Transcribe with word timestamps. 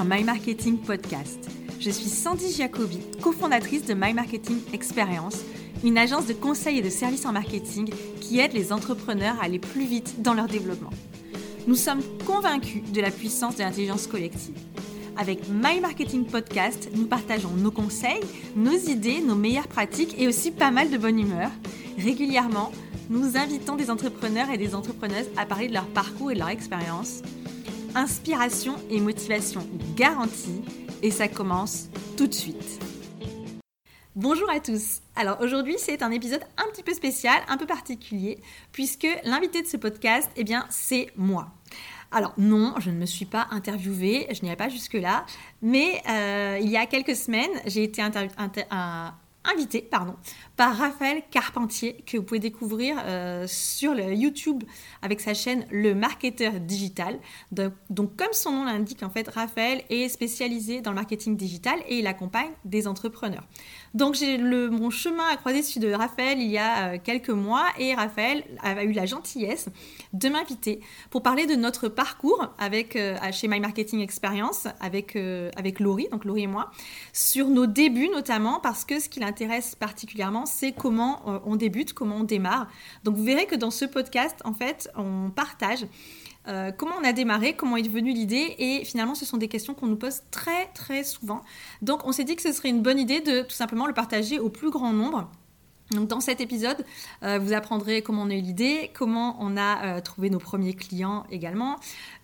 My 0.00 0.24
Marketing 0.24 0.78
Podcast. 0.78 1.50
Je 1.78 1.90
suis 1.90 2.08
Sandy 2.08 2.50
Jacobi, 2.50 2.98
cofondatrice 3.20 3.84
de 3.84 3.92
My 3.92 4.14
Marketing 4.14 4.56
Experience, 4.72 5.36
une 5.84 5.98
agence 5.98 6.26
de 6.26 6.32
conseil 6.32 6.78
et 6.78 6.82
de 6.82 6.88
services 6.88 7.26
en 7.26 7.32
marketing 7.32 7.92
qui 8.18 8.40
aide 8.40 8.54
les 8.54 8.72
entrepreneurs 8.72 9.36
à 9.38 9.44
aller 9.44 9.58
plus 9.58 9.84
vite 9.84 10.22
dans 10.22 10.32
leur 10.32 10.46
développement. 10.46 10.90
Nous 11.66 11.74
sommes 11.74 12.00
convaincus 12.26 12.82
de 12.90 13.02
la 13.02 13.10
puissance 13.10 13.56
de 13.56 13.62
l'intelligence 13.62 14.06
collective. 14.06 14.56
Avec 15.18 15.46
My 15.48 15.78
Marketing 15.80 16.24
Podcast, 16.24 16.88
nous 16.94 17.06
partageons 17.06 17.52
nos 17.54 17.70
conseils, 17.70 18.22
nos 18.56 18.72
idées, 18.72 19.20
nos 19.20 19.36
meilleures 19.36 19.68
pratiques 19.68 20.14
et 20.18 20.26
aussi 20.26 20.52
pas 20.52 20.70
mal 20.70 20.90
de 20.90 20.96
bonne 20.96 21.20
humeur. 21.20 21.50
Régulièrement, 21.98 22.72
nous 23.10 23.36
invitons 23.36 23.76
des 23.76 23.90
entrepreneurs 23.90 24.48
et 24.50 24.56
des 24.56 24.74
entrepreneuses 24.74 25.28
à 25.36 25.44
parler 25.44 25.68
de 25.68 25.74
leur 25.74 25.86
parcours 25.86 26.30
et 26.30 26.34
de 26.34 26.38
leur 26.38 26.48
expérience 26.48 27.20
inspiration 27.94 28.76
et 28.90 29.00
motivation 29.00 29.66
garantie 29.96 30.62
et 31.02 31.10
ça 31.10 31.28
commence 31.28 31.88
tout 32.16 32.26
de 32.26 32.34
suite. 32.34 32.80
Bonjour 34.14 34.50
à 34.50 34.60
tous. 34.60 35.00
Alors 35.16 35.40
aujourd'hui 35.40 35.76
c'est 35.78 36.02
un 36.02 36.10
épisode 36.10 36.42
un 36.56 36.70
petit 36.70 36.82
peu 36.82 36.92
spécial, 36.94 37.40
un 37.48 37.56
peu 37.56 37.66
particulier, 37.66 38.38
puisque 38.72 39.08
l'invité 39.24 39.62
de 39.62 39.66
ce 39.66 39.76
podcast, 39.76 40.30
eh 40.36 40.44
bien 40.44 40.66
c'est 40.70 41.10
moi. 41.16 41.50
Alors 42.10 42.34
non, 42.36 42.74
je 42.78 42.90
ne 42.90 42.96
me 42.96 43.06
suis 43.06 43.24
pas 43.24 43.48
interviewée, 43.50 44.26
je 44.30 44.42
n'irai 44.42 44.56
pas 44.56 44.68
jusque-là, 44.68 45.24
mais 45.62 46.02
euh, 46.08 46.58
il 46.60 46.68
y 46.68 46.76
a 46.76 46.84
quelques 46.86 47.16
semaines, 47.16 47.50
j'ai 47.66 47.84
été 47.84 48.02
invitée 48.02 49.82
pardon, 49.82 50.16
par 50.56 50.76
Raphaël 50.76 51.22
Carpentier, 51.30 52.04
que 52.06 52.16
vous 52.16 52.22
pouvez 52.22 52.40
découvrir 52.40 52.96
euh, 53.04 53.46
sur 53.46 53.94
le 53.94 54.12
YouTube 54.14 54.64
avec 55.00 55.20
sa 55.20 55.34
chaîne 55.34 55.66
Le 55.70 55.94
Marketeur 55.94 56.52
Digital. 56.60 57.18
Donc, 57.50 58.16
comme 58.16 58.32
son 58.32 58.52
nom 58.52 58.64
l'indique, 58.64 59.02
en 59.02 59.10
fait, 59.10 59.28
Raphaël 59.28 59.82
est 59.88 60.08
spécialisé 60.08 60.80
dans 60.80 60.90
le 60.90 60.96
marketing 60.96 61.36
digital 61.36 61.78
et 61.88 61.98
il 61.98 62.06
accompagne 62.06 62.50
des 62.64 62.86
entrepreneurs. 62.86 63.44
Donc, 63.94 64.14
j'ai 64.14 64.38
mon 64.38 64.90
chemin 64.90 65.26
à 65.32 65.36
croiser 65.36 65.62
celui 65.62 65.80
de 65.80 65.92
Raphaël 65.92 66.38
il 66.38 66.50
y 66.50 66.58
a 66.58 66.94
euh, 66.94 66.98
quelques 67.02 67.30
mois 67.30 67.64
et 67.78 67.94
Raphaël 67.94 68.44
a 68.62 68.84
eu 68.84 68.92
la 68.92 69.06
gentillesse 69.06 69.68
de 70.12 70.28
m'inviter 70.28 70.80
pour 71.10 71.22
parler 71.22 71.46
de 71.46 71.54
notre 71.54 71.88
parcours 71.88 72.48
avec, 72.58 72.96
euh, 72.96 73.16
chez 73.32 73.48
My 73.48 73.60
Marketing 73.60 74.00
Experience 74.00 74.66
avec, 74.80 75.16
avec 75.56 75.80
Laurie, 75.80 76.08
donc 76.10 76.24
Laurie 76.24 76.42
et 76.42 76.46
moi, 76.46 76.70
sur 77.12 77.48
nos 77.48 77.66
débuts 77.66 78.08
notamment 78.08 78.60
parce 78.60 78.84
que 78.84 79.00
ce 79.00 79.08
qui 79.08 79.20
l'intéresse 79.20 79.74
particulièrement, 79.74 80.41
c'est 80.46 80.72
comment 80.72 81.22
euh, 81.26 81.38
on 81.44 81.56
débute, 81.56 81.92
comment 81.92 82.16
on 82.16 82.24
démarre. 82.24 82.68
Donc 83.04 83.16
vous 83.16 83.24
verrez 83.24 83.46
que 83.46 83.54
dans 83.54 83.70
ce 83.70 83.84
podcast, 83.84 84.38
en 84.44 84.52
fait, 84.52 84.90
on 84.96 85.30
partage 85.30 85.86
euh, 86.48 86.72
comment 86.72 86.94
on 87.00 87.04
a 87.04 87.12
démarré, 87.12 87.54
comment 87.54 87.76
est 87.76 87.88
venue 87.88 88.12
l'idée 88.12 88.56
et 88.58 88.84
finalement 88.84 89.14
ce 89.14 89.24
sont 89.24 89.36
des 89.36 89.46
questions 89.46 89.74
qu'on 89.74 89.86
nous 89.86 89.96
pose 89.96 90.22
très 90.30 90.66
très 90.74 91.04
souvent. 91.04 91.42
Donc 91.82 92.04
on 92.04 92.12
s'est 92.12 92.24
dit 92.24 92.34
que 92.34 92.42
ce 92.42 92.52
serait 92.52 92.68
une 92.68 92.82
bonne 92.82 92.98
idée 92.98 93.20
de 93.20 93.42
tout 93.42 93.54
simplement 93.54 93.86
le 93.86 93.94
partager 93.94 94.40
au 94.40 94.48
plus 94.48 94.70
grand 94.70 94.92
nombre. 94.92 95.30
Donc 95.90 96.08
dans 96.08 96.20
cet 96.20 96.40
épisode, 96.40 96.86
euh, 97.22 97.38
vous 97.38 97.52
apprendrez 97.52 98.00
comment 98.00 98.22
on 98.22 98.30
a 98.30 98.34
eu 98.34 98.40
l'idée, 98.40 98.90
comment 98.94 99.36
on 99.40 99.56
a 99.58 100.00
trouvé 100.00 100.30
nos 100.30 100.38
premiers 100.38 100.72
clients 100.72 101.24
également, 101.30 101.78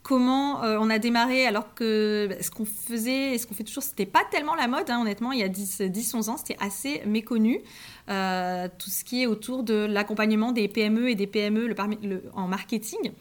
comment 0.08 0.64
euh, 0.64 0.78
on 0.80 0.88
a 0.88 0.98
démarré 0.98 1.46
alors 1.46 1.74
que 1.74 2.28
bah, 2.30 2.36
ce 2.40 2.50
qu'on 2.50 2.64
faisait 2.64 3.34
et 3.34 3.38
ce 3.38 3.46
qu'on 3.46 3.52
fait 3.52 3.64
toujours, 3.64 3.82
c'était 3.82 4.06
pas 4.06 4.22
tellement 4.30 4.54
la 4.54 4.66
mode, 4.66 4.88
hein, 4.88 5.02
honnêtement, 5.02 5.32
il 5.32 5.40
y 5.40 5.42
a 5.42 5.48
10-11 5.48 6.30
ans, 6.30 6.36
c'était 6.38 6.56
assez 6.60 7.02
méconnu. 7.04 7.60
Euh, 8.08 8.68
tout 8.78 8.88
ce 8.88 9.04
qui 9.04 9.22
est 9.22 9.26
autour 9.26 9.64
de 9.64 9.74
l'accompagnement 9.74 10.52
des 10.52 10.66
PME 10.66 11.10
et 11.10 11.14
des 11.14 11.26
PME 11.26 11.74
en 12.32 12.48
marketing. 12.48 13.12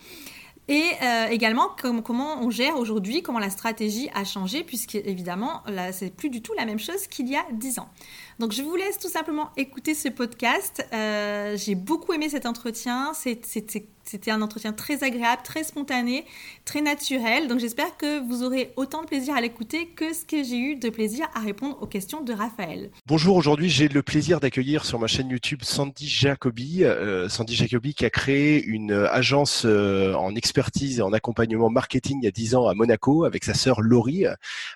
Et 0.70 0.84
euh, 1.02 1.28
également 1.28 1.70
comment 2.04 2.42
on 2.42 2.50
gère 2.50 2.78
aujourd'hui, 2.78 3.22
comment 3.22 3.40
la 3.40 3.50
stratégie 3.50 4.10
a 4.14 4.26
changé, 4.26 4.64
puisque 4.64 4.96
évidemment, 4.96 5.62
là, 5.66 5.94
c'est 5.94 6.14
plus 6.14 6.30
du 6.30 6.42
tout 6.42 6.54
la 6.58 6.66
même 6.66 6.80
chose 6.80 7.08
qu'il 7.08 7.30
y 7.30 7.36
a 7.36 7.46
10 7.54 7.80
ans. 7.80 7.90
Donc 8.40 8.52
je 8.52 8.62
vous 8.62 8.76
laisse 8.76 9.00
tout 9.00 9.10
simplement 9.10 9.50
écouter 9.58 9.96
ce 9.96 10.10
podcast. 10.10 10.86
Euh, 10.94 11.58
j'ai 11.58 11.74
beaucoup 11.74 12.14
aimé 12.14 12.30
cet 12.30 12.46
entretien. 12.46 13.14
C'était 13.16 14.30
un 14.30 14.44
entretien 14.44 14.74
très 14.74 15.04
agréable, 15.04 15.42
très 15.44 15.64
spontané, 15.64 16.24
très 16.64 16.82
naturel. 16.82 17.48
Donc 17.48 17.60
j'espère 17.60 17.98
que 17.98 18.26
vous 18.28 18.44
aurez 18.44 18.74
autant 18.76 19.02
de 19.02 19.08
plaisir 19.08 19.36
à 19.36 19.42
l'écouter 19.42 19.88
que 19.88 20.14
ce 20.14 20.24
que 20.24 20.44
j'ai 20.44 20.58
eu 20.58 20.76
de 20.76 20.90
plaisir 20.90 21.26
à 21.34 21.40
répondre 21.40 21.82
aux 21.82 21.88
questions 21.88 22.22
de 22.22 22.32
Raphaël. 22.32 22.92
Bonjour, 23.08 23.36
aujourd'hui 23.36 23.70
j'ai 23.70 23.88
le 23.88 24.04
plaisir 24.04 24.40
d'accueillir 24.40 24.86
sur 24.86 25.00
ma 25.00 25.08
chaîne 25.08 25.30
YouTube 25.30 25.64
Sandy 25.64 26.08
Jacobi. 26.08 26.84
Euh, 26.84 27.30
Sandy 27.30 27.56
Jacobi 27.56 27.96
qui 27.96 28.06
a 28.06 28.12
créé 28.12 28.64
une 28.64 28.92
agence 28.92 29.64
euh, 29.66 30.14
en 30.14 30.36
expertise 30.36 31.00
et 31.00 31.02
en 31.02 31.12
accompagnement 31.12 31.72
marketing 31.72 32.20
il 32.22 32.26
y 32.26 32.28
a 32.28 32.32
10 32.32 32.54
ans 32.54 32.68
à 32.68 32.76
Monaco 32.76 33.24
avec 33.24 33.44
sa 33.44 33.56
sœur 33.56 33.82
Laurie. 33.82 34.26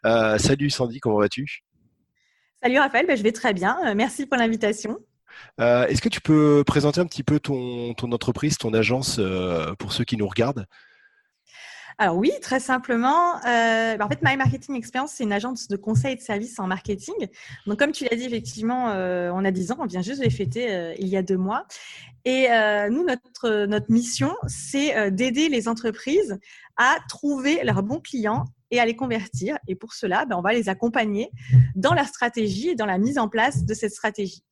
salut 0.04 0.72
Sandy, 0.72 1.00
comment 1.00 1.20
vas-tu? 1.20 1.64
Salut 2.64 2.78
Raphaël, 2.78 3.08
ben, 3.08 3.18
je 3.18 3.24
vais 3.24 3.32
très 3.32 3.54
bien. 3.54 3.80
Euh, 3.88 3.96
merci 3.96 4.28
pour 4.28 4.38
l'invitation. 4.38 5.00
Euh, 5.60 5.88
est-ce 5.88 6.00
que 6.00 6.10
tu 6.10 6.22
peux 6.22 6.64
présenter 6.64 7.02
un 7.02 7.08
petit 7.08 7.24
peu 7.24 7.40
ton, 7.40 7.96
entreprise, 8.04 8.60
ton 8.60 8.72
agence 8.76 9.18
euh, 9.18 9.74
pour 9.80 9.94
ceux 9.94 10.04
qui 10.04 10.16
nous 10.16 10.28
regardent? 10.28 10.68
Alors 11.98 12.18
oui, 12.18 12.32
très 12.40 12.60
simplement. 12.60 13.40
Ben, 13.44 14.00
en 14.00 14.08
fait, 14.08 14.20
My 14.22 14.38
Marketing 14.38 14.76
Experience, 14.76 15.14
c'est 15.14 15.24
une 15.24 15.34
agence 15.34 15.70
de 15.70 15.76
conseil 15.76 16.14
et 16.14 16.16
de 16.18 16.22
services 16.22 16.60
en 16.60 16.68
marketing. 16.68 17.16
Donc, 17.66 17.80
comme 17.80 17.94
tu 17.94 18.04
l'as 18.04 18.16
dit, 18.16 18.26
effectivement, 18.26 18.90
on 18.90 19.44
a 19.44 19.52
10 19.52 19.72
ans, 19.72 19.78
on 19.80 19.88
vient 19.88 20.02
juste 20.04 20.20
de 20.20 20.26
les 20.26 20.32
fêter 20.32 20.96
il 21.00 21.08
y 21.08 21.18
a 21.18 21.24
deux 21.24 21.38
mois. 21.38 21.66
Et 22.26 22.48
nous, 22.90 23.06
notre, 23.06 23.66
notre 23.66 23.92
mission, 23.92 24.36
c'est 24.48 25.12
d'aider 25.12 25.50
les 25.50 25.68
entreprises 25.68 26.40
à 26.78 26.98
trouver 27.08 27.62
leurs 27.64 27.84
bons 27.84 28.00
clients 28.00 28.46
et 28.72 28.80
à 28.80 28.86
les 28.86 28.96
convertir. 28.96 29.58
Et 29.68 29.76
pour 29.76 29.94
cela, 29.94 30.26
ben, 30.26 30.38
on 30.38 30.42
va 30.42 30.54
les 30.54 30.70
accompagner 30.70 31.30
dans 31.76 31.94
leur 31.94 32.08
stratégie 32.08 32.70
et 32.70 32.76
dans 32.76 32.86
la 32.86 32.98
mise 32.98 33.20
en 33.20 33.30
place 33.30 33.66
de 33.66 33.74
cette 33.74 33.92
stratégie. 33.92 34.44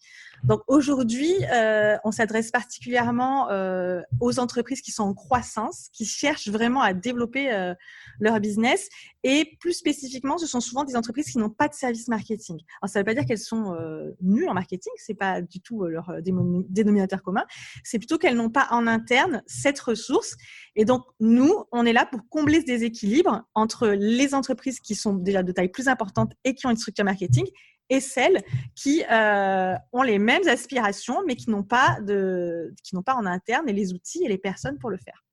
Donc 0.43 0.61
aujourd'hui, 0.67 1.33
euh, 1.51 1.97
on 2.03 2.11
s'adresse 2.11 2.51
particulièrement 2.51 3.49
euh, 3.49 4.01
aux 4.19 4.39
entreprises 4.39 4.81
qui 4.81 4.91
sont 4.91 5.03
en 5.03 5.13
croissance, 5.13 5.89
qui 5.93 6.05
cherchent 6.05 6.49
vraiment 6.49 6.81
à 6.81 6.93
développer 6.93 7.51
euh, 7.51 7.73
leur 8.19 8.39
business. 8.39 8.87
Et 9.23 9.57
plus 9.59 9.73
spécifiquement, 9.73 10.37
ce 10.37 10.47
sont 10.47 10.61
souvent 10.61 10.85
des 10.85 10.95
entreprises 10.95 11.31
qui 11.31 11.37
n'ont 11.37 11.49
pas 11.49 11.67
de 11.67 11.73
service 11.73 12.07
marketing. 12.07 12.57
Alors 12.81 12.89
ça 12.89 12.99
ne 12.99 13.01
veut 13.01 13.05
pas 13.05 13.13
dire 13.13 13.25
qu'elles 13.25 13.37
sont 13.37 13.75
nulles 14.21 14.47
en 14.47 14.53
marketing, 14.53 14.93
c'est 14.95 15.13
pas 15.13 15.41
du 15.41 15.59
tout 15.59 15.83
leur 15.83 16.09
dénominateur 16.21 17.21
commun. 17.21 17.43
C'est 17.83 17.99
plutôt 17.99 18.17
qu'elles 18.17 18.37
n'ont 18.37 18.49
pas 18.49 18.67
en 18.71 18.87
interne 18.87 19.43
cette 19.45 19.79
ressource. 19.79 20.37
Et 20.77 20.85
donc 20.85 21.03
nous, 21.19 21.53
on 21.73 21.85
est 21.85 21.91
là 21.91 22.05
pour 22.05 22.21
combler 22.29 22.61
ce 22.61 22.65
déséquilibre 22.65 23.43
entre 23.55 23.89
les 23.89 24.33
entreprises 24.33 24.79
qui 24.79 24.95
sont 24.95 25.15
déjà 25.15 25.43
de 25.43 25.51
taille 25.51 25.67
plus 25.67 25.89
importante 25.89 26.31
et 26.45 26.55
qui 26.55 26.65
ont 26.65 26.69
une 26.69 26.77
structure 26.77 27.03
marketing 27.03 27.45
et 27.89 27.99
celles 27.99 28.43
qui 28.75 29.03
euh, 29.11 29.75
ont 29.91 30.03
les 30.03 30.19
mêmes 30.19 30.47
aspirations, 30.47 31.21
mais 31.25 31.35
qui 31.35 31.49
n'ont 31.49 31.63
pas 31.63 31.99
de, 32.01 32.73
qui 32.83 32.95
n'ont 32.95 33.03
pas 33.03 33.15
en 33.15 33.25
interne 33.25 33.67
les 33.67 33.93
outils 33.93 34.23
et 34.23 34.27
les 34.27 34.37
personnes 34.37 34.77
pour 34.77 34.89
le 34.89 34.97
faire. 34.97 35.23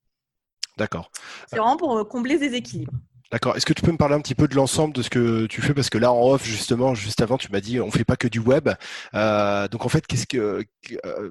D'accord. 0.77 1.11
C'est 1.47 1.57
vraiment 1.57 1.77
pour 1.77 1.97
euh, 1.97 2.03
combler 2.03 2.37
des 2.37 2.53
équilibres. 2.53 2.93
D'accord. 3.31 3.57
Est-ce 3.57 3.65
que 3.65 3.73
tu 3.73 3.81
peux 3.81 3.91
me 3.91 3.97
parler 3.97 4.15
un 4.15 4.21
petit 4.21 4.35
peu 4.35 4.47
de 4.47 4.55
l'ensemble 4.55 4.93
de 4.93 5.01
ce 5.01 5.09
que 5.09 5.47
tu 5.47 5.61
fais? 5.61 5.73
Parce 5.73 5.89
que 5.89 5.97
là, 5.97 6.13
en 6.13 6.29
off, 6.29 6.45
justement, 6.45 6.95
juste 6.95 7.21
avant, 7.21 7.37
tu 7.37 7.51
m'as 7.51 7.59
dit 7.59 7.81
on 7.81 7.91
fait 7.91 8.05
pas 8.05 8.15
que 8.15 8.27
du 8.27 8.39
web. 8.39 8.69
Euh, 9.13 9.67
donc, 9.67 9.85
en 9.85 9.89
fait, 9.89 10.07
qu'est-ce 10.07 10.27
que 10.27 10.63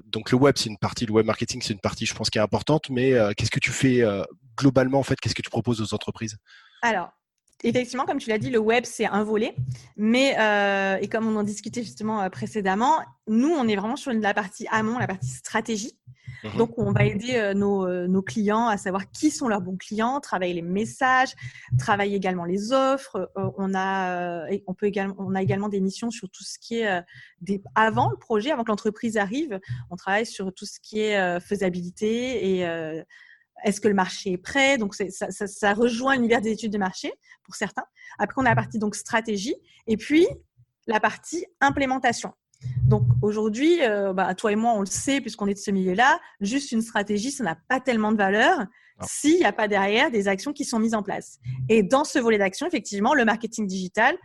donc 0.05 0.31
le 0.31 0.37
web, 0.37 0.55
c'est 0.57 0.69
une 0.69 0.77
partie, 0.77 1.07
le 1.07 1.13
web 1.13 1.25
marketing, 1.25 1.61
c'est 1.63 1.73
une 1.73 1.79
partie, 1.79 2.05
je 2.05 2.13
pense, 2.13 2.29
qui 2.29 2.37
est 2.37 2.41
importante. 2.41 2.91
Mais 2.91 3.13
qu'est-ce 3.35 3.49
que 3.49 3.59
tu 3.59 3.71
fais 3.71 4.03
globalement 4.55 4.99
En 4.99 5.03
fait, 5.03 5.19
qu'est-ce 5.19 5.33
que 5.33 5.41
tu 5.41 5.49
proposes 5.49 5.81
aux 5.81 5.95
entreprises? 5.95 6.37
Alors, 6.83 7.09
effectivement, 7.63 8.05
comme 8.05 8.19
tu 8.19 8.29
l'as 8.29 8.37
dit, 8.37 8.49
le 8.49 8.59
web, 8.59 8.83
c'est 8.85 9.05
un 9.05 9.23
volet. 9.23 9.55
Mais, 9.95 10.35
euh, 10.39 10.97
et 11.01 11.07
comme 11.07 11.27
on 11.27 11.35
en 11.35 11.43
discutait 11.43 11.83
justement 11.83 12.21
euh, 12.21 12.29
précédemment, 12.29 12.99
nous, 13.27 13.49
on 13.49 13.67
est 13.67 13.75
vraiment 13.75 13.95
sur 13.95 14.11
la 14.13 14.33
partie 14.33 14.67
amont, 14.71 14.97
la 14.99 15.07
partie 15.07 15.29
stratégie. 15.29 15.97
Mhm. 16.43 16.57
Donc, 16.57 16.77
on 16.77 16.91
va 16.91 17.05
aider 17.05 17.35
euh, 17.35 17.53
nos, 17.53 18.21
clients 18.21 18.67
à 18.67 18.77
savoir 18.77 19.09
qui 19.09 19.31
sont 19.31 19.47
leurs 19.47 19.61
bons 19.61 19.77
clients, 19.77 20.19
travailler 20.19 20.53
les 20.53 20.61
messages, 20.61 21.33
travailler 21.79 22.15
également 22.15 22.45
les 22.45 22.73
offres. 22.73 23.31
on, 23.35 23.73
a, 23.73 24.45
on, 24.67 24.73
peut 24.73 24.85
également, 24.85 25.15
on 25.17 25.33
a 25.33 25.41
également 25.41 25.69
des 25.69 25.79
missions 25.79 26.11
sur 26.11 26.29
tout 26.29 26.43
ce 26.43 26.59
qui 26.59 26.79
est 26.79 27.01
des, 27.41 27.61
avant 27.73 28.09
le 28.09 28.17
projet, 28.17 28.51
avant 28.51 28.63
que 28.63 28.69
l'entreprise 28.69 29.17
arrive. 29.17 29.59
On 29.89 29.95
travaille 29.95 30.25
sur 30.25 30.53
tout 30.53 30.65
ce 30.65 30.79
qui 30.79 30.99
est 30.99 31.39
faisabilité 31.39 32.59
et 32.59 33.03
est-ce 33.63 33.81
que 33.81 33.87
le 33.87 33.93
marché 33.93 34.33
est 34.33 34.37
prêt? 34.37 34.77
Donc, 34.77 34.95
ça, 34.95 35.29
ça, 35.31 35.73
rejoint 35.73 36.15
l'univers 36.15 36.41
des 36.41 36.51
études 36.51 36.71
de 36.71 36.77
marché 36.77 37.11
pour 37.43 37.55
certains. 37.55 37.85
Après, 38.19 38.41
on 38.41 38.45
a 38.45 38.49
la 38.49 38.55
partie 38.55 38.79
donc 38.79 38.95
stratégie 38.95 39.55
et 39.87 39.97
puis 39.97 40.27
la 40.87 40.99
partie 40.99 41.45
implémentation. 41.61 42.33
Donc 42.87 43.03
aujourd'hui, 43.21 43.83
euh, 43.83 44.13
bah, 44.13 44.33
toi 44.33 44.51
et 44.51 44.55
moi, 44.55 44.73
on 44.73 44.79
le 44.79 44.87
sait 44.87 45.21
puisqu'on 45.21 45.47
est 45.47 45.53
de 45.53 45.59
ce 45.59 45.71
milieu-là, 45.71 46.19
juste 46.41 46.71
une 46.71 46.81
stratégie, 46.81 47.31
ça 47.31 47.43
n'a 47.43 47.55
pas 47.67 47.79
tellement 47.79 48.11
de 48.11 48.17
valeur 48.17 48.65
s'il 49.05 49.35
n'y 49.35 49.45
a 49.45 49.51
pas 49.51 49.67
derrière 49.67 50.09
des 50.09 50.27
actions 50.27 50.53
qui 50.53 50.65
sont 50.65 50.79
mises 50.79 50.95
en 50.95 51.03
place. 51.03 51.37
Et 51.69 51.83
dans 51.83 52.03
ce 52.03 52.17
volet 52.17 52.39
d'action, 52.39 52.65
effectivement, 52.65 53.13
le 53.13 53.25
marketing 53.25 53.67
digital, 53.67 54.17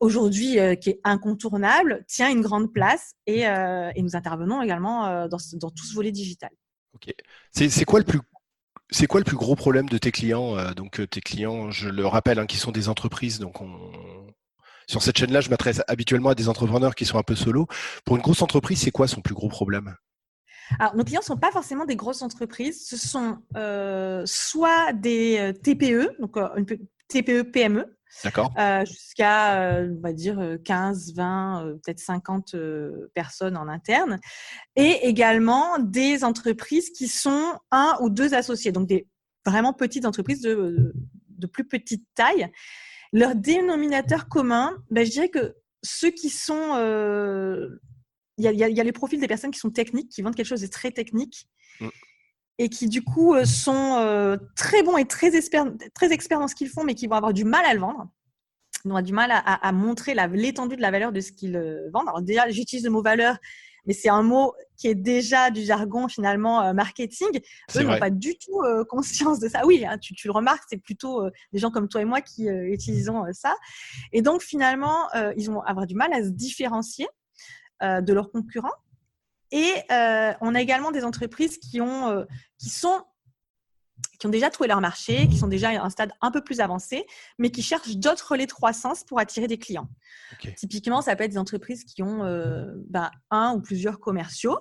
aujourd'hui, 0.00 0.58
euh, 0.58 0.76
qui 0.76 0.90
est 0.90 1.00
incontournable, 1.04 2.02
tient 2.08 2.30
une 2.30 2.40
grande 2.40 2.72
place 2.72 3.12
et, 3.26 3.46
euh, 3.46 3.90
nous 3.98 4.16
intervenons 4.16 4.62
également 4.62 5.28
dans, 5.28 5.38
dans 5.54 5.70
tout 5.70 5.84
ce 5.84 5.94
volet 5.94 6.12
digital. 6.12 6.50
C'est 7.52 7.84
quoi 7.84 8.00
le 8.00 8.04
plus 9.24 9.36
gros 9.36 9.56
problème 9.56 9.88
de 9.88 9.98
tes 9.98 10.12
clients 10.12 10.72
Donc 10.72 11.00
tes 11.10 11.20
clients, 11.20 11.70
je 11.70 11.88
le 11.88 12.06
rappelle, 12.06 12.38
hein, 12.38 12.46
qui 12.46 12.56
sont 12.56 12.72
des 12.72 12.88
entreprises, 12.88 13.40
sur 14.88 15.02
cette 15.02 15.18
chaîne-là, 15.18 15.40
je 15.40 15.50
m'adresse 15.50 15.82
habituellement 15.88 16.30
à 16.30 16.34
des 16.34 16.48
entrepreneurs 16.48 16.94
qui 16.94 17.04
sont 17.04 17.18
un 17.18 17.24
peu 17.24 17.34
solo. 17.34 17.66
Pour 18.04 18.16
une 18.16 18.22
grosse 18.22 18.42
entreprise, 18.42 18.80
c'est 18.80 18.92
quoi 18.92 19.08
son 19.08 19.20
plus 19.20 19.34
gros 19.34 19.48
problème? 19.48 19.96
Nos 20.94 21.04
clients 21.04 21.20
ne 21.20 21.24
sont 21.26 21.36
pas 21.36 21.52
forcément 21.52 21.84
des 21.84 21.96
grosses 21.96 22.22
entreprises, 22.22 22.86
ce 22.88 22.96
sont 22.96 23.38
euh, 23.56 24.22
soit 24.26 24.92
des 24.92 25.38
euh, 25.38 25.52
TPE, 25.52 26.16
donc 26.20 26.36
euh, 26.36 26.48
une 26.56 26.66
TPE 27.08 27.42
PME, 27.52 27.95
D'accord. 28.24 28.52
jusqu'à, 28.86 29.82
on 29.82 30.00
va 30.00 30.12
dire, 30.12 30.58
15, 30.64 31.14
20, 31.14 31.78
peut-être 31.84 32.00
50 32.00 32.56
personnes 33.14 33.56
en 33.56 33.68
interne, 33.68 34.18
et 34.74 35.06
également 35.06 35.78
des 35.78 36.24
entreprises 36.24 36.90
qui 36.90 37.08
sont 37.08 37.58
un 37.70 37.96
ou 38.00 38.10
deux 38.10 38.34
associés, 38.34 38.72
donc 38.72 38.86
des 38.88 39.06
vraiment 39.44 39.72
petites 39.72 40.06
entreprises 40.06 40.40
de, 40.40 40.92
de 41.28 41.46
plus 41.46 41.64
petite 41.64 42.04
taille 42.14 42.50
leur 43.12 43.34
dénominateur 43.34 44.28
commun, 44.28 44.76
ben, 44.90 45.04
je 45.04 45.10
dirais 45.10 45.28
que 45.28 45.54
ceux 45.82 46.10
qui 46.10 46.30
sont... 46.30 46.74
Euh, 46.74 47.80
il 48.38 48.44
y, 48.44 48.62
a, 48.62 48.84
les 48.84 48.92
profils 48.92 49.18
des 49.18 49.28
personnes 49.28 49.50
qui 49.50 49.58
sont 49.58 49.70
techniques, 49.70 50.10
qui 50.10 50.20
vendent 50.20 50.34
quelque 50.34 50.46
chose 50.46 50.60
de 50.60 50.66
très 50.66 50.90
technique. 50.90 51.48
Mm. 51.80 51.88
Et 52.58 52.68
qui 52.68 52.88
du 52.88 53.02
coup 53.02 53.34
euh, 53.34 53.44
sont 53.44 53.98
euh, 53.98 54.36
très 54.56 54.82
bons 54.82 54.96
et 54.96 55.04
très 55.04 55.36
experts, 55.36 55.66
très 55.94 56.12
experts 56.12 56.40
dans 56.40 56.48
ce 56.48 56.54
qu'ils 56.54 56.68
font, 56.70 56.84
mais 56.84 56.94
qui 56.94 57.06
vont 57.06 57.16
avoir 57.16 57.32
du 57.32 57.44
mal 57.44 57.64
à 57.66 57.74
le 57.74 57.80
vendre. 57.80 58.08
Ils 58.84 58.88
vont 58.88 58.96
avoir 58.96 59.02
du 59.02 59.12
mal 59.12 59.30
à, 59.30 59.38
à 59.38 59.72
montrer 59.72 60.14
l'étendue 60.14 60.76
de 60.76 60.80
la 60.80 60.90
valeur 60.90 61.12
de 61.12 61.20
ce 61.20 61.32
qu'ils 61.32 61.58
vendent. 61.92 62.08
Alors 62.08 62.22
déjà, 62.22 62.48
j'utilise 62.48 62.84
le 62.84 62.90
mot 62.90 63.02
valeur 63.02 63.36
mais 63.86 63.92
c'est 63.92 64.08
un 64.08 64.22
mot 64.22 64.54
qui 64.76 64.88
est 64.88 64.94
déjà 64.94 65.50
du 65.50 65.62
jargon 65.62 66.08
finalement 66.08 66.62
euh, 66.62 66.72
marketing. 66.72 67.28
Eux 67.76 67.82
n'ont 67.82 67.98
pas 67.98 68.10
du 68.10 68.36
tout 68.36 68.60
euh, 68.62 68.84
conscience 68.84 69.38
de 69.38 69.48
ça. 69.48 69.64
Oui, 69.64 69.84
hein, 69.86 69.96
tu, 69.98 70.14
le 70.24 70.32
remarques, 70.32 70.64
c'est 70.68 70.76
plutôt 70.76 71.24
euh, 71.24 71.30
des 71.52 71.58
gens 71.58 71.70
comme 71.70 71.88
toi 71.88 72.02
et 72.02 72.04
moi 72.04 72.20
qui 72.20 72.46
utilisons 72.46 73.24
ça. 73.32 73.56
Et 74.12 74.22
donc 74.22 74.42
finalement, 74.42 75.08
ils 75.36 75.46
vont 75.46 75.60
avoir 75.60 75.86
du 75.86 75.94
mal 75.94 76.12
à 76.12 76.22
se 76.22 76.28
différencier 76.28 77.06
de 77.82 78.12
leurs 78.12 78.30
concurrents. 78.30 78.74
Et 79.52 79.72
on 80.40 80.54
a 80.54 80.60
également 80.60 80.90
des 80.90 81.04
entreprises 81.04 81.58
qui, 81.58 81.80
ont, 81.80 82.26
qui 82.58 82.68
sont 82.68 83.02
qui 84.18 84.26
ont 84.26 84.30
déjà 84.30 84.50
trouvé 84.50 84.68
leur 84.68 84.80
marché, 84.80 85.28
qui 85.28 85.36
sont 85.36 85.46
déjà 85.46 85.70
à 85.70 85.84
un 85.84 85.90
stade 85.90 86.12
un 86.20 86.30
peu 86.30 86.42
plus 86.42 86.60
avancé, 86.60 87.06
mais 87.38 87.50
qui 87.50 87.62
cherchent 87.62 87.96
d'autres 87.96 88.32
relais 88.32 88.46
de 88.46 88.52
croissance 88.52 89.04
pour 89.04 89.18
attirer 89.18 89.46
des 89.46 89.58
clients. 89.58 89.88
Typiquement, 90.56 91.02
ça 91.02 91.16
peut 91.16 91.24
être 91.24 91.32
des 91.32 91.38
entreprises 91.38 91.84
qui 91.84 92.02
ont 92.02 92.24
euh, 92.24 92.72
ben, 92.88 93.10
un 93.30 93.54
ou 93.54 93.60
plusieurs 93.60 94.00
commerciaux. 94.00 94.58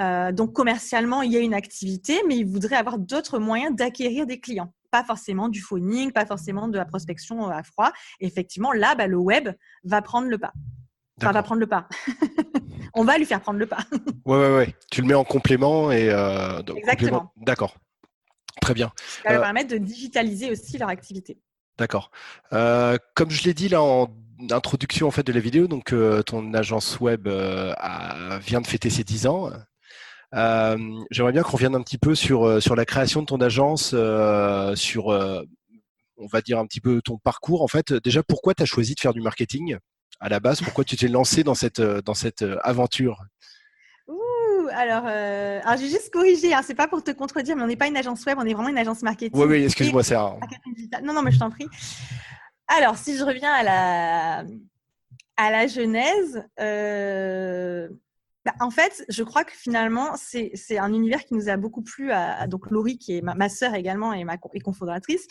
Euh, 0.00 0.32
donc 0.32 0.52
commercialement, 0.54 1.22
il 1.22 1.32
y 1.32 1.36
a 1.36 1.40
une 1.40 1.54
activité, 1.54 2.20
mais 2.26 2.36
ils 2.36 2.46
voudraient 2.46 2.76
avoir 2.76 2.98
d'autres 2.98 3.38
moyens 3.38 3.74
d'acquérir 3.74 4.26
des 4.26 4.40
clients. 4.40 4.72
Pas 4.90 5.04
forcément 5.04 5.48
du 5.48 5.60
phoning, 5.60 6.12
pas 6.12 6.26
forcément 6.26 6.68
de 6.68 6.76
la 6.76 6.84
prospection 6.84 7.48
à 7.48 7.62
froid. 7.62 7.92
effectivement, 8.20 8.72
là, 8.72 8.94
ben, 8.94 9.10
le 9.10 9.18
web 9.18 9.50
va 9.84 10.02
prendre 10.02 10.28
le 10.28 10.38
pas. 10.38 10.52
Enfin, 11.20 11.32
va 11.32 11.42
prendre 11.42 11.60
le 11.60 11.66
pas. 11.66 11.88
On 12.94 13.04
va 13.04 13.18
lui 13.18 13.24
faire 13.24 13.40
prendre 13.40 13.58
le 13.58 13.66
pas. 13.66 13.84
ouais, 14.26 14.38
ouais, 14.38 14.56
ouais. 14.56 14.76
Tu 14.90 15.00
le 15.02 15.06
mets 15.06 15.14
en 15.14 15.24
complément 15.24 15.90
et. 15.90 16.08
Euh, 16.10 16.60
Exactement. 16.76 17.32
D'accord. 17.36 17.76
Très 18.60 18.74
bien. 18.74 18.92
Ça 19.24 19.30
va 19.30 19.38
euh, 19.38 19.40
permettre 19.40 19.70
de 19.70 19.78
digitaliser 19.78 20.50
aussi 20.50 20.78
leur 20.78 20.88
activité. 20.88 21.38
D'accord. 21.78 22.10
Euh, 22.52 22.96
comme 23.14 23.30
je 23.30 23.44
l'ai 23.44 23.54
dit 23.54 23.68
là 23.68 23.82
en 23.82 24.08
introduction 24.50 25.08
en 25.08 25.10
fait 25.10 25.24
de 25.24 25.32
la 25.32 25.40
vidéo, 25.40 25.66
donc 25.66 25.92
euh, 25.92 26.22
ton 26.22 26.52
agence 26.54 27.00
web 27.00 27.28
vient 27.28 28.60
de 28.60 28.66
fêter 28.66 28.90
ses 28.90 29.04
10 29.04 29.26
ans. 29.26 29.50
J'aimerais 30.32 31.32
bien 31.32 31.42
qu'on 31.42 31.52
revienne 31.52 31.74
un 31.74 31.82
petit 31.82 31.98
peu 31.98 32.14
sur, 32.14 32.62
sur 32.62 32.76
la 32.76 32.84
création 32.84 33.22
de 33.22 33.26
ton 33.26 33.40
agence, 33.40 33.94
sur 34.74 35.06
on 35.08 36.26
va 36.26 36.40
dire 36.40 36.58
un 36.58 36.66
petit 36.66 36.80
peu 36.80 37.00
ton 37.02 37.18
parcours. 37.18 37.62
En 37.62 37.68
fait, 37.68 37.92
déjà, 37.92 38.22
pourquoi 38.22 38.54
tu 38.54 38.62
as 38.62 38.66
choisi 38.66 38.94
de 38.94 39.00
faire 39.00 39.12
du 39.12 39.20
marketing? 39.20 39.78
À 40.20 40.28
la 40.28 40.40
base 40.40 40.62
Pourquoi 40.62 40.84
tu 40.84 40.96
t'es 40.96 41.08
lancé 41.08 41.42
dans 41.42 41.54
cette, 41.54 41.80
dans 41.80 42.14
cette 42.14 42.44
aventure? 42.62 43.24
Alors, 44.74 45.04
euh, 45.06 45.60
alors 45.64 45.78
j'ai 45.78 45.88
juste 45.88 46.10
corrigé, 46.10 46.54
hein, 46.54 46.62
c'est 46.64 46.74
pas 46.74 46.88
pour 46.88 47.02
te 47.02 47.10
contredire, 47.10 47.56
mais 47.56 47.62
on 47.62 47.66
n'est 47.66 47.76
pas 47.76 47.88
une 47.88 47.96
agence 47.96 48.24
web, 48.24 48.38
on 48.40 48.46
est 48.46 48.54
vraiment 48.54 48.68
une 48.68 48.78
agence 48.78 49.02
marketing. 49.02 49.38
Oui, 49.38 49.46
oui, 49.48 49.64
excuse-moi, 49.64 50.02
c'est 50.02 50.16
Non, 50.16 51.12
non, 51.14 51.22
mais 51.22 51.32
je 51.32 51.38
t'en 51.38 51.50
prie. 51.50 51.66
Alors, 52.68 52.96
si 52.96 53.16
je 53.16 53.24
reviens 53.24 53.52
à 53.52 53.62
la, 53.62 54.44
à 55.36 55.50
la 55.50 55.66
genèse, 55.66 56.42
euh, 56.60 57.88
bah, 58.44 58.54
en 58.60 58.70
fait, 58.70 59.04
je 59.08 59.22
crois 59.22 59.44
que 59.44 59.52
finalement, 59.52 60.14
c'est 60.16 60.78
un 60.78 60.92
univers 60.92 61.24
qui 61.24 61.34
nous 61.34 61.48
a 61.48 61.56
beaucoup 61.56 61.82
plu 61.82 62.10
à, 62.12 62.46
donc 62.46 62.70
Laurie, 62.70 62.98
qui 62.98 63.18
est 63.18 63.22
ma, 63.22 63.34
ma 63.34 63.48
sœur 63.48 63.74
également 63.74 64.12
et 64.12 64.24
ma 64.24 64.36
et 64.54 64.60
cofondatrice. 64.60 65.26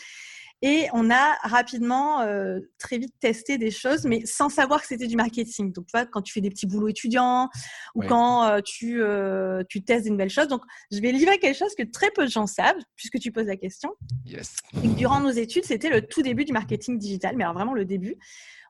Et 0.63 0.87
on 0.93 1.09
a 1.09 1.37
rapidement, 1.41 2.21
euh, 2.21 2.59
très 2.77 2.99
vite 2.99 3.13
testé 3.19 3.57
des 3.57 3.71
choses, 3.71 4.05
mais 4.05 4.25
sans 4.25 4.49
savoir 4.49 4.81
que 4.81 4.87
c'était 4.87 5.07
du 5.07 5.15
marketing. 5.15 5.73
Donc, 5.73 5.87
tu 5.87 5.91
vois, 5.97 6.05
quand 6.05 6.21
tu 6.21 6.31
fais 6.31 6.41
des 6.41 6.51
petits 6.51 6.67
boulots 6.67 6.89
étudiants 6.89 7.49
ou 7.95 8.03
quand 8.03 8.45
euh, 8.45 8.61
tu, 8.63 9.01
euh, 9.01 9.63
tu 9.67 9.83
testes 9.83 10.03
des 10.03 10.11
nouvelles 10.11 10.29
choses. 10.29 10.47
Donc, 10.47 10.61
je 10.91 10.99
vais 10.99 11.11
livrer 11.11 11.39
quelque 11.39 11.57
chose 11.57 11.73
que 11.75 11.83
très 11.83 12.11
peu 12.11 12.25
de 12.25 12.29
gens 12.29 12.45
savent, 12.45 12.77
puisque 12.95 13.17
tu 13.17 13.31
poses 13.31 13.47
la 13.47 13.57
question. 13.57 13.91
Yes. 14.25 14.57
durant 14.73 15.19
nos 15.19 15.31
études, 15.31 15.65
c'était 15.65 15.89
le 15.89 16.05
tout 16.05 16.21
début 16.21 16.45
du 16.45 16.53
marketing 16.53 16.99
digital, 16.99 17.35
mais 17.35 17.43
alors 17.43 17.55
vraiment 17.55 17.73
le 17.73 17.85
début. 17.85 18.15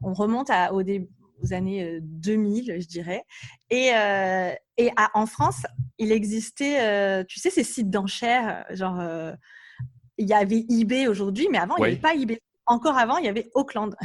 On 0.02 0.14
remonte 0.14 0.50
à, 0.50 0.74
au 0.74 0.84
début 0.84 1.10
aux 1.44 1.54
années 1.54 1.98
2000, 2.02 2.78
je 2.80 2.88
dirais. 2.88 3.24
Et, 3.72 3.90
et 4.78 4.92
en 5.16 5.26
France, 5.26 5.64
il 5.98 6.12
existait, 6.12 7.26
tu 7.26 7.40
sais, 7.40 7.50
ces 7.50 7.64
sites 7.64 7.90
d'enchères, 7.90 8.64
genre 8.70 9.02
il 10.18 10.28
y 10.28 10.34
avait 10.34 10.66
eBay 10.70 11.08
aujourd'hui, 11.08 11.48
mais 11.52 11.58
avant, 11.58 11.76
il 11.78 11.82
n'y 11.82 11.88
avait 11.88 11.96
pas 11.98 12.16
eBay. 12.16 12.42
Encore 12.66 12.98
avant, 12.98 13.18
il 13.18 13.26
y 13.26 13.30
avait 13.30 13.50
Auckland. 13.54 13.96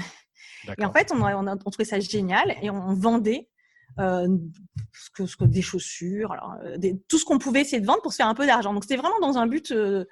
Et 0.78 0.84
en 0.84 0.92
fait, 0.92 1.12
on, 1.12 1.22
on, 1.22 1.56
trouvait 1.56 1.84
ça 1.84 2.00
génial 2.00 2.56
et 2.62 2.70
on 2.70 2.94
vendait 2.94 3.48
euh, 3.98 4.28
ce 4.92 5.36
que, 5.36 5.44
des 5.44 5.62
chaussures, 5.62 6.32
alors, 6.32 6.54
euh, 6.64 6.76
tout 7.08 7.18
ce 7.18 7.24
qu'on 7.24 7.38
pouvait 7.38 7.62
essayer 7.62 7.80
de 7.80 7.86
vendre 7.86 8.02
pour 8.02 8.12
se 8.12 8.16
faire 8.16 8.28
un 8.28 8.34
peu 8.34 8.46
d'argent. 8.46 8.74
Donc, 8.74 8.84
c'était 8.84 8.96
vraiment 8.96 9.18
dans 9.20 9.38
un 9.38 9.46
but 9.46 9.70
euh, 9.70 10.04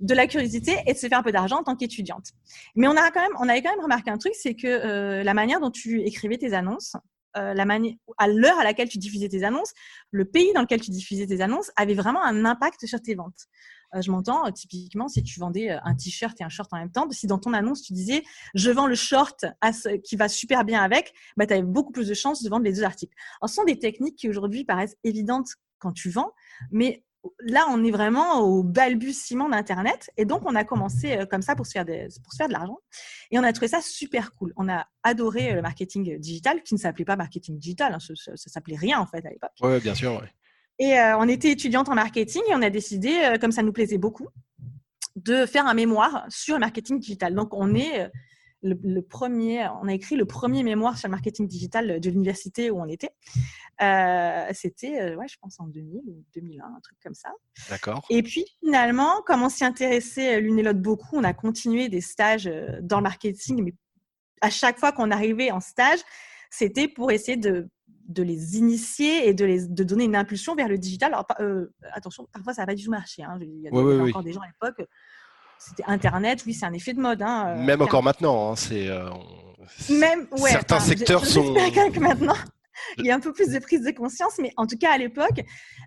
de 0.00 0.14
la 0.14 0.26
curiosité 0.26 0.76
et 0.86 0.92
de 0.92 0.98
se 0.98 1.08
faire 1.08 1.18
un 1.18 1.22
peu 1.22 1.32
d'argent 1.32 1.58
en 1.58 1.64
tant 1.64 1.76
qu'étudiante. 1.76 2.30
Mais 2.74 2.88
on, 2.88 2.96
a 2.96 3.10
quand 3.10 3.20
même, 3.20 3.36
on 3.38 3.48
avait 3.48 3.62
quand 3.62 3.70
même 3.70 3.82
remarqué 3.82 4.10
un 4.10 4.18
truc, 4.18 4.34
c'est 4.34 4.54
que 4.54 5.22
la 5.22 5.34
manière 5.34 5.60
dont 5.60 5.70
tu 5.70 6.02
écrivais 6.02 6.38
tes 6.38 6.54
annonces, 6.54 6.96
la 7.34 7.66
à 8.16 8.28
l'heure 8.28 8.58
à 8.58 8.64
laquelle 8.64 8.88
tu 8.88 8.98
diffusais 8.98 9.28
tes 9.28 9.44
annonces, 9.44 9.72
le 10.10 10.24
pays 10.24 10.52
dans 10.54 10.62
lequel 10.62 10.80
tu 10.80 10.90
diffusais 10.90 11.26
tes 11.26 11.40
annonces 11.40 11.70
avait 11.76 11.94
vraiment 11.94 12.22
un 12.22 12.44
impact 12.44 12.86
sur 12.86 13.02
tes 13.02 13.14
ventes. 13.14 13.48
Euh, 13.94 14.02
je 14.02 14.10
m'entends, 14.10 14.46
euh, 14.46 14.50
typiquement, 14.50 15.08
si 15.08 15.22
tu 15.22 15.40
vendais 15.40 15.70
euh, 15.70 15.78
un 15.84 15.94
t-shirt 15.94 16.38
et 16.40 16.44
un 16.44 16.48
short 16.48 16.72
en 16.72 16.78
même 16.78 16.90
temps, 16.90 17.08
si 17.10 17.26
dans 17.26 17.38
ton 17.38 17.52
annonce, 17.52 17.82
tu 17.82 17.92
disais 17.92 18.22
je 18.54 18.70
vends 18.70 18.86
le 18.86 18.94
short 18.94 19.44
qui 20.04 20.16
va 20.16 20.28
super 20.28 20.64
bien 20.64 20.82
avec, 20.82 21.12
bah, 21.36 21.46
tu 21.46 21.54
avais 21.54 21.62
beaucoup 21.62 21.92
plus 21.92 22.08
de 22.08 22.14
chances 22.14 22.42
de 22.42 22.48
vendre 22.48 22.64
les 22.64 22.72
deux 22.72 22.84
articles. 22.84 23.14
Alors, 23.40 23.48
ce 23.48 23.56
sont 23.56 23.64
des 23.64 23.78
techniques 23.78 24.16
qui 24.16 24.28
aujourd'hui 24.28 24.64
paraissent 24.64 24.96
évidentes 25.04 25.48
quand 25.78 25.92
tu 25.92 26.10
vends, 26.10 26.32
mais 26.70 27.04
là, 27.40 27.66
on 27.70 27.84
est 27.84 27.90
vraiment 27.90 28.40
au 28.40 28.62
balbutiement 28.62 29.48
d'Internet. 29.48 30.10
Et 30.16 30.24
donc, 30.24 30.42
on 30.44 30.54
a 30.54 30.64
commencé 30.64 31.18
comme 31.30 31.42
ça 31.42 31.54
pour 31.56 31.66
se, 31.66 31.72
faire 31.72 31.84
pour 31.84 32.32
se 32.32 32.36
faire 32.36 32.48
de 32.48 32.52
l'argent. 32.52 32.78
Et 33.30 33.38
on 33.38 33.42
a 33.42 33.52
trouvé 33.52 33.68
ça 33.68 33.80
super 33.80 34.34
cool. 34.34 34.52
On 34.56 34.68
a 34.68 34.86
adoré 35.02 35.52
le 35.52 35.62
marketing 35.62 36.18
digital, 36.18 36.62
qui 36.62 36.74
ne 36.74 36.78
s'appelait 36.78 37.04
pas 37.04 37.16
marketing 37.16 37.58
digital. 37.58 37.94
Hein, 37.94 37.98
ça, 38.00 38.32
ne 38.32 38.36
s'appelait 38.36 38.76
rien, 38.76 38.98
en 38.98 39.06
fait, 39.06 39.24
à 39.24 39.30
l'époque. 39.30 39.52
Oui, 39.60 39.78
bien 39.80 39.94
sûr. 39.94 40.14
Ouais. 40.14 40.28
Et 40.78 40.98
euh, 40.98 41.18
on 41.18 41.28
était 41.28 41.50
étudiante 41.50 41.88
en 41.88 41.94
marketing 41.94 42.42
et 42.48 42.54
on 42.54 42.62
a 42.62 42.70
décidé, 42.70 43.10
euh, 43.24 43.38
comme 43.38 43.52
ça 43.52 43.62
nous 43.62 43.72
plaisait 43.72 43.98
beaucoup, 43.98 44.28
de 45.16 45.44
faire 45.44 45.66
un 45.66 45.74
mémoire 45.74 46.24
sur 46.28 46.54
le 46.54 46.60
marketing 46.60 47.00
digital. 47.00 47.34
Donc, 47.34 47.52
on 47.52 47.74
est 47.74 48.02
euh, 48.02 48.08
le, 48.62 49.00
premier, 49.00 49.68
on 49.82 49.88
a 49.88 49.92
écrit 49.92 50.16
le 50.16 50.24
premier 50.24 50.62
mémoire 50.62 50.98
sur 50.98 51.08
le 51.08 51.12
marketing 51.12 51.46
digital 51.46 52.00
de 52.00 52.10
l'université 52.10 52.70
où 52.70 52.80
on 52.80 52.86
était. 52.86 53.10
C'était, 54.52 55.14
ouais, 55.14 55.28
je 55.28 55.36
pense 55.40 55.60
en 55.60 55.68
2000 55.68 56.02
ou 56.08 56.24
2001, 56.34 56.64
un 56.64 56.80
truc 56.80 56.98
comme 57.00 57.14
ça. 57.14 57.30
D'accord. 57.70 58.04
Et 58.10 58.20
puis 58.24 58.44
finalement, 58.58 59.22
comme 59.26 59.44
on 59.44 59.48
s'y 59.48 59.64
intéressait 59.64 60.40
l'une 60.40 60.58
et 60.58 60.64
l'autre 60.64 60.80
beaucoup, 60.80 61.16
on 61.16 61.22
a 61.22 61.34
continué 61.34 61.88
des 61.88 62.00
stages 62.00 62.50
dans 62.82 62.96
le 62.96 63.04
marketing, 63.04 63.62
mais 63.62 63.74
à 64.40 64.50
chaque 64.50 64.80
fois 64.80 64.90
qu'on 64.90 65.12
arrivait 65.12 65.52
en 65.52 65.60
stage, 65.60 66.00
c'était 66.50 66.88
pour 66.88 67.12
essayer 67.12 67.36
de 67.36 67.68
de 68.08 68.22
les 68.22 68.56
initier 68.56 69.28
et 69.28 69.34
de, 69.34 69.44
les, 69.44 69.66
de 69.66 69.84
donner 69.84 70.04
une 70.04 70.16
impulsion 70.16 70.54
vers 70.54 70.68
le 70.68 70.78
digital. 70.78 71.12
Alors, 71.12 71.26
euh, 71.40 71.66
attention, 71.92 72.26
parfois 72.32 72.54
ça 72.54 72.62
n'a 72.62 72.66
pas 72.66 72.74
du 72.74 72.84
tout 72.84 72.90
marché. 72.90 73.22
Hein. 73.22 73.38
Il 73.40 73.60
y 73.60 73.68
a, 73.68 73.72
encore 73.72 74.22
des 74.22 74.32
gens 74.32 74.40
à 74.40 74.46
l'époque, 74.46 74.88
c'était 75.58 75.84
Internet, 75.86 76.42
oui, 76.46 76.54
c'est 76.54 76.66
un 76.66 76.72
effet 76.72 76.94
de 76.94 77.00
mode. 77.00 77.22
Hein, 77.22 77.48
euh, 77.48 77.64
Même 77.64 77.82
encore 77.82 78.02
maintenant, 78.02 78.52
hein, 78.52 78.56
c'est. 78.56 78.88
Euh, 78.88 79.10
Même, 79.90 80.26
ouais, 80.32 80.50
certains 80.50 80.80
secteurs 80.80 81.26
sont. 81.26 81.54
que 81.54 82.00
maintenant, 82.00 82.36
il 82.96 83.04
y 83.04 83.10
a 83.10 83.14
un 83.14 83.20
peu 83.20 83.32
plus 83.32 83.50
de 83.50 83.58
prise 83.58 83.82
de 83.82 83.90
conscience, 83.90 84.38
mais 84.38 84.52
en 84.56 84.66
tout 84.66 84.78
cas 84.78 84.92
à 84.92 84.98
l'époque, 84.98 85.40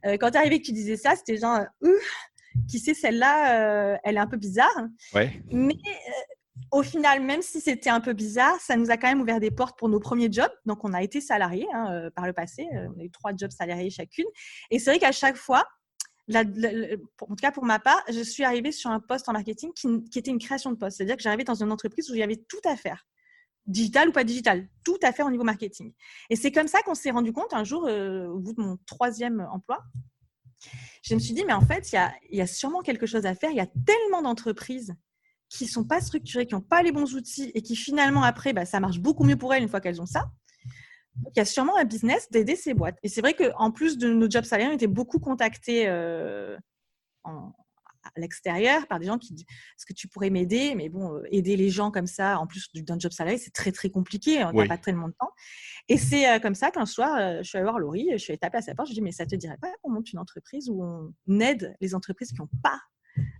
quand 0.03 0.31
tu 0.31 0.37
arrivais 0.37 0.59
que 0.59 0.65
tu 0.65 0.73
disais 0.73 0.97
ça, 0.97 1.15
c'était 1.15 1.37
genre, 1.37 1.61
qui 2.69 2.79
sait, 2.79 2.93
celle-là, 2.93 3.99
elle 4.03 4.17
est 4.17 4.19
un 4.19 4.27
peu 4.27 4.37
bizarre. 4.37 4.87
Ouais. 5.15 5.41
Mais 5.51 5.77
au 6.71 6.83
final, 6.83 7.21
même 7.21 7.41
si 7.41 7.59
c'était 7.61 7.89
un 7.89 8.01
peu 8.01 8.13
bizarre, 8.13 8.59
ça 8.59 8.75
nous 8.75 8.91
a 8.91 8.97
quand 8.97 9.07
même 9.07 9.21
ouvert 9.21 9.39
des 9.39 9.51
portes 9.51 9.77
pour 9.77 9.89
nos 9.89 9.99
premiers 9.99 10.31
jobs. 10.31 10.51
Donc, 10.65 10.83
on 10.83 10.93
a 10.93 11.01
été 11.01 11.21
salariés 11.21 11.67
hein, 11.73 11.91
euh, 11.91 12.09
par 12.11 12.25
le 12.25 12.33
passé. 12.33 12.67
Euh, 12.75 12.87
on 12.95 12.99
a 12.99 13.03
eu 13.03 13.11
trois 13.11 13.35
jobs 13.35 13.51
salariés 13.51 13.89
chacune. 13.89 14.25
Et 14.69 14.79
c'est 14.79 14.91
vrai 14.91 14.99
qu'à 14.99 15.11
chaque 15.11 15.37
fois, 15.37 15.65
en 16.33 16.45
tout 16.45 17.35
cas 17.41 17.51
pour 17.51 17.65
ma 17.65 17.79
part, 17.79 18.01
je 18.09 18.21
suis 18.21 18.43
arrivée 18.43 18.71
sur 18.71 18.89
un 18.89 18.99
poste 18.99 19.27
en 19.27 19.33
marketing 19.33 19.71
qui, 19.73 20.19
était 20.19 20.31
une 20.31 20.39
création 20.39 20.71
de 20.71 20.77
poste. 20.77 20.97
C'est-à-dire 20.97 21.17
que 21.17 21.23
j'arrivais 21.23 21.43
dans 21.43 21.61
une 21.61 21.71
entreprise 21.71 22.09
où 22.09 22.13
il 22.13 22.19
y 22.19 22.23
avait 22.23 22.43
tout 22.47 22.61
à 22.65 22.75
faire. 22.75 23.05
Digital 23.67 24.09
ou 24.09 24.11
pas 24.11 24.23
digital, 24.23 24.67
tout 24.83 24.97
à 25.03 25.11
faire 25.11 25.25
au 25.27 25.31
niveau 25.31 25.43
marketing. 25.43 25.93
Et 26.29 26.35
c'est 26.35 26.51
comme 26.51 26.67
ça 26.67 26.81
qu'on 26.81 26.95
s'est 26.95 27.11
rendu 27.11 27.31
compte 27.31 27.53
un 27.53 27.63
jour, 27.63 27.85
euh, 27.87 28.27
au 28.27 28.39
bout 28.39 28.53
de 28.53 28.61
mon 28.61 28.77
troisième 28.87 29.47
emploi, 29.51 29.83
je 31.03 31.15
me 31.15 31.19
suis 31.19 31.33
dit, 31.33 31.43
mais 31.45 31.53
en 31.53 31.61
fait, 31.61 31.91
il 31.91 32.37
y 32.37 32.41
a, 32.41 32.47
sûrement 32.47 32.81
quelque 32.81 33.05
chose 33.05 33.25
à 33.25 33.35
faire. 33.35 33.49
Il 33.51 33.57
y 33.57 33.61
a 33.61 33.69
tellement 33.85 34.21
d'entreprises 34.21 34.93
qui 35.51 35.65
ne 35.65 35.69
sont 35.69 35.83
pas 35.83 35.99
structurées, 35.99 36.45
qui 36.45 36.55
n'ont 36.55 36.61
pas 36.61 36.81
les 36.81 36.93
bons 36.93 37.13
outils 37.13 37.51
et 37.53 37.61
qui 37.61 37.75
finalement, 37.75 38.23
après, 38.23 38.53
bah, 38.53 38.65
ça 38.65 38.79
marche 38.79 38.99
beaucoup 38.99 39.25
mieux 39.25 39.35
pour 39.35 39.53
elles 39.53 39.61
une 39.61 39.69
fois 39.69 39.81
qu'elles 39.81 40.01
ont 40.01 40.05
ça. 40.05 40.31
Donc, 41.17 41.33
il 41.35 41.39
y 41.39 41.41
a 41.41 41.45
sûrement 41.45 41.75
un 41.75 41.83
business 41.83 42.31
d'aider 42.31 42.55
ces 42.55 42.73
boîtes. 42.73 42.97
Et 43.03 43.09
c'est 43.09 43.19
vrai 43.19 43.33
qu'en 43.33 43.69
plus 43.69 43.97
de 43.97 44.13
nos 44.13 44.29
jobs 44.29 44.45
salariés, 44.45 44.71
on 44.71 44.75
était 44.75 44.87
beaucoup 44.87 45.19
contactés 45.19 45.89
euh, 45.89 46.57
à 47.25 48.09
l'extérieur 48.15 48.87
par 48.87 48.97
des 48.97 49.07
gens 49.07 49.17
qui 49.17 49.33
disent 49.33 49.45
Est-ce 49.77 49.85
que 49.85 49.91
tu 49.91 50.07
pourrais 50.07 50.29
m'aider? 50.29 50.73
Mais 50.73 50.87
bon, 50.87 51.15
euh, 51.15 51.23
aider 51.31 51.57
les 51.57 51.69
gens 51.69 51.91
comme 51.91 52.07
ça, 52.07 52.39
en 52.39 52.47
plus 52.47 52.71
d'un 52.73 52.97
job 52.97 53.11
salarié, 53.11 53.37
c'est 53.37 53.51
très, 53.51 53.73
très 53.73 53.89
compliqué. 53.89 54.45
On 54.45 54.53
n'a 54.53 54.67
pas 54.67 54.77
tellement 54.77 55.09
de 55.09 55.15
temps. 55.19 55.31
Et 55.89 55.97
c'est 55.97 56.29
euh, 56.29 56.39
comme 56.39 56.55
ça 56.55 56.71
qu'un 56.71 56.85
soir, 56.85 57.43
je 57.43 57.43
suis 57.43 57.57
allée 57.57 57.65
voir 57.65 57.77
Laurie, 57.77 58.07
je 58.13 58.17
suis 58.17 58.31
allée 58.31 58.39
taper 58.39 58.59
à 58.59 58.61
sa 58.61 58.73
porte. 58.73 58.87
Je 58.87 58.93
lui 58.93 58.99
ai 58.99 59.01
dit 59.01 59.03
Mais 59.03 59.11
ça 59.11 59.25
te 59.25 59.35
dirait 59.35 59.57
pas 59.61 59.73
qu'on 59.81 59.91
monte 59.91 60.13
une 60.13 60.19
entreprise 60.19 60.69
où 60.69 60.81
on 60.81 61.39
aide 61.41 61.75
les 61.81 61.93
entreprises 61.93 62.31
qui 62.31 62.39
n'ont 62.39 62.49
pas 62.63 62.79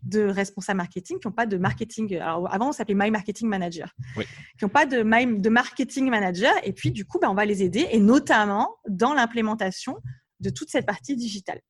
de 0.04 0.24
responsables 0.24 0.78
marketing 0.78 1.20
qui 1.20 1.28
n'ont 1.28 1.34
pas 1.34 1.46
de 1.46 1.58
marketing. 1.58 2.18
Alors, 2.18 2.54
avant, 2.54 2.70
on 2.70 2.72
s'appelait 2.72 2.96
My 2.96 3.12
Marketing 3.12 3.48
Manager. 3.48 3.94
Qui 4.16 4.66
n'ont 4.66 4.70
pas 4.70 4.86
de, 4.86 5.02
de 5.02 5.50
marketing 5.50 6.10
manager. 6.10 6.54
Et 6.64 6.74
puis, 6.74 6.92
du 6.92 7.06
coup, 7.06 7.20
ben, 7.20 7.30
on 7.30 7.34
va 7.34 7.46
les 7.46 7.64
aider, 7.64 7.88
et 7.92 8.00
notamment 8.00 8.76
dans 8.88 9.14
l'implémentation 9.14 9.98
de 10.40 10.50
toute 10.50 10.70
cette 10.70 10.86
partie 10.86 11.16
digitale. 11.16 11.62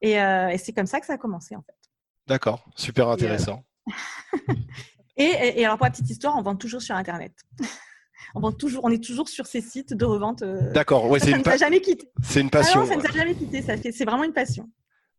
Et, 0.00 0.20
euh, 0.20 0.54
c'est 0.58 0.72
comme 0.72 0.86
ça 0.86 1.00
que 1.00 1.06
ça 1.06 1.14
a 1.14 1.18
commencé, 1.18 1.54
en 1.54 1.62
fait. 1.62 1.76
D'accord, 2.26 2.68
super 2.76 3.08
euh, 3.08 3.14
intéressant. 3.14 3.64
Et, 5.16 5.64
alors, 5.64 5.76
pour 5.76 5.84
la 5.84 5.90
petite 5.90 6.08
histoire, 6.08 6.36
on 6.36 6.42
vend 6.42 6.56
toujours 6.56 6.80
sur 6.80 6.96
Internet. 6.96 7.34
on, 8.34 8.40
vend 8.40 8.52
toujours, 8.52 8.82
on 8.84 8.90
est 8.90 9.02
toujours 9.02 9.28
sur 9.28 9.46
ces 9.46 9.60
sites 9.60 9.92
de 9.92 10.04
revente. 10.04 10.42
Euh, 10.42 10.72
D'accord, 10.72 11.08
ouais, 11.08 11.20
c'est 11.20 11.32
une, 11.32 11.44
jamais 11.58 11.80
quitté. 11.80 12.10
C'est 12.22 12.40
une 12.40 12.50
passion. 12.50 12.80
Ah 12.82 12.86
ça 12.86 12.96
ne 12.96 13.00
nous 13.00 13.06
a 13.06 13.12
jamais 13.12 13.34
quitté. 13.34 13.62
C'est 13.62 14.04
vraiment 14.04 14.24
une 14.24 14.32
passion. 14.32 14.68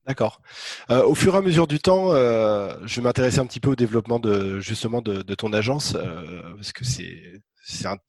D'accord. 0.06 0.42
Euh, 0.90 1.04
au 1.06 1.16
fur 1.16 1.34
et 1.34 1.38
à 1.38 1.42
mesure 1.42 1.66
du 1.66 1.80
temps, 1.80 2.12
euh, 2.12 2.76
je 2.84 2.98
vais 2.98 3.02
m'intéresser 3.04 3.40
un 3.40 3.46
petit 3.46 3.62
peu 3.62 3.70
au 3.70 3.76
développement 3.76 4.20
de 4.20 4.60
justement 4.60 5.02
de, 5.02 5.22
ton 5.36 5.54
agence 5.54 5.96
euh, 5.96 6.54
parce 6.56 6.74
que 6.74 6.84
c'est 6.84 7.42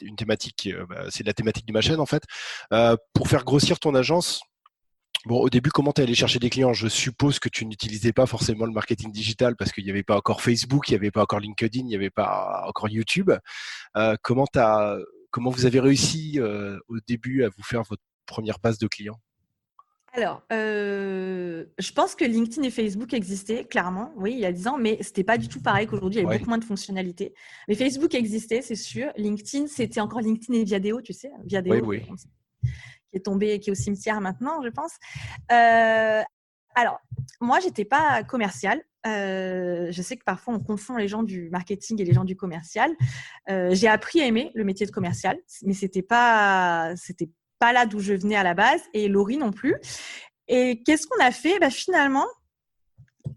une 0.00 0.16
thématique, 0.16 0.68
bah, 0.88 1.04
c'est 1.10 1.24
la 1.24 1.32
thématique 1.32 1.66
de 1.66 1.72
ma 1.72 1.80
chaîne 1.80 2.00
en 2.00 2.06
fait. 2.06 2.24
pour 3.12 3.28
faire 3.28 3.44
grossir 3.44 3.78
ton 3.78 3.94
agence, 3.94 4.42
bon 5.26 5.38
au 5.38 5.48
début 5.50 5.70
comment 5.70 5.92
tu 5.92 6.02
allé 6.02 6.16
chercher 6.16 6.40
des 6.40 6.50
clients? 6.50 6.72
Je 6.72 6.88
suppose 6.88 7.38
que 7.38 7.48
tu 7.48 7.64
n'utilisais 7.64 8.12
pas 8.12 8.26
forcément 8.26 8.66
le 8.66 8.72
marketing 8.72 9.12
digital 9.12 9.54
parce 9.54 9.70
qu'il 9.70 9.84
n'y 9.84 9.90
avait 9.90 10.02
pas 10.02 10.16
encore 10.16 10.42
Facebook, 10.42 10.88
il 10.88 10.92
n'y 10.92 10.96
avait 10.96 11.12
pas 11.12 11.22
encore 11.22 11.38
LinkedIn, 11.38 11.80
il 11.80 11.86
n'y 11.86 11.94
avait 11.94 12.10
pas 12.10 12.64
encore 12.66 12.88
YouTube. 12.88 13.30
comment 14.22 14.46
as, 14.56 14.96
comment 15.30 15.50
vous 15.50 15.66
avez 15.66 15.78
réussi 15.78 16.40
au 16.88 16.98
début 17.06 17.44
à 17.44 17.48
vous 17.50 17.62
faire 17.62 17.82
votre 17.84 18.02
première 18.26 18.58
base 18.58 18.78
de 18.78 18.88
clients? 18.88 19.20
Alors, 20.16 20.42
euh, 20.52 21.64
je 21.76 21.92
pense 21.92 22.14
que 22.14 22.24
LinkedIn 22.24 22.62
et 22.62 22.70
Facebook 22.70 23.12
existaient, 23.12 23.64
clairement, 23.64 24.12
oui, 24.16 24.32
il 24.32 24.38
y 24.38 24.46
a 24.46 24.52
10 24.52 24.68
ans, 24.68 24.78
mais 24.78 25.02
ce 25.02 25.08
n'était 25.08 25.24
pas 25.24 25.38
du 25.38 25.48
tout 25.48 25.60
pareil 25.60 25.88
qu'aujourd'hui, 25.88 26.20
il 26.20 26.22
y 26.22 26.26
avait 26.26 26.38
beaucoup 26.38 26.50
moins 26.50 26.58
de 26.58 26.64
fonctionnalités. 26.64 27.34
Mais 27.66 27.74
Facebook 27.74 28.14
existait, 28.14 28.62
c'est 28.62 28.76
sûr. 28.76 29.10
LinkedIn, 29.16 29.66
c'était 29.66 30.00
encore 30.00 30.20
LinkedIn 30.20 30.60
et 30.60 30.62
Viadeo, 30.62 31.00
tu 31.00 31.12
sais, 31.12 31.32
Viadeo, 31.44 31.84
oui, 31.84 32.02
qui 32.62 32.68
est 33.14 33.24
tombé, 33.24 33.58
qui 33.58 33.70
est 33.70 33.72
au 33.72 33.74
cimetière 33.74 34.20
maintenant, 34.20 34.62
je 34.62 34.68
pense. 34.68 34.92
Euh, 35.50 36.22
alors, 36.76 37.00
moi, 37.40 37.58
je 37.58 37.66
n'étais 37.66 37.84
pas 37.84 38.22
commercial. 38.22 38.80
Euh, 39.08 39.88
je 39.90 40.00
sais 40.00 40.16
que 40.16 40.24
parfois 40.24 40.54
on 40.54 40.60
confond 40.60 40.96
les 40.96 41.08
gens 41.08 41.24
du 41.24 41.50
marketing 41.50 42.00
et 42.00 42.04
les 42.04 42.14
gens 42.14 42.24
du 42.24 42.36
commercial. 42.36 42.92
j'ai 43.48 43.88
appris 43.88 44.20
à 44.20 44.26
aimer 44.26 44.52
le 44.54 44.62
métier 44.62 44.86
de 44.86 44.92
commercial, 44.92 45.36
mais 45.64 45.74
c'était 45.74 46.02
pas, 46.02 46.94
c'était 46.96 47.30
pas 47.58 47.72
là 47.72 47.86
d'où 47.86 48.00
je 48.00 48.14
venais 48.14 48.36
à 48.36 48.42
la 48.42 48.54
base 48.54 48.80
et 48.92 49.08
Laurie 49.08 49.36
non 49.36 49.52
plus. 49.52 49.76
Et 50.48 50.82
qu'est-ce 50.84 51.06
qu'on 51.06 51.22
a 51.22 51.30
fait? 51.30 51.58
Bah, 51.58 51.70
Finalement, 51.70 52.26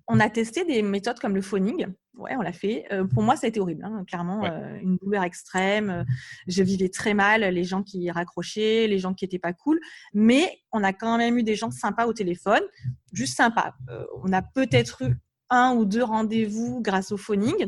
on 0.08 0.20
a 0.20 0.30
testé 0.30 0.66
des 0.66 0.82
méthodes 0.82 1.20
comme 1.20 1.36
le 1.36 1.42
phoning. 1.42 1.88
Ouais, 2.18 2.36
on 2.36 2.42
l'a 2.42 2.54
fait. 2.54 2.86
Euh, 2.92 3.06
pour 3.06 3.22
moi, 3.22 3.36
ça 3.36 3.46
a 3.46 3.50
été 3.50 3.60
horrible, 3.60 3.86
hein, 3.86 4.04
clairement, 4.08 4.44
euh, 4.46 4.80
une 4.82 4.98
douleur 4.98 5.24
extrême. 5.24 6.04
je 6.48 6.64
vivais 6.64 6.90
très 6.90 7.14
mal, 7.14 7.42
les 7.42 7.64
gens 7.64 7.84
qui 7.84 8.10
raccrochaient, 8.10 8.88
les 8.88 8.98
gens 8.98 9.14
qui 9.14 9.24
étaient 9.24 9.38
pas 9.38 9.54
cool. 9.54 9.80
Mais 10.14 10.60
on 10.72 10.84
a 10.84 10.94
quand 10.94 11.18
même 11.18 11.38
eu 11.38 11.44
des 11.44 11.56
gens 11.56 11.70
sympas 11.70 12.08
au 12.08 12.14
téléphone, 12.14 12.62
juste 13.14 13.38
sympas. 13.38 13.76
Euh, 13.90 14.04
on 14.24 14.34
a 14.34 14.42
peut-être 14.42 15.04
eu 15.04 15.16
un 15.50 15.76
ou 15.76 15.86
deux 15.86 16.04
rendez-vous 16.04 16.82
grâce 16.82 17.12
au 17.12 17.18
phoning. 17.18 17.68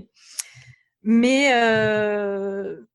Mais, 1.04 1.50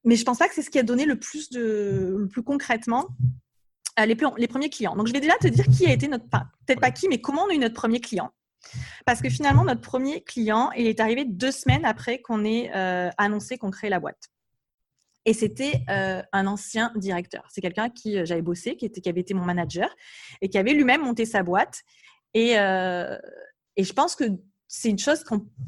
mais 0.04 0.16
je 0.16 0.24
pense 0.24 0.38
pas 0.38 0.48
que 0.48 0.54
c'est 0.54 0.62
ce 0.62 0.68
qui 0.68 0.78
a 0.78 0.82
donné 0.82 1.06
le 1.06 1.18
plus, 1.18 1.48
de, 1.50 2.16
le 2.18 2.28
plus 2.28 2.42
concrètement 2.42 3.08
euh, 3.08 3.43
les, 3.98 4.16
les, 4.38 4.48
premiers 4.48 4.70
clients. 4.70 4.96
Donc, 4.96 5.06
je 5.06 5.12
vais 5.12 5.20
déjà 5.20 5.36
te 5.40 5.46
dire 5.46 5.66
qui 5.66 5.86
a 5.86 5.92
été 5.92 6.08
notre, 6.08 6.24
peut-être 6.28 6.80
pas 6.80 6.90
qui, 6.90 7.08
mais 7.08 7.20
comment 7.20 7.44
on 7.44 7.50
a 7.50 7.54
eu 7.54 7.58
notre 7.58 7.74
premier 7.74 8.00
client. 8.00 8.30
Parce 9.04 9.20
que 9.20 9.28
finalement, 9.28 9.64
notre 9.64 9.80
premier 9.80 10.22
client, 10.22 10.70
il 10.76 10.86
est 10.86 11.00
arrivé 11.00 11.24
deux 11.24 11.52
semaines 11.52 11.84
après 11.84 12.20
qu'on 12.20 12.44
ait 12.44 12.70
euh, 12.74 13.10
annoncé 13.18 13.58
qu'on 13.58 13.70
créait 13.70 13.90
la 13.90 14.00
boîte. 14.00 14.30
Et 15.26 15.32
c'était 15.32 15.82
euh, 15.88 16.22
un 16.32 16.46
ancien 16.46 16.92
directeur. 16.96 17.44
C'est 17.50 17.60
quelqu'un 17.60 17.88
qui 17.88 18.24
j'avais 18.26 18.42
bossé, 18.42 18.76
qui, 18.76 18.86
était, 18.86 19.00
qui 19.00 19.08
avait 19.08 19.20
été 19.20 19.34
mon 19.34 19.44
manager 19.44 19.88
et 20.40 20.48
qui 20.48 20.58
avait 20.58 20.72
lui-même 20.72 21.02
monté 21.02 21.24
sa 21.24 21.42
boîte. 21.42 21.82
Et, 22.34 22.52
et 22.52 23.84
je 23.84 23.92
pense 23.92 24.16
que 24.16 24.24
c'est 24.66 24.90
une 24.90 24.98
chose, 24.98 25.22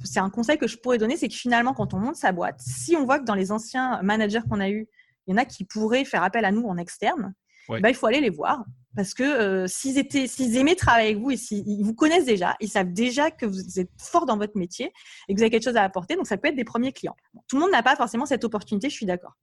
c'est 0.05 0.19
un 0.19 0.31
conseil 0.31 0.59
que 0.59 0.67
je 0.67 0.77
pourrais 0.77 0.99
donner, 0.99 1.17
c'est 1.17 1.29
que 1.29 1.35
finalement, 1.35 1.75
quand 1.75 1.95
on 1.95 1.99
monte 1.99 2.17
sa 2.17 2.33
boîte, 2.33 2.61
si 2.61 2.97
on 2.97 3.05
voit 3.05 3.21
que 3.21 3.25
dans 3.25 3.35
les 3.35 3.53
anciens 3.53 4.03
managers 4.03 4.41
qu'on 4.49 4.61
a 4.61 4.69
eus, 4.69 4.89
il 5.27 5.31
y 5.31 5.35
en 5.35 5.37
a 5.37 5.45
qui 5.45 5.65
pourraient 5.65 6.05
faire 6.05 6.23
appel 6.23 6.45
à 6.45 6.51
nous 6.51 6.67
en 6.67 6.77
externe, 6.77 7.33
bah, 7.69 7.89
il 7.89 7.95
faut 7.95 8.07
aller 8.07 8.21
les 8.21 8.31
voir. 8.31 8.65
Parce 8.97 9.13
que 9.13 9.23
euh, 9.23 9.67
s'ils 9.67 9.99
étaient, 9.99 10.27
s'ils 10.27 10.57
aimaient 10.57 10.75
travailler 10.75 11.11
avec 11.11 11.23
vous 11.23 11.31
et 11.31 11.37
s'ils 11.37 11.85
vous 11.85 11.95
connaissent 11.95 12.25
déjà, 12.25 12.57
ils 12.61 12.69
savent 12.69 12.93
déjà 12.93 13.31
que 13.31 13.45
vous 13.45 13.79
êtes 13.79 13.91
fort 13.99 14.25
dans 14.25 14.39
votre 14.39 14.57
métier 14.57 14.91
et 15.29 15.35
que 15.35 15.39
vous 15.39 15.43
avez 15.43 15.51
quelque 15.51 15.65
chose 15.65 15.77
à 15.77 15.83
apporter. 15.83 16.17
Donc, 16.17 16.27
ça 16.27 16.39
peut 16.39 16.49
être 16.49 16.57
des 16.57 16.65
premiers 16.65 16.93
clients. 16.93 17.17
tout 17.47 17.57
le 17.57 17.61
monde 17.61 17.71
n'a 17.71 17.83
pas 17.83 17.95
forcément 17.95 18.25
cette 18.25 18.43
opportunité, 18.45 18.89
je 18.89 18.95
suis 18.95 19.07
d'accord. 19.07 19.37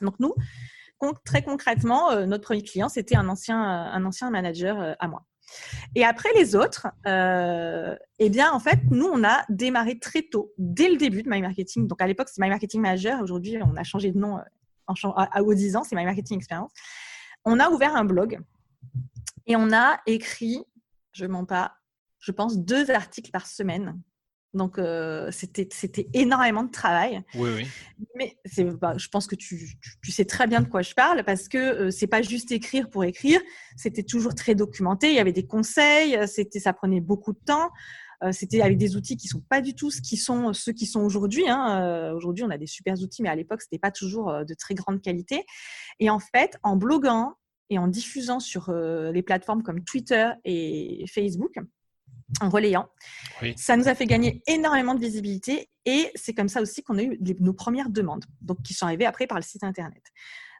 Donc, 0.00 0.18
nous, 0.18 0.32
très 1.26 1.42
concrètement, 1.42 2.10
euh, 2.10 2.24
notre 2.24 2.44
premier 2.44 2.62
client, 2.62 2.88
c'était 2.88 3.16
un 3.16 3.28
ancien, 3.28 3.60
un 3.60 4.04
ancien 4.06 4.30
manager 4.30 4.80
euh, 4.80 4.94
à 4.98 5.08
moi. 5.08 5.26
Et 5.94 6.04
après 6.04 6.30
les 6.36 6.54
autres, 6.54 6.86
eh 7.06 8.30
bien, 8.30 8.52
en 8.52 8.60
fait, 8.60 8.78
nous, 8.90 9.06
on 9.12 9.24
a 9.24 9.44
démarré 9.50 9.98
très 9.98 10.22
tôt, 10.22 10.54
dès 10.56 10.88
le 10.88 10.96
début 10.96 11.22
de 11.22 11.28
My 11.28 11.42
Marketing. 11.42 11.86
Donc, 11.86 12.00
à 12.00 12.06
l'époque, 12.06 12.28
c'est 12.32 12.40
My 12.40 12.48
Marketing 12.48 12.80
Manager. 12.80 13.20
Aujourd'hui, 13.20 13.58
on 13.60 13.76
a 13.76 13.82
changé 13.82 14.12
de 14.12 14.18
nom 14.18 14.38
en, 14.86 14.94
à, 15.10 15.38
à, 15.38 15.42
aux 15.42 15.52
10 15.52 15.76
ans, 15.76 15.82
c'est 15.82 15.96
My 15.96 16.04
Marketing 16.04 16.38
Experience 16.38 16.70
on 17.44 17.58
a 17.60 17.70
ouvert 17.70 17.96
un 17.96 18.04
blog 18.04 18.40
et 19.46 19.56
on 19.56 19.72
a 19.72 20.00
écrit, 20.06 20.62
je 21.12 21.26
mens 21.26 21.44
pas, 21.44 21.74
je 22.18 22.32
pense 22.32 22.58
deux 22.58 22.90
articles 22.90 23.30
par 23.30 23.46
semaine. 23.46 24.00
Donc, 24.52 24.78
euh, 24.78 25.30
c'était, 25.30 26.08
énormément 26.12 26.64
de 26.64 26.70
travail. 26.70 27.22
Oui, 27.34 27.50
oui. 27.56 27.68
Mais 28.16 28.36
bah, 28.80 28.94
je 28.96 29.08
pense 29.08 29.28
que 29.28 29.36
tu, 29.36 29.78
sais 30.02 30.24
très 30.24 30.48
bien 30.48 30.60
de 30.60 30.66
quoi 30.66 30.82
je 30.82 30.92
parle 30.92 31.22
parce 31.24 31.48
que 31.48 31.58
euh, 31.58 31.90
c'est 31.90 32.08
pas 32.08 32.20
juste 32.20 32.50
écrire 32.50 32.90
pour 32.90 33.04
écrire. 33.04 33.40
C'était 33.76 34.02
toujours 34.02 34.34
très 34.34 34.56
documenté. 34.56 35.10
Il 35.10 35.14
y 35.14 35.20
avait 35.20 35.32
des 35.32 35.46
conseils. 35.46 36.18
C'était, 36.26 36.58
ça 36.58 36.72
prenait 36.72 37.00
beaucoup 37.00 37.32
de 37.32 37.38
temps. 37.38 37.70
Euh, 38.22 38.32
c'était 38.32 38.60
avec 38.60 38.76
des 38.76 38.96
outils 38.96 39.16
qui 39.16 39.28
sont 39.28 39.40
pas 39.40 39.60
du 39.60 39.74
tout 39.74 39.90
ce 39.90 40.00
qui 40.00 40.16
sont 40.16 40.52
ceux 40.52 40.72
qui 40.72 40.86
sont 40.86 41.00
aujourd'hui. 41.00 41.48
Hein. 41.48 41.80
Euh, 41.82 42.14
aujourd'hui, 42.14 42.44
on 42.44 42.50
a 42.50 42.58
des 42.58 42.66
super 42.66 42.94
outils, 43.00 43.22
mais 43.22 43.28
à 43.28 43.34
l'époque, 43.34 43.62
c'était 43.62 43.78
pas 43.78 43.90
toujours 43.90 44.30
euh, 44.30 44.44
de 44.44 44.54
très 44.54 44.74
grande 44.74 45.00
qualité. 45.00 45.44
Et 46.00 46.10
en 46.10 46.18
fait, 46.18 46.58
en 46.62 46.76
bloguant 46.76 47.34
et 47.70 47.78
en 47.78 47.86
diffusant 47.86 48.40
sur 48.40 48.72
les 48.72 49.22
plateformes 49.22 49.62
comme 49.62 49.84
Twitter 49.84 50.28
et 50.44 51.04
Facebook, 51.06 51.54
en 52.40 52.48
relayant. 52.48 52.88
Ça 53.54 53.76
nous 53.76 53.86
a 53.86 53.94
fait 53.94 54.06
gagner 54.06 54.42
énormément 54.48 54.96
de 54.96 54.98
visibilité 54.98 55.70
et 55.84 56.10
c'est 56.16 56.34
comme 56.34 56.48
ça 56.48 56.62
aussi 56.62 56.82
qu'on 56.82 56.98
a 56.98 57.02
eu 57.04 57.16
nos 57.38 57.52
premières 57.52 57.88
demandes, 57.88 58.24
donc 58.40 58.60
qui 58.62 58.74
sont 58.74 58.86
arrivées 58.86 59.06
après 59.06 59.28
par 59.28 59.38
le 59.38 59.44
site 59.44 59.62
internet. 59.62 60.02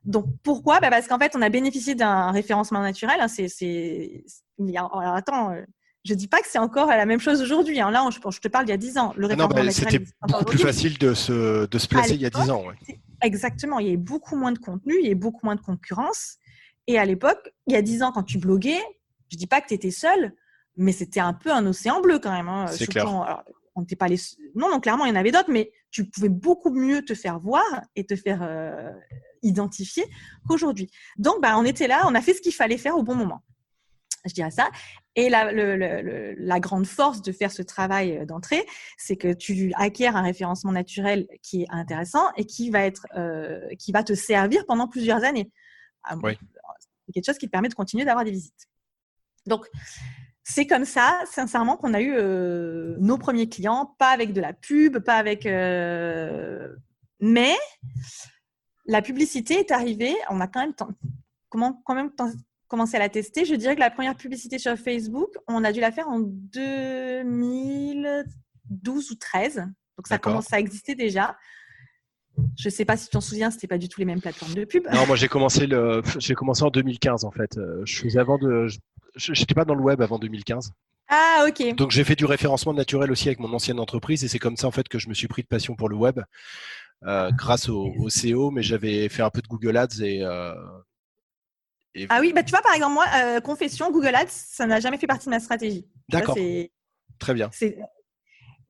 Donc 0.05 0.27
pourquoi? 0.45 0.79
Bah 0.79 0.89
Parce 0.89 1.09
qu'en 1.09 1.19
fait, 1.19 1.35
on 1.35 1.43
a 1.43 1.49
bénéficié 1.49 1.97
d'un 1.97 2.31
référencement 2.31 2.81
naturel. 2.81 3.21
Hein. 3.21 3.27
c'est, 3.27 4.25
attends, 4.95 5.53
je 6.05 6.15
dis 6.15 6.29
pas 6.29 6.41
que 6.41 6.47
c'est 6.49 6.59
encore 6.59 6.89
la 6.89 7.07
même 7.07 7.21
chose 7.21 7.43
aujourd'hui. 7.43 7.81
Hein. 7.81 7.91
Là, 7.91 8.09
je 8.11 8.39
te 8.39 8.49
parle 8.49 8.65
d'il 8.65 8.71
y 8.71 8.75
a 8.75 8.79
10 8.79 8.99
ans. 8.99 9.13
Le 9.17 9.29
ah 9.31 9.37
non, 9.37 9.49
bah, 9.49 9.71
c'était 9.71 10.03
beaucoup 10.27 10.45
plus 10.45 10.59
facile 10.59 10.99
de 10.99 11.15
se, 11.15 11.67
de 11.67 11.79
se 11.79 11.89
placer 11.89 12.15
il 12.15 12.23
y 12.23 12.27
a 12.27 12.31
10 12.31 12.51
ans. 12.51 12.65
Exactement. 13.23 13.79
Il 13.79 13.87
y 13.87 13.89
avait 13.89 13.97
beaucoup 13.97 14.37
moins 14.37 14.53
de 14.53 14.59
contenu, 14.59 14.95
il 14.99 15.03
y 15.03 15.07
avait 15.07 15.15
beaucoup 15.15 15.45
moins 15.45 15.57
de 15.57 15.61
concurrence. 15.61 16.39
Et 16.87 16.99
à 16.99 17.05
l'époque, 17.05 17.53
il 17.67 17.75
y 17.75 17.77
a 17.77 17.83
10 17.83 18.03
ans, 18.03 18.13
quand 18.13 18.23
tu 18.23 18.39
bloguais, 18.39 18.81
je 19.31 19.37
dis 19.37 19.47
pas 19.47 19.61
que 19.61 19.69
tu 19.69 19.75
étais 19.75 19.91
seul, 19.91 20.33
mais 20.77 20.93
c'était 20.93 21.21
un 21.21 21.35
peu 21.35 21.53
un 21.53 21.67
océan 21.67 22.01
bleu 22.01 22.19
quand 22.19 22.33
même. 22.33 22.49
Hein. 22.49 22.67
C'est 22.69 22.87
clair. 22.87 23.07
on 23.75 23.85
pas 23.85 24.09
les... 24.09 24.19
Non, 24.55 24.71
non, 24.71 24.81
clairement, 24.81 25.05
il 25.05 25.11
y 25.11 25.13
en 25.13 25.17
avait 25.17 25.33
d'autres, 25.33 25.51
mais 25.51 25.71
tu 25.91 26.09
pouvais 26.09 26.29
beaucoup 26.29 26.71
mieux 26.71 27.05
te 27.05 27.15
faire 27.15 27.39
voir 27.39 27.65
et 27.95 28.05
te 28.05 28.17
faire 28.17 28.41
euh, 28.43 28.91
identifier 29.43 30.05
qu'aujourd'hui. 30.49 30.91
Donc, 31.19 31.41
bah, 31.43 31.59
on 31.59 31.65
était 31.65 31.89
là, 31.89 32.05
on 32.07 32.15
a 32.15 32.21
fait 32.21 32.35
ce 32.35 32.41
qu'il 32.41 32.55
fallait 32.55 32.79
faire 32.79 32.97
au 32.97 33.03
bon 33.03 33.15
moment. 33.15 33.43
je 34.25 34.33
dirais 34.33 34.51
ça. 34.51 34.69
Et 35.17 35.29
la, 35.29 35.51
la, 35.53 36.61
grande 36.61 36.87
force 36.87 37.21
de 37.21 37.33
faire 37.33 37.51
ce 37.51 37.63
travail 37.63 38.17
euh, 38.17 38.25
d'entrée, 38.25 38.65
c'est 38.97 39.17
que 39.17 39.33
tu 39.33 39.73
acquiers 39.75 40.07
un 40.07 40.23
référencement 40.23 40.71
naturel 40.71 41.27
qui 41.43 41.63
est 41.63 41.67
intéressant 41.71 42.31
et 42.37 42.45
qui 42.47 42.71
va, 42.71 42.85
être, 42.85 43.07
euh, 43.17 43.61
qui 43.77 43.91
va 43.91 44.05
te 44.05 44.15
servir 44.15 44.65
pendant 44.67 44.87
plusieurs 44.87 45.25
années. 45.25 45.51
Ah, 46.05 46.15
c'est 46.23 47.13
quelque 47.13 47.27
chose 47.27 47.39
qui 47.39 47.47
te 47.47 47.51
permet 47.51 47.69
de 47.69 47.75
continuer 47.75 48.05
d'avoir 48.05 48.25
des 48.25 48.31
visites. 48.31 48.69
Donc, 49.47 49.67
c'est 50.45 50.67
comme 50.67 50.85
ça, 50.85 51.21
sincèrement, 51.27 51.77
qu'on 51.77 51.93
a 51.93 52.01
eu 52.01 52.15
euh, 52.15 52.97
nos 53.01 53.19
premiers 53.19 53.49
clients, 53.49 53.97
pas 53.99 54.11
avec 54.11 54.33
de 54.33 54.41
la 54.41 54.53
pub, 54.53 54.99
pas 55.01 55.17
avec. 55.17 55.45
mais 57.21 57.57
la 58.87 59.03
publicité 59.03 59.55
est 59.55 59.73
arrivée. 59.73 60.15
On 60.31 60.41
a 60.41 60.47
quand 60.47 60.61
même, 60.61 60.75
comment, 61.49 61.83
quand 61.85 61.95
même 61.95 62.13
commencé 62.71 62.97
à 62.97 63.01
la 63.01 63.11
tester. 63.11 63.45
Je 63.45 63.57
dirais 63.57 63.75
que 63.75 63.81
la 63.81 63.91
première 63.91 64.17
publicité 64.17 64.59
sur 64.59 64.75
Facebook, 64.79 65.35
on 65.49 65.65
a 65.65 65.73
dû 65.73 65.81
la 65.81 65.93
faire 65.93 66.09
en 66.09 66.21
2012 66.21 69.11
ou 69.11 69.15
13. 69.17 69.67
Donc 69.99 70.07
ça 70.07 70.17
commence 70.19 70.51
à 70.53 70.61
exister 70.61 70.95
déjà. 70.95 71.37
Je 72.57 72.69
ne 72.69 72.71
sais 72.71 72.87
pas 72.87 72.97
si 72.97 73.07
tu 73.07 73.11
t'en 73.11 73.21
souviens, 73.21 73.51
c'était 73.51 73.67
pas 73.67 73.77
du 73.77 73.89
tout 73.89 73.99
les 74.01 74.07
mêmes 74.07 74.21
plateformes 74.21 74.55
de 74.55 74.65
pub. 74.65 74.87
Non, 74.95 75.05
moi 75.07 75.17
j'ai 75.17 75.27
commencé 75.29 75.67
le, 75.67 76.01
j'ai 76.19 76.35
commencé 76.35 76.63
en 76.63 76.71
2015 76.71 77.25
en 77.25 77.33
fait. 77.33 77.59
Euh, 77.59 77.83
je 77.85 77.99
faisais 77.99 78.21
avant 78.21 78.39
de, 78.39 78.69
j'étais 79.17 79.55
pas 79.55 79.67
dans 79.67 79.75
le 79.75 79.83
web 79.83 80.01
avant 80.01 80.19
2015. 80.19 80.73
Ah 81.09 81.45
ok. 81.49 81.75
Donc 81.75 81.91
j'ai 81.91 82.05
fait 82.05 82.15
du 82.15 82.25
référencement 82.25 82.73
naturel 82.73 83.11
aussi 83.11 83.27
avec 83.29 83.41
mon 83.41 83.53
ancienne 83.53 83.81
entreprise 83.81 84.23
et 84.25 84.29
c'est 84.29 84.39
comme 84.39 84.57
ça 84.57 84.69
en 84.69 84.71
fait 84.71 84.89
que 84.89 85.01
je 85.01 85.09
me 85.09 85.15
suis 85.15 85.27
pris 85.27 85.43
de 85.43 85.49
passion 85.49 85.75
pour 85.75 85.89
le 85.89 85.97
web 85.97 86.21
euh, 87.05 87.33
grâce 87.33 87.69
au, 87.69 87.93
au, 87.99 88.09
CO, 88.09 88.53
mais 88.53 88.63
j'avais 88.63 89.09
fait 89.09 89.23
un 89.23 89.31
peu 89.31 89.43
de 89.43 89.49
Google 89.49 89.77
Ads 89.77 90.01
et 90.03 90.23
euh, 90.23 90.55
ah 92.09 92.19
oui, 92.21 92.33
bah, 92.33 92.43
tu 92.43 92.51
vois, 92.51 92.63
par 92.63 92.75
exemple, 92.75 92.95
moi, 92.95 93.07
euh, 93.17 93.41
confession, 93.41 93.91
Google 93.91 94.15
Ads, 94.15 94.29
ça 94.29 94.67
n'a 94.67 94.81
jamais 94.81 94.99
fait 94.99 95.07
partie 95.07 95.27
de 95.27 95.31
ma 95.31 95.41
stratégie. 95.41 95.87
D'accord. 96.09 96.37
Très 97.19 97.35
bien. 97.35 97.51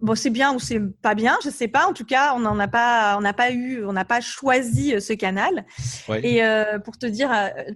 Bon, 0.00 0.14
c'est 0.14 0.30
bien 0.30 0.54
ou 0.54 0.58
c'est 0.58 0.80
pas 1.02 1.14
bien, 1.14 1.36
je 1.44 1.50
sais 1.50 1.68
pas. 1.68 1.86
En 1.86 1.92
tout 1.92 2.06
cas, 2.06 2.32
on 2.34 2.40
n'en 2.40 2.58
a 2.58 2.68
pas, 2.68 3.18
on 3.18 3.20
n'a 3.20 3.34
pas 3.34 3.52
eu, 3.52 3.84
on 3.84 3.92
n'a 3.92 4.06
pas 4.06 4.22
choisi 4.22 4.94
euh, 4.94 5.00
ce 5.00 5.12
canal. 5.12 5.66
Et 6.22 6.42
euh, 6.42 6.78
pour 6.78 6.96
te 6.96 7.04
dire, 7.04 7.30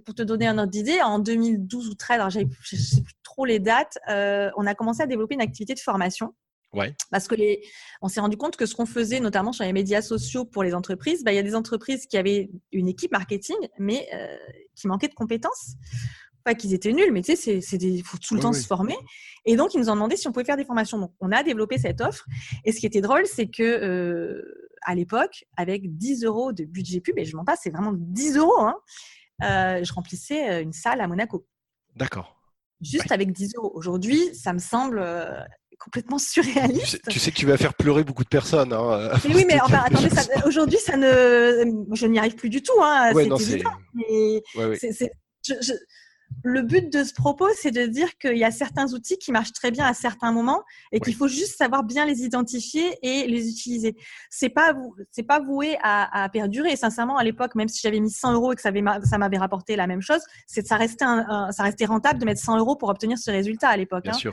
pour 0.05 0.15
te 0.15 0.23
donner 0.23 0.47
un 0.47 0.57
ordre 0.57 0.71
d'idée, 0.71 1.01
en 1.03 1.19
2012 1.19 1.89
ou 1.89 1.93
13, 1.93 2.15
alors 2.15 2.29
je 2.31 2.39
sais 2.75 3.01
plus 3.01 3.13
trop 3.23 3.45
les 3.45 3.59
dates, 3.59 3.99
on 4.07 4.65
a 4.65 4.73
commencé 4.73 5.03
à 5.03 5.07
développer 5.07 5.35
une 5.35 5.41
activité 5.41 5.75
de 5.75 5.79
formation 5.79 6.33
parce 7.11 7.27
que 7.27 7.35
les, 7.35 7.61
on 8.01 8.07
s'est 8.07 8.19
rendu 8.19 8.37
compte 8.37 8.55
que 8.55 8.65
ce 8.65 8.75
qu'on 8.75 8.85
faisait, 8.85 9.19
notamment 9.19 9.51
sur 9.51 9.63
les 9.63 9.73
médias 9.73 10.01
sociaux 10.01 10.45
pour 10.45 10.63
les 10.63 10.73
entreprises, 10.73 11.23
bah, 11.23 11.31
il 11.31 11.35
y 11.35 11.39
a 11.39 11.43
des 11.43 11.55
entreprises 11.55 12.05
qui 12.05 12.17
avaient 12.17 12.49
une 12.71 12.87
équipe 12.87 13.11
marketing, 13.11 13.55
mais 13.79 14.07
euh, 14.13 14.35
qui 14.75 14.87
manquaient 14.87 15.07
de 15.07 15.13
compétences. 15.13 15.75
Pas 16.43 16.53
qu'ils 16.53 16.73
étaient 16.73 16.93
nuls, 16.93 17.11
mais 17.11 17.23
tu 17.23 17.35
sais, 17.35 17.57
il 17.57 18.03
faut 18.03 18.17
tout 18.17 18.35
le 18.35 18.39
temps 18.39 18.53
se 18.53 18.67
former. 18.67 18.95
Et 19.45 19.55
donc, 19.55 19.73
ils 19.73 19.79
nous 19.79 19.89
ont 19.89 19.95
demandé 19.95 20.15
si 20.15 20.27
on 20.27 20.31
pouvait 20.31 20.45
faire 20.45 20.57
des 20.57 20.65
formations. 20.65 20.99
Donc, 20.99 21.11
on 21.19 21.31
a 21.31 21.41
développé 21.41 21.79
cette 21.79 22.01
offre. 22.01 22.23
Et 22.65 22.71
ce 22.71 22.79
qui 22.79 22.85
était 22.85 23.01
drôle, 23.01 23.25
c'est 23.25 23.47
que 23.47 23.63
euh, 23.63 24.43
à 24.83 24.93
l'époque, 24.93 25.45
avec 25.57 25.97
10 25.97 26.23
euros 26.23 26.53
de 26.53 26.63
budget 26.63 27.01
pub, 27.01 27.17
et 27.17 27.25
je 27.25 27.35
m'en 27.35 27.45
passe, 27.45 27.61
c'est 27.63 27.71
vraiment 27.71 27.93
10 27.95 28.37
euros, 28.37 28.59
hein, 28.59 28.75
euh, 29.43 29.83
je 29.83 29.91
remplissais 29.91 30.61
une 30.61 30.71
salle 30.73 31.01
à 31.01 31.07
Monaco. 31.07 31.47
D'accord. 31.95 32.39
Juste 32.81 33.11
avec 33.11 33.31
10 33.31 33.55
euros. 33.55 33.71
Aujourd'hui, 33.73 34.35
ça 34.35 34.53
me 34.53 34.59
semble 34.59 34.99
complètement 35.79 36.17
surréaliste. 36.17 37.01
Tu 37.09 37.19
sais, 37.19 37.31
que 37.31 37.37
tu 37.37 37.45
vas 37.45 37.57
faire 37.57 37.73
pleurer 37.73 38.03
beaucoup 38.03 38.23
de 38.23 38.29
personnes. 38.29 38.73
Hein, 38.73 39.11
oui, 39.25 39.45
mais 39.47 39.59
enfin, 39.61 39.83
attendez, 39.85 40.09
aujourd'hui, 40.45 40.79
ça 40.79 40.97
ne, 40.97 41.85
je 41.93 42.07
n'y 42.07 42.19
arrive 42.19 42.35
plus 42.35 42.49
du 42.49 42.61
tout. 42.61 42.81
Hein, 42.81 43.11
c'est 43.13 43.53
évident. 43.53 43.71
le 46.43 46.61
but 46.61 46.91
de 46.91 47.03
ce 47.03 47.13
propos, 47.13 47.47
c'est 47.55 47.71
de 47.71 47.85
dire 47.85 48.17
qu'il 48.17 48.37
y 48.37 48.43
a 48.43 48.51
certains 48.51 48.93
outils 48.93 49.17
qui 49.17 49.31
marchent 49.31 49.53
très 49.53 49.71
bien 49.71 49.85
à 49.85 49.93
certains 49.93 50.31
moments 50.31 50.63
et 50.91 50.99
qu'il 50.99 51.15
faut 51.15 51.27
juste 51.27 51.57
savoir 51.57 51.83
bien 51.83 52.05
les 52.05 52.23
identifier 52.23 52.97
et 53.01 53.27
les 53.27 53.49
utiliser. 53.49 53.95
C'est 54.29 54.49
pas 54.49 54.73
c'est 55.11 55.23
pas 55.23 55.39
voué 55.39 55.77
à, 55.83 56.27
perdurer. 56.31 56.75
Sincèrement, 56.75 57.17
à 57.17 57.23
l'époque, 57.23 57.55
même 57.55 57.67
si 57.67 57.79
j'avais 57.81 57.99
mis 57.99 58.11
100 58.11 58.33
euros 58.33 58.53
et 58.53 58.55
que 58.55 58.61
ça, 58.61 58.71
m'avait 58.71 59.37
rapporté 59.37 59.75
la 59.75 59.87
même 59.87 60.01
chose, 60.01 60.21
c'est 60.47 60.65
ça 60.65 60.77
restait 60.77 61.05
ça 61.05 61.63
restait 61.63 61.85
rentable 61.85 62.19
de 62.19 62.25
mettre 62.25 62.41
100 62.41 62.57
euros 62.59 62.75
pour 62.75 62.89
obtenir 62.89 63.17
ce 63.17 63.31
résultat 63.31 63.69
à 63.69 63.77
l'époque. 63.77 64.03
Bien 64.03 64.13
hein. 64.13 64.31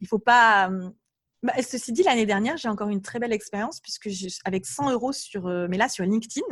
Il 0.00 0.08
faut 0.08 0.18
pas. 0.18 0.70
Euh, 0.70 0.90
bah, 1.42 1.52
ceci 1.62 1.92
dit, 1.92 2.02
l'année 2.02 2.26
dernière, 2.26 2.56
j'ai 2.56 2.68
encore 2.68 2.88
une 2.88 3.02
très 3.02 3.18
belle 3.18 3.32
expérience 3.32 3.80
puisque 3.80 4.08
avec 4.44 4.66
100 4.66 4.90
euros 4.90 5.12
sur, 5.12 5.46
euh, 5.46 5.66
mais 5.68 5.76
là 5.76 5.88
sur 5.88 6.04
LinkedIn, 6.04 6.42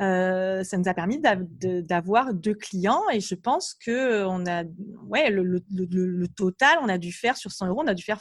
euh, 0.00 0.62
ça 0.62 0.76
nous 0.76 0.88
a 0.88 0.94
permis 0.94 1.20
d'avoir 1.20 2.34
deux 2.34 2.54
clients 2.54 3.02
et 3.12 3.20
je 3.20 3.34
pense 3.34 3.74
que 3.74 4.24
on 4.26 4.46
a, 4.46 4.64
ouais, 5.04 5.30
le, 5.30 6.26
total, 6.28 6.78
on 6.82 6.88
a 6.88 6.98
dû 6.98 7.12
faire 7.12 7.36
sur 7.36 7.50
100 7.50 7.68
euros, 7.68 7.82
on 7.82 7.86
a 7.86 7.94
dû 7.94 8.02
faire 8.02 8.20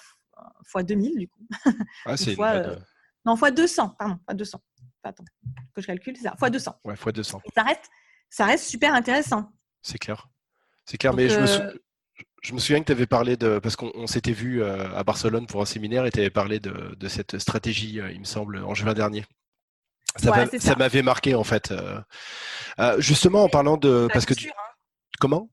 fois 0.64 0.84
2000 0.84 1.18
du 1.18 1.28
coup. 1.28 1.46
Ah, 2.06 2.16
c'est 2.16 2.36
fois, 2.36 2.78
non, 3.26 3.36
fois 3.36 3.52
200, 3.52 3.96
pardon, 4.00 4.18
fois 4.26 4.34
200. 4.34 4.62
Attends, 5.04 5.26
que 5.76 5.82
je 5.82 5.88
calcule, 5.88 6.16
c'est 6.18 6.24
ça, 6.24 6.36
fois 6.38 6.50
200. 6.50 6.80
Ouais, 6.84 6.96
fois 6.96 7.12
200. 7.12 7.42
ça 7.54 7.64
reste, 7.64 7.90
ça 8.30 8.46
reste 8.46 8.64
super 8.66 8.94
intéressant. 8.94 9.52
C'est 9.82 10.00
clair. 10.00 10.30
C'est 10.86 10.98
clair, 10.98 11.14
mais 11.14 11.30
je 11.30 11.40
me, 11.40 11.86
je 12.46 12.54
me 12.54 12.60
souviens 12.60 12.80
que 12.80 12.86
tu 12.86 12.92
avais 12.92 13.08
parlé 13.08 13.38
de, 13.38 13.58
parce 13.58 13.76
qu'on 13.76 14.06
s'était 14.06 14.32
vu 14.32 14.62
euh, 14.62 14.96
à 14.96 15.04
Barcelone 15.04 15.48
pour 15.48 15.62
un 15.62 15.66
séminaire 15.66 16.06
et 16.06 16.12
tu 16.12 16.20
avais 16.20 16.30
parlé 16.30 16.60
de, 16.60 17.08
cette 17.08 17.40
stratégie, 17.40 18.00
euh, 18.00 18.12
il 18.12 18.20
me 18.20 18.26
semble, 18.26 18.64
en 18.64 18.76
juin 18.76 18.94
dernier. 18.94 19.26
Ça 20.18 20.76
m'avait 20.78 21.02
marqué 21.02 21.34
en 21.34 21.44
fait. 21.44 21.72
Euh, 21.72 23.00
justement 23.00 23.44
en 23.44 23.50
parlant 23.50 23.78
de, 23.78 24.08
parce 24.14 24.26
que 24.26 24.36
tu, 24.36 24.50
hein. 24.50 24.54
comment? 25.20 25.50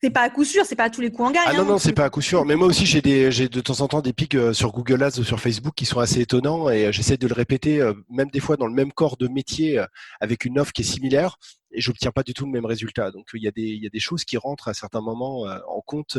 C'est 0.00 0.10
pas 0.10 0.22
à 0.22 0.30
coup 0.30 0.44
sûr, 0.44 0.64
c'est 0.64 0.76
pas 0.76 0.84
à 0.84 0.90
tous 0.90 1.00
les 1.00 1.10
coups 1.10 1.28
en 1.28 1.32
gagne. 1.32 1.42
Ah 1.44 1.54
non, 1.54 1.62
hein, 1.62 1.64
non, 1.64 1.78
c'est 1.78 1.92
pas 1.92 2.04
à 2.04 2.10
coup 2.10 2.20
sûr. 2.20 2.44
Mais 2.44 2.54
moi 2.54 2.68
aussi, 2.68 2.86
j'ai 2.86 3.00
de 3.00 3.60
temps 3.60 3.80
en 3.80 3.88
temps 3.88 4.00
des 4.00 4.12
pics 4.12 4.36
sur 4.52 4.70
Google 4.70 5.02
Ads 5.02 5.18
ou 5.18 5.24
sur 5.24 5.40
Facebook 5.40 5.74
qui 5.74 5.86
sont 5.86 5.98
assez 5.98 6.20
étonnants 6.20 6.70
et 6.70 6.92
j'essaie 6.92 7.16
de 7.16 7.26
le 7.26 7.34
répéter, 7.34 7.82
même 8.08 8.30
des 8.30 8.38
fois 8.38 8.56
dans 8.56 8.68
le 8.68 8.74
même 8.74 8.92
corps 8.92 9.16
de 9.16 9.26
métier 9.26 9.84
avec 10.20 10.44
une 10.44 10.60
offre 10.60 10.72
qui 10.72 10.82
est 10.82 10.84
similaire 10.84 11.36
et 11.70 11.80
j'obtiens 11.80 12.12
pas 12.12 12.22
du 12.22 12.34
tout 12.34 12.46
le 12.46 12.52
même 12.52 12.66
résultat. 12.66 13.10
Donc 13.10 13.28
il 13.34 13.42
y 13.42 13.48
a 13.48 13.52
des, 13.52 13.62
il 13.62 13.82
y 13.82 13.86
a 13.86 13.90
des 13.90 14.00
choses 14.00 14.24
qui 14.24 14.36
rentrent 14.36 14.68
à 14.68 14.74
certains 14.74 15.00
moments 15.00 15.42
en 15.42 15.80
compte 15.80 16.18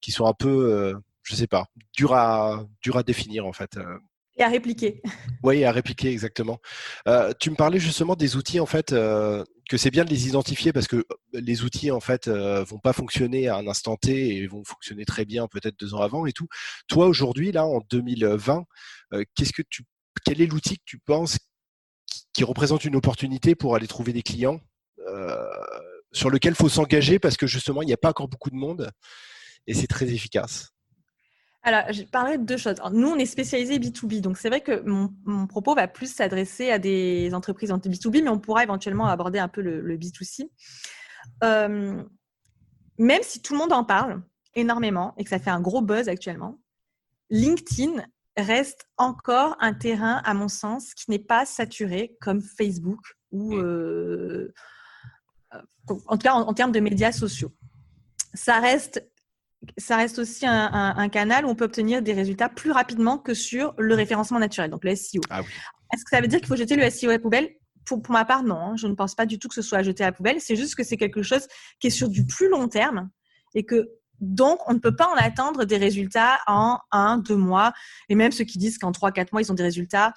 qui 0.00 0.12
sont 0.12 0.26
un 0.26 0.34
peu, 0.34 0.94
je 1.22 1.34
sais 1.34 1.46
pas, 1.46 1.66
dur 1.96 2.14
à, 2.14 2.66
définir 3.04 3.46
en 3.46 3.52
fait. 3.52 3.78
Et 4.36 4.42
à 4.42 4.48
répliquer. 4.48 5.02
Oui, 5.42 5.64
à 5.64 5.72
répliquer 5.72 6.10
exactement. 6.10 6.60
Euh, 7.08 7.32
tu 7.40 7.50
me 7.50 7.56
parlais 7.56 7.80
justement 7.80 8.14
des 8.14 8.36
outils 8.36 8.60
en 8.60 8.66
fait 8.66 8.92
euh, 8.92 9.44
que 9.68 9.76
c'est 9.76 9.90
bien 9.90 10.04
de 10.04 10.10
les 10.10 10.28
identifier 10.28 10.72
parce 10.72 10.86
que 10.86 10.96
euh, 10.96 11.04
les 11.32 11.64
outils 11.64 11.90
en 11.90 11.98
fait 11.98 12.28
vont 12.28 12.78
pas 12.78 12.92
fonctionner 12.92 13.48
à 13.48 13.56
un 13.56 13.66
instant 13.66 13.96
T 13.96 14.36
et 14.36 14.46
vont 14.46 14.62
fonctionner 14.64 15.04
très 15.04 15.24
bien 15.24 15.48
peut-être 15.48 15.78
deux 15.80 15.94
ans 15.94 16.00
avant 16.00 16.26
et 16.26 16.32
tout. 16.32 16.46
Toi 16.86 17.06
aujourd'hui 17.06 17.50
là 17.50 17.66
en 17.66 17.80
2020, 17.90 18.64
qu'est-ce 19.34 19.52
que 19.52 19.62
tu, 19.68 19.82
quel 20.24 20.40
est 20.40 20.46
l'outil 20.46 20.76
que 20.78 20.84
tu 20.84 20.98
penses 20.98 21.38
qui, 22.32 22.44
représente 22.44 22.84
une 22.84 22.96
opportunité 22.96 23.54
pour 23.54 23.74
aller 23.76 23.86
trouver 23.86 24.12
des 24.12 24.22
clients 24.22 24.60
sur 26.12 26.30
lequel 26.30 26.54
faut 26.54 26.68
s'engager 26.68 27.18
parce 27.18 27.36
que 27.36 27.46
justement 27.46 27.82
il 27.82 27.86
n'y 27.86 27.92
a 27.92 27.98
pas 27.98 28.10
encore 28.10 28.28
beaucoup 28.28 28.50
de 28.50 28.56
monde 28.56 28.90
et 29.66 29.74
c'est 29.74 29.86
très 29.86 30.12
efficace. 30.12 30.72
Alors, 31.64 31.92
je 31.92 32.02
parlerai 32.02 32.38
de 32.38 32.44
deux 32.44 32.56
choses. 32.56 32.76
Nous, 32.92 33.08
on 33.08 33.16
est 33.16 33.26
spécialisé 33.26 33.78
B2B, 33.78 34.20
donc 34.20 34.36
c'est 34.36 34.48
vrai 34.48 34.62
que 34.62 34.82
mon, 34.84 35.46
propos 35.46 35.76
va 35.76 35.86
plus 35.86 36.12
s'adresser 36.12 36.70
à 36.72 36.80
des 36.80 37.32
entreprises 37.34 37.70
en 37.70 37.78
B2B, 37.78 38.22
mais 38.24 38.30
on 38.30 38.40
pourra 38.40 38.64
éventuellement 38.64 39.06
aborder 39.06 39.38
un 39.38 39.46
peu 39.46 39.60
le, 39.60 39.96
B2C. 39.96 40.50
Euh, 41.44 42.02
même 42.98 43.22
si 43.22 43.40
tout 43.40 43.52
le 43.52 43.60
monde 43.60 43.72
en 43.72 43.84
parle 43.84 44.22
énormément 44.54 45.14
et 45.16 45.24
que 45.24 45.30
ça 45.30 45.38
fait 45.38 45.50
un 45.50 45.60
gros 45.60 45.82
buzz 45.82 46.08
actuellement, 46.08 46.58
LinkedIn 47.30 48.04
reste 48.36 48.86
encore 48.96 49.56
un 49.60 49.74
terrain, 49.74 50.22
à 50.24 50.34
mon 50.34 50.48
sens, 50.48 50.94
qui 50.94 51.10
n'est 51.10 51.18
pas 51.18 51.44
saturé 51.44 52.16
comme 52.20 52.40
Facebook 52.42 53.00
ou, 53.30 53.56
euh, 53.56 54.52
en 56.06 56.16
tout 56.16 56.22
cas 56.22 56.34
en 56.34 56.54
termes 56.54 56.72
de 56.72 56.80
médias 56.80 57.12
sociaux. 57.12 57.52
Ça 58.34 58.60
reste 58.60 59.06
ça 59.78 59.96
reste 59.96 60.18
aussi 60.18 60.44
un, 60.46 61.08
canal 61.08 61.44
où 61.44 61.48
on 61.48 61.54
peut 61.54 61.64
obtenir 61.64 62.02
des 62.02 62.12
résultats 62.12 62.48
plus 62.48 62.72
rapidement 62.72 63.18
que 63.18 63.34
sur 63.34 63.74
le 63.78 63.94
référencement 63.94 64.38
naturel, 64.38 64.70
donc 64.70 64.84
le 64.84 64.94
SEO. 64.94 65.20
Ah 65.30 65.40
Est-ce 65.92 66.04
que 66.04 66.10
ça 66.10 66.20
veut 66.20 66.26
dire 66.26 66.40
qu'il 66.40 66.48
faut 66.48 66.56
jeter 66.56 66.76
le 66.76 66.88
SEO 66.90 67.10
à 67.10 67.12
la 67.12 67.18
poubelle? 67.18 67.50
Pour, 67.84 68.00
ma 68.10 68.24
part, 68.24 68.42
non. 68.42 68.56
Hein. 68.56 68.76
Je 68.76 68.86
ne 68.86 68.94
pense 68.94 69.14
pas 69.14 69.26
du 69.26 69.38
tout 69.38 69.48
que 69.48 69.54
ce 69.54 69.62
soit 69.62 69.78
à 69.78 69.82
jeter 69.82 70.04
à 70.04 70.08
la 70.08 70.12
poubelle. 70.12 70.40
C'est 70.40 70.56
juste 70.56 70.74
que 70.74 70.84
c'est 70.84 70.96
quelque 70.96 71.22
chose 71.22 71.46
qui 71.80 71.88
est 71.88 71.90
sur 71.90 72.08
du 72.08 72.26
plus 72.26 72.48
long 72.48 72.68
terme 72.68 73.10
et 73.54 73.64
que 73.64 73.88
donc, 74.22 74.60
on 74.68 74.72
ne 74.72 74.78
peut 74.78 74.94
pas 74.94 75.08
en 75.08 75.16
attendre 75.16 75.64
des 75.64 75.76
résultats 75.76 76.38
en 76.46 76.78
un, 76.92 77.18
deux 77.18 77.36
mois. 77.36 77.72
Et 78.08 78.14
même 78.14 78.30
ceux 78.30 78.44
qui 78.44 78.56
disent 78.56 78.78
qu'en 78.78 78.92
trois, 78.92 79.10
quatre 79.10 79.32
mois, 79.32 79.42
ils 79.42 79.50
ont 79.50 79.56
des 79.56 79.64
résultats, 79.64 80.14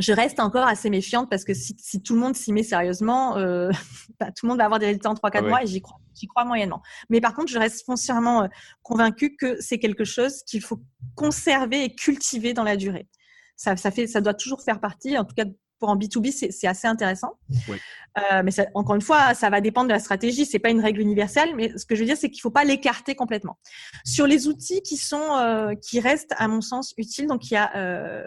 je 0.00 0.12
reste 0.12 0.40
encore 0.40 0.66
assez 0.66 0.90
méfiante 0.90 1.30
parce 1.30 1.44
que 1.44 1.54
si, 1.54 2.02
tout 2.02 2.14
le 2.14 2.20
monde 2.20 2.34
s'y 2.34 2.52
met 2.52 2.64
sérieusement, 2.64 3.36
euh, 3.36 3.70
bah, 4.20 4.32
tout 4.32 4.46
le 4.46 4.48
monde 4.48 4.58
va 4.58 4.64
avoir 4.64 4.80
des 4.80 4.86
résultats 4.86 5.10
en 5.10 5.14
3-4 5.14 5.48
mois 5.48 5.62
et 5.62 5.66
j'y 5.66 5.80
crois, 5.80 5.98
j'y 6.18 6.26
crois 6.26 6.44
moyennement. 6.44 6.82
Mais 7.08 7.20
par 7.20 7.34
contre, 7.34 7.52
je 7.52 7.58
reste 7.58 7.86
foncièrement 7.86 8.42
euh, 8.42 8.48
convaincue 8.82 9.36
que 9.36 9.60
c'est 9.60 9.78
quelque 9.78 10.04
chose 10.04 10.42
qu'il 10.42 10.60
faut 10.60 10.82
conserver 11.14 11.84
et 11.84 11.94
cultiver 11.94 12.52
dans 12.52 12.64
la 12.64 12.76
durée. 12.76 13.06
Ça, 13.54 13.76
ça, 13.76 13.92
fait, 13.92 14.08
ça 14.08 14.20
doit 14.20 14.34
toujours 14.34 14.62
faire 14.62 14.80
partie, 14.80 15.16
en 15.16 15.24
tout 15.24 15.34
cas 15.36 15.44
pour 15.82 15.90
en 15.90 15.96
B2B, 15.96 16.30
c'est 16.52 16.68
assez 16.68 16.86
intéressant. 16.86 17.40
Euh, 17.68 18.44
mais 18.44 18.52
encore 18.74 18.94
une 18.94 19.02
fois, 19.02 19.34
ça 19.34 19.50
va 19.50 19.60
dépendre 19.60 19.88
de 19.88 19.92
la 19.92 19.98
stratégie. 19.98 20.46
C'est 20.46 20.60
pas 20.60 20.70
une 20.70 20.78
règle 20.78 21.00
universelle, 21.00 21.56
mais 21.56 21.76
ce 21.76 21.84
que 21.84 21.96
je 21.96 22.00
veux 22.02 22.06
dire, 22.06 22.16
c'est 22.16 22.30
qu'il 22.30 22.40
faut 22.40 22.52
pas 22.52 22.62
l'écarter 22.62 23.16
complètement. 23.16 23.58
Sur 24.04 24.28
les 24.28 24.46
outils 24.46 24.80
qui 24.82 24.96
sont, 24.96 25.36
euh, 25.38 25.74
qui 25.74 25.98
restent, 25.98 26.34
à 26.36 26.46
mon 26.46 26.60
sens, 26.60 26.94
utiles, 26.98 27.26
donc 27.26 27.50
il 27.50 27.54
y 27.54 27.56
a 27.56 27.76
euh, 27.76 28.24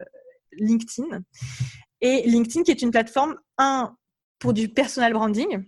LinkedIn. 0.52 1.22
Et 2.02 2.24
LinkedIn, 2.30 2.64
qui 2.64 2.72
est 2.72 2.82
une 2.82 2.92
plateforme, 2.92 3.38
un, 3.58 3.96
pour 4.40 4.52
du 4.52 4.68
personal 4.68 5.14
branding. 5.14 5.64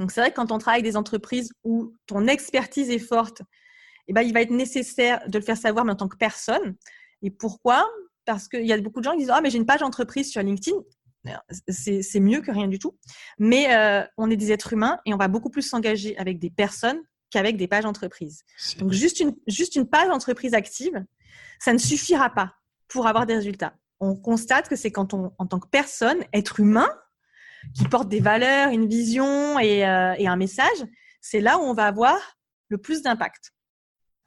Donc, 0.00 0.10
c'est 0.10 0.20
vrai 0.20 0.30
que 0.30 0.34
quand 0.34 0.50
on 0.50 0.58
travaille 0.58 0.80
avec 0.80 0.90
des 0.90 0.96
entreprises 0.96 1.52
où 1.62 1.94
ton 2.06 2.26
expertise 2.26 2.90
est 2.90 2.98
forte, 2.98 3.42
eh 4.08 4.12
ben, 4.12 4.22
il 4.22 4.32
va 4.34 4.40
être 4.40 4.50
nécessaire 4.50 5.22
de 5.28 5.38
le 5.38 5.44
faire 5.44 5.56
savoir, 5.56 5.84
mais 5.84 5.92
en 5.92 5.96
tant 5.96 6.08
que 6.08 6.16
personne. 6.16 6.74
Et 7.22 7.30
pourquoi? 7.30 7.88
Parce 8.24 8.48
qu'il 8.48 8.66
y 8.66 8.72
a 8.72 8.80
beaucoup 8.80 8.98
de 8.98 9.04
gens 9.04 9.12
qui 9.12 9.18
disent 9.18 9.30
Ah, 9.30 9.40
mais 9.40 9.50
j'ai 9.50 9.58
une 9.58 9.66
page 9.66 9.82
entreprise 9.82 10.28
sur 10.28 10.42
LinkedIn. 10.42 10.76
C'est 11.68 12.20
mieux 12.20 12.40
que 12.40 12.50
rien 12.50 12.68
du 12.68 12.78
tout. 12.78 12.96
Mais 13.38 13.74
euh, 13.74 14.04
on 14.16 14.30
est 14.30 14.36
des 14.36 14.52
êtres 14.52 14.72
humains 14.72 14.98
et 15.06 15.14
on 15.14 15.16
va 15.16 15.28
beaucoup 15.28 15.50
plus 15.50 15.62
s'engager 15.62 16.16
avec 16.18 16.38
des 16.38 16.50
personnes 16.50 17.00
qu'avec 17.30 17.56
des 17.56 17.66
pages 17.66 17.84
entreprises. 17.84 18.44
Donc, 18.78 18.92
juste 18.92 19.20
une, 19.20 19.34
juste 19.46 19.76
une 19.76 19.88
page 19.88 20.10
entreprise 20.10 20.54
active, 20.54 21.04
ça 21.58 21.72
ne 21.72 21.78
suffira 21.78 22.30
pas 22.30 22.54
pour 22.88 23.06
avoir 23.06 23.26
des 23.26 23.34
résultats. 23.34 23.74
On 24.00 24.14
constate 24.14 24.68
que 24.68 24.76
c'est 24.76 24.90
quand 24.90 25.14
on, 25.14 25.32
en 25.38 25.46
tant 25.46 25.58
que 25.58 25.68
personne, 25.68 26.18
être 26.32 26.60
humain, 26.60 26.88
qui 27.72 27.84
porte 27.84 28.08
des 28.08 28.20
valeurs, 28.20 28.70
une 28.70 28.86
vision 28.86 29.58
et, 29.58 29.86
euh, 29.86 30.14
et 30.18 30.28
un 30.28 30.36
message, 30.36 30.84
c'est 31.20 31.40
là 31.40 31.58
où 31.58 31.62
on 31.62 31.74
va 31.74 31.86
avoir 31.86 32.18
le 32.68 32.78
plus 32.78 33.02
d'impact. 33.02 33.52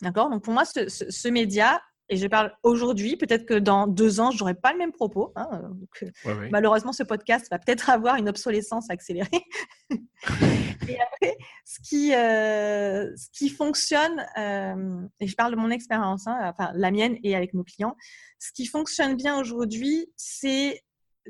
D'accord? 0.01 0.29
Donc 0.29 0.43
pour 0.43 0.53
moi, 0.53 0.65
ce, 0.65 0.89
ce, 0.89 1.27
média, 1.27 1.81
et 2.09 2.15
je 2.17 2.27
parle 2.27 2.53
aujourd'hui, 2.63 3.17
peut-être 3.17 3.45
que 3.45 3.53
dans 3.53 3.85
deux 3.87 4.19
ans, 4.19 4.31
je 4.31 4.39
n'aurai 4.39 4.53
pas 4.53 4.71
le 4.71 4.77
même 4.77 4.91
propos. 4.91 5.33
Hein, 5.35 5.73
euh, 6.03 6.49
malheureusement, 6.51 6.93
ce 6.93 7.03
podcast 7.03 7.47
va 7.51 7.59
peut-être 7.59 7.89
avoir 7.89 8.15
une 8.15 8.29
obsolescence 8.29 8.89
accélérée. 8.89 9.45
et 9.89 10.97
après, 11.01 11.37
ce 11.65 11.79
qui, 11.81 12.13
euh, 12.13 13.13
ce 13.15 13.27
qui 13.31 13.49
fonctionne, 13.49 14.25
euh, 14.37 15.01
et 15.19 15.27
je 15.27 15.35
parle 15.35 15.51
de 15.51 15.59
mon 15.59 15.69
expérience, 15.69 16.27
hein, 16.27 16.37
enfin 16.43 16.71
la 16.75 16.91
mienne 16.91 17.17
et 17.23 17.35
avec 17.35 17.53
nos 17.53 17.63
clients, 17.63 17.95
ce 18.39 18.51
qui 18.53 18.65
fonctionne 18.65 19.15
bien 19.15 19.37
aujourd'hui, 19.39 20.11
c'est 20.15 20.81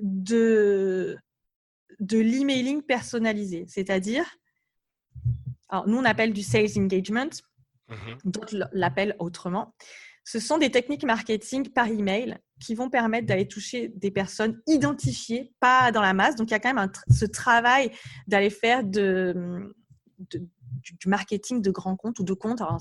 de, 0.01 1.17
de 1.99 2.19
l'emailing 2.19 2.83
personnalisé. 2.83 3.65
C'est-à-dire, 3.67 4.25
alors 5.69 5.87
nous, 5.87 5.97
on 5.97 6.05
appelle 6.05 6.33
du 6.33 6.43
sales 6.43 6.77
engagement 6.77 7.29
Mhm. 7.89 8.17
d'autres 8.25 8.69
l'appellent 8.73 9.15
autrement. 9.19 9.73
Ce 10.27 10.41
sont 10.41 10.57
des 10.57 10.69
techniques 10.69 11.05
marketing 11.05 11.69
par 11.69 11.87
email 11.87 12.37
qui 12.59 12.75
vont 12.75 12.89
permettre 12.89 13.25
d'aller 13.25 13.47
toucher 13.47 13.87
des 13.87 14.11
personnes 14.11 14.61
identifiées, 14.67 15.53
pas 15.61 15.93
dans 15.93 16.01
la 16.01 16.13
masse. 16.13 16.35
Donc, 16.35 16.49
il 16.49 16.51
y 16.51 16.53
a 16.53 16.59
quand 16.59 16.73
même 16.73 16.91
ce 17.09 17.23
travail 17.23 17.91
d'aller 18.27 18.49
faire 18.49 18.83
de, 18.83 19.73
du, 20.19 21.07
marketing 21.07 21.61
de 21.61 21.71
grands 21.71 21.95
comptes 21.95 22.19
ou 22.19 22.25
de 22.25 22.33
comptes. 22.33 22.59
Alors, 22.59 22.77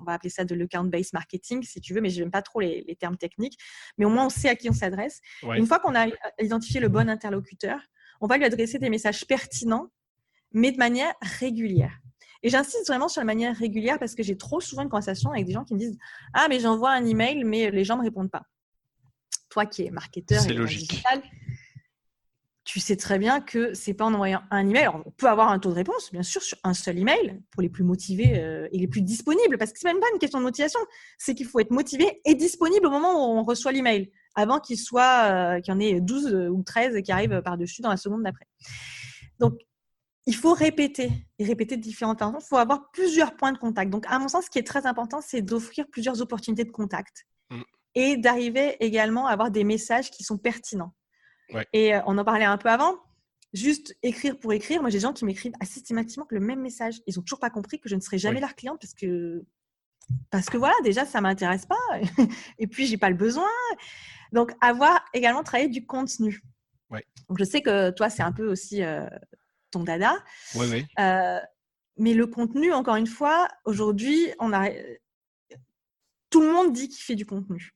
on 0.00 0.04
va 0.04 0.14
appeler 0.14 0.30
ça 0.30 0.46
de 0.46 0.54
l'account-based 0.54 1.12
marketing, 1.12 1.62
si 1.62 1.78
tu 1.82 1.92
veux, 1.92 2.00
mais 2.00 2.08
je 2.08 2.20
n'aime 2.20 2.30
pas 2.30 2.40
trop 2.40 2.60
les, 2.60 2.96
termes 2.98 3.18
techniques. 3.18 3.58
Mais 3.98 4.06
au 4.06 4.08
moins, 4.08 4.24
on 4.24 4.30
sait 4.30 4.48
à 4.48 4.56
qui 4.56 4.70
on 4.70 4.72
s'adresse. 4.72 5.20
Une 5.42 5.66
fois 5.66 5.78
qu'on 5.78 5.94
a 5.94 6.06
identifié 6.40 6.80
le 6.80 6.88
bon 6.88 7.10
interlocuteur, 7.10 7.80
on 8.22 8.26
va 8.26 8.38
lui 8.38 8.46
adresser 8.46 8.78
des 8.78 8.88
messages 8.88 9.26
pertinents, 9.26 9.90
mais 10.52 10.72
de 10.72 10.78
manière 10.78 11.12
régulière. 11.20 12.00
Et 12.46 12.48
j'insiste 12.48 12.86
vraiment 12.86 13.08
sur 13.08 13.20
la 13.20 13.24
manière 13.24 13.56
régulière 13.56 13.98
parce 13.98 14.14
que 14.14 14.22
j'ai 14.22 14.36
trop 14.36 14.60
souvent 14.60 14.82
une 14.82 14.88
conversation 14.88 15.32
avec 15.32 15.46
des 15.46 15.52
gens 15.52 15.64
qui 15.64 15.74
me 15.74 15.80
disent 15.80 15.98
Ah, 16.32 16.46
mais 16.48 16.60
j'envoie 16.60 16.92
un 16.92 17.04
email, 17.04 17.42
mais 17.42 17.72
les 17.72 17.82
gens 17.82 17.96
ne 17.96 18.02
me 18.02 18.04
répondent 18.04 18.30
pas. 18.30 18.44
Toi 19.48 19.66
qui 19.66 19.84
es 19.84 19.90
marketeur 19.90 20.48
et 20.48 20.54
digital, 20.54 21.22
tu 22.62 22.78
sais 22.78 22.94
très 22.94 23.18
bien 23.18 23.40
que 23.40 23.74
c'est 23.74 23.94
pas 23.94 24.04
en 24.04 24.14
envoyant 24.14 24.42
un 24.52 24.68
email. 24.68 24.82
Alors, 24.82 25.02
on 25.04 25.10
peut 25.10 25.26
avoir 25.26 25.50
un 25.50 25.58
taux 25.58 25.70
de 25.70 25.74
réponse, 25.74 26.12
bien 26.12 26.22
sûr, 26.22 26.40
sur 26.40 26.56
un 26.62 26.72
seul 26.72 27.00
email 27.00 27.42
pour 27.50 27.62
les 27.62 27.68
plus 27.68 27.82
motivés 27.82 28.38
euh, 28.38 28.68
et 28.70 28.78
les 28.78 28.86
plus 28.86 29.02
disponibles, 29.02 29.58
parce 29.58 29.72
que 29.72 29.80
c'est 29.80 29.88
même 29.88 29.98
pas 29.98 30.06
une 30.12 30.20
question 30.20 30.38
de 30.38 30.44
motivation, 30.44 30.78
c'est 31.18 31.34
qu'il 31.34 31.46
faut 31.46 31.58
être 31.58 31.72
motivé 31.72 32.20
et 32.24 32.36
disponible 32.36 32.86
au 32.86 32.90
moment 32.90 33.12
où 33.14 33.38
on 33.38 33.42
reçoit 33.42 33.72
l'email, 33.72 34.12
avant 34.36 34.60
qu'il 34.60 34.78
soit, 34.78 35.56
euh, 35.56 35.60
qu'il 35.60 35.74
y 35.74 35.76
en 35.76 35.80
ait 35.80 36.00
12 36.00 36.48
ou 36.52 36.62
13 36.62 37.02
qui 37.02 37.10
arrivent 37.10 37.42
par-dessus 37.42 37.82
dans 37.82 37.90
la 37.90 37.96
seconde 37.96 38.22
d'après. 38.22 38.46
Donc, 39.40 39.58
il 40.26 40.34
faut 40.34 40.52
répéter 40.52 41.10
et 41.38 41.44
répéter 41.44 41.76
de 41.76 41.82
différentes 41.82 42.18
façons. 42.18 42.38
Il 42.40 42.44
faut 42.44 42.56
avoir 42.56 42.90
plusieurs 42.90 43.36
points 43.36 43.52
de 43.52 43.58
contact. 43.58 43.90
Donc, 43.90 44.04
à 44.08 44.18
mon 44.18 44.28
sens, 44.28 44.46
ce 44.46 44.50
qui 44.50 44.58
est 44.58 44.66
très 44.66 44.84
important, 44.86 45.20
c'est 45.20 45.40
d'offrir 45.40 45.86
plusieurs 45.88 46.20
opportunités 46.20 46.64
de 46.64 46.72
contact 46.72 47.26
mm. 47.50 47.62
et 47.94 48.16
d'arriver 48.16 48.76
également 48.80 49.28
à 49.28 49.30
avoir 49.30 49.52
des 49.52 49.62
messages 49.62 50.10
qui 50.10 50.24
sont 50.24 50.36
pertinents. 50.36 50.92
Et 51.72 51.94
euh, 51.94 52.00
on 52.06 52.18
en 52.18 52.24
parlait 52.24 52.44
un 52.44 52.58
peu 52.58 52.68
avant. 52.68 52.96
Juste 53.52 53.96
écrire 54.02 54.36
pour 54.36 54.52
écrire. 54.52 54.80
Moi, 54.80 54.90
j'ai 54.90 54.98
des 54.98 55.02
gens 55.02 55.12
qui 55.12 55.24
m'écrivent 55.24 55.52
systématiquement 55.62 56.26
le 56.28 56.40
même 56.40 56.60
message. 56.60 57.00
Ils 57.06 57.14
n'ont 57.16 57.22
toujours 57.22 57.38
pas 57.38 57.50
compris 57.50 57.78
que 57.78 57.88
je 57.88 57.94
ne 57.94 58.00
serai 58.00 58.18
jamais 58.18 58.40
leur 58.40 58.56
cliente 58.56 58.80
parce 58.80 58.94
que, 58.94 59.44
parce 60.30 60.50
que 60.50 60.56
voilà, 60.56 60.74
déjà, 60.82 61.06
ça 61.06 61.18
ne 61.18 61.22
m'intéresse 61.22 61.66
pas. 61.66 62.00
et 62.58 62.66
puis, 62.66 62.86
je 62.86 62.90
n'ai 62.90 62.98
pas 62.98 63.10
le 63.10 63.16
besoin. 63.16 63.46
Donc, 64.32 64.52
avoir 64.60 65.04
également 65.14 65.44
travaillé 65.44 65.68
du 65.68 65.86
contenu. 65.86 66.42
Donc, 67.28 67.38
je 67.38 67.44
sais 67.44 67.62
que 67.62 67.90
toi, 67.90 68.10
c'est 68.10 68.22
un 68.22 68.32
peu 68.32 68.50
aussi 68.50 68.82
euh, 68.82 69.06
ton 69.70 69.84
dada. 69.84 70.14
Oui, 70.54 70.66
oui. 70.70 70.86
Euh, 70.98 71.40
mais 71.96 72.14
le 72.14 72.26
contenu, 72.26 72.72
encore 72.72 72.96
une 72.96 73.06
fois, 73.06 73.48
aujourd'hui, 73.64 74.32
on 74.38 74.52
a 74.52 74.70
tout 76.30 76.42
le 76.42 76.52
monde 76.52 76.72
dit 76.72 76.88
qu'il 76.88 77.02
fait 77.02 77.14
du 77.14 77.26
contenu. 77.26 77.74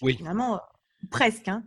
Oui. 0.00 0.16
Vraiment, 0.20 0.60
presque. 1.10 1.48
Hein. 1.48 1.64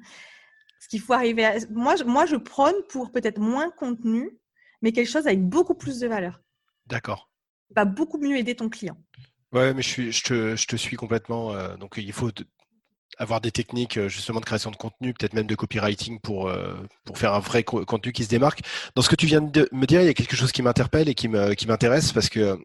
Ce 0.79 0.87
qu'il 0.87 1.01
faut 1.01 1.13
arriver 1.13 1.45
à... 1.45 1.57
Moi, 1.71 1.95
je, 1.95 2.03
moi, 2.03 2.25
je 2.25 2.35
prône 2.35 2.75
pour 2.89 3.11
peut-être 3.11 3.39
moins 3.39 3.71
contenu, 3.71 4.39
mais 4.81 4.91
quelque 4.91 5.09
chose 5.09 5.27
avec 5.27 5.43
beaucoup 5.43 5.75
plus 5.75 5.99
de 5.99 6.07
valeur. 6.07 6.41
D'accord. 6.85 7.31
Va 7.75 7.85
beaucoup 7.85 8.17
mieux 8.19 8.37
aider 8.37 8.55
ton 8.55 8.69
client. 8.69 8.97
Ouais, 9.51 9.73
mais 9.73 9.81
je, 9.81 9.89
suis, 9.89 10.11
je, 10.11 10.23
te, 10.23 10.55
je 10.55 10.67
te 10.67 10.75
suis 10.75 10.95
complètement. 10.95 11.53
Euh, 11.53 11.75
donc, 11.77 11.95
il 11.97 12.13
faut 12.13 12.31
avoir 13.17 13.41
des 13.41 13.51
techniques 13.51 13.97
euh, 13.97 14.09
justement 14.09 14.39
de 14.39 14.45
création 14.45 14.71
de 14.71 14.75
contenu, 14.75 15.13
peut-être 15.13 15.33
même 15.33 15.47
de 15.47 15.55
copywriting 15.55 16.19
pour, 16.19 16.47
euh, 16.47 16.73
pour 17.05 17.17
faire 17.17 17.33
un 17.33 17.39
vrai 17.39 17.63
contenu 17.63 18.11
qui 18.11 18.23
se 18.23 18.29
démarque. 18.29 18.61
Dans 18.95 19.01
ce 19.01 19.09
que 19.09 19.15
tu 19.15 19.25
viens 19.25 19.41
de 19.41 19.67
me 19.71 19.85
dire, 19.85 20.01
il 20.01 20.07
y 20.07 20.09
a 20.09 20.13
quelque 20.13 20.35
chose 20.35 20.51
qui 20.51 20.61
m'interpelle 20.61 21.09
et 21.09 21.15
qui 21.15 21.27
m'intéresse 21.27 22.11
parce 22.11 22.29
que 22.29 22.57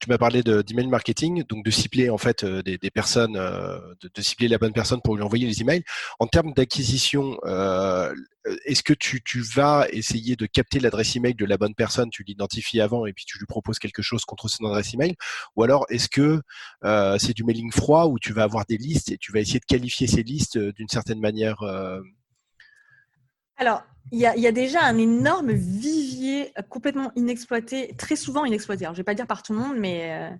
tu 0.00 0.08
m'as 0.08 0.18
parlé 0.18 0.42
d'email 0.42 0.88
marketing, 0.88 1.44
donc 1.44 1.64
de 1.64 1.70
cibler 1.70 2.10
en 2.10 2.18
fait 2.18 2.44
euh, 2.44 2.62
des, 2.62 2.78
personnes, 2.90 3.36
euh, 3.36 3.78
de, 4.00 4.22
cibler 4.22 4.48
la 4.48 4.58
bonne 4.58 4.72
personne 4.72 5.00
pour 5.02 5.16
lui 5.16 5.22
envoyer 5.22 5.46
les 5.46 5.60
emails. 5.60 5.84
En 6.18 6.26
termes 6.26 6.52
d'acquisition, 6.52 7.38
euh, 7.44 8.12
est-ce 8.64 8.82
que 8.82 8.92
tu, 8.92 9.22
vas 9.40 9.86
essayer 9.90 10.36
de 10.36 10.46
capter 10.46 10.80
l'adresse 10.80 11.16
email 11.16 11.34
de 11.34 11.44
la 11.44 11.56
bonne 11.56 11.74
personne, 11.74 12.10
tu 12.10 12.24
l'identifies 12.24 12.80
avant 12.80 13.06
et 13.06 13.12
puis 13.12 13.24
tu 13.24 13.38
lui 13.38 13.46
proposes 13.46 13.78
quelque 13.78 14.02
chose 14.02 14.24
contre 14.24 14.48
son 14.48 14.66
adresse 14.66 14.94
email, 14.94 15.14
ou 15.56 15.62
alors 15.62 15.86
est-ce 15.88 16.08
que 16.08 16.40
c'est 17.18 17.34
du 17.34 17.44
mailing 17.44 17.72
froid 17.72 18.06
où 18.06 18.18
tu 18.18 18.32
vas 18.32 18.42
avoir 18.42 18.64
des 18.66 18.76
listes 18.76 19.10
et 19.10 19.18
tu 19.18 19.32
vas 19.32 19.40
essayer 19.40 19.60
de 19.60 19.64
qualifier 19.64 20.06
ces 20.06 20.22
listes 20.22 20.58
d'une 20.58 20.88
certaine 20.88 21.20
manière 21.20 21.62
Alors, 23.56 23.82
il 24.12 24.18
y, 24.18 24.26
a, 24.26 24.52
déjà 24.52 24.82
un 24.84 24.98
énorme 24.98 25.52
vivier 25.52 26.52
euh, 26.58 26.62
complètement 26.62 27.10
inexploité, 27.16 27.94
très 27.96 28.16
souvent 28.16 28.44
inexploité. 28.44 28.84
Alors, 28.84 28.94
je 28.94 28.98
ne 28.98 29.02
vais 29.02 29.04
pas 29.04 29.14
dire 29.14 29.26
par 29.26 29.42
tout 29.42 29.52
le 29.52 29.58
monde, 29.58 29.76
mais 29.78 30.12
euh, 30.12 30.30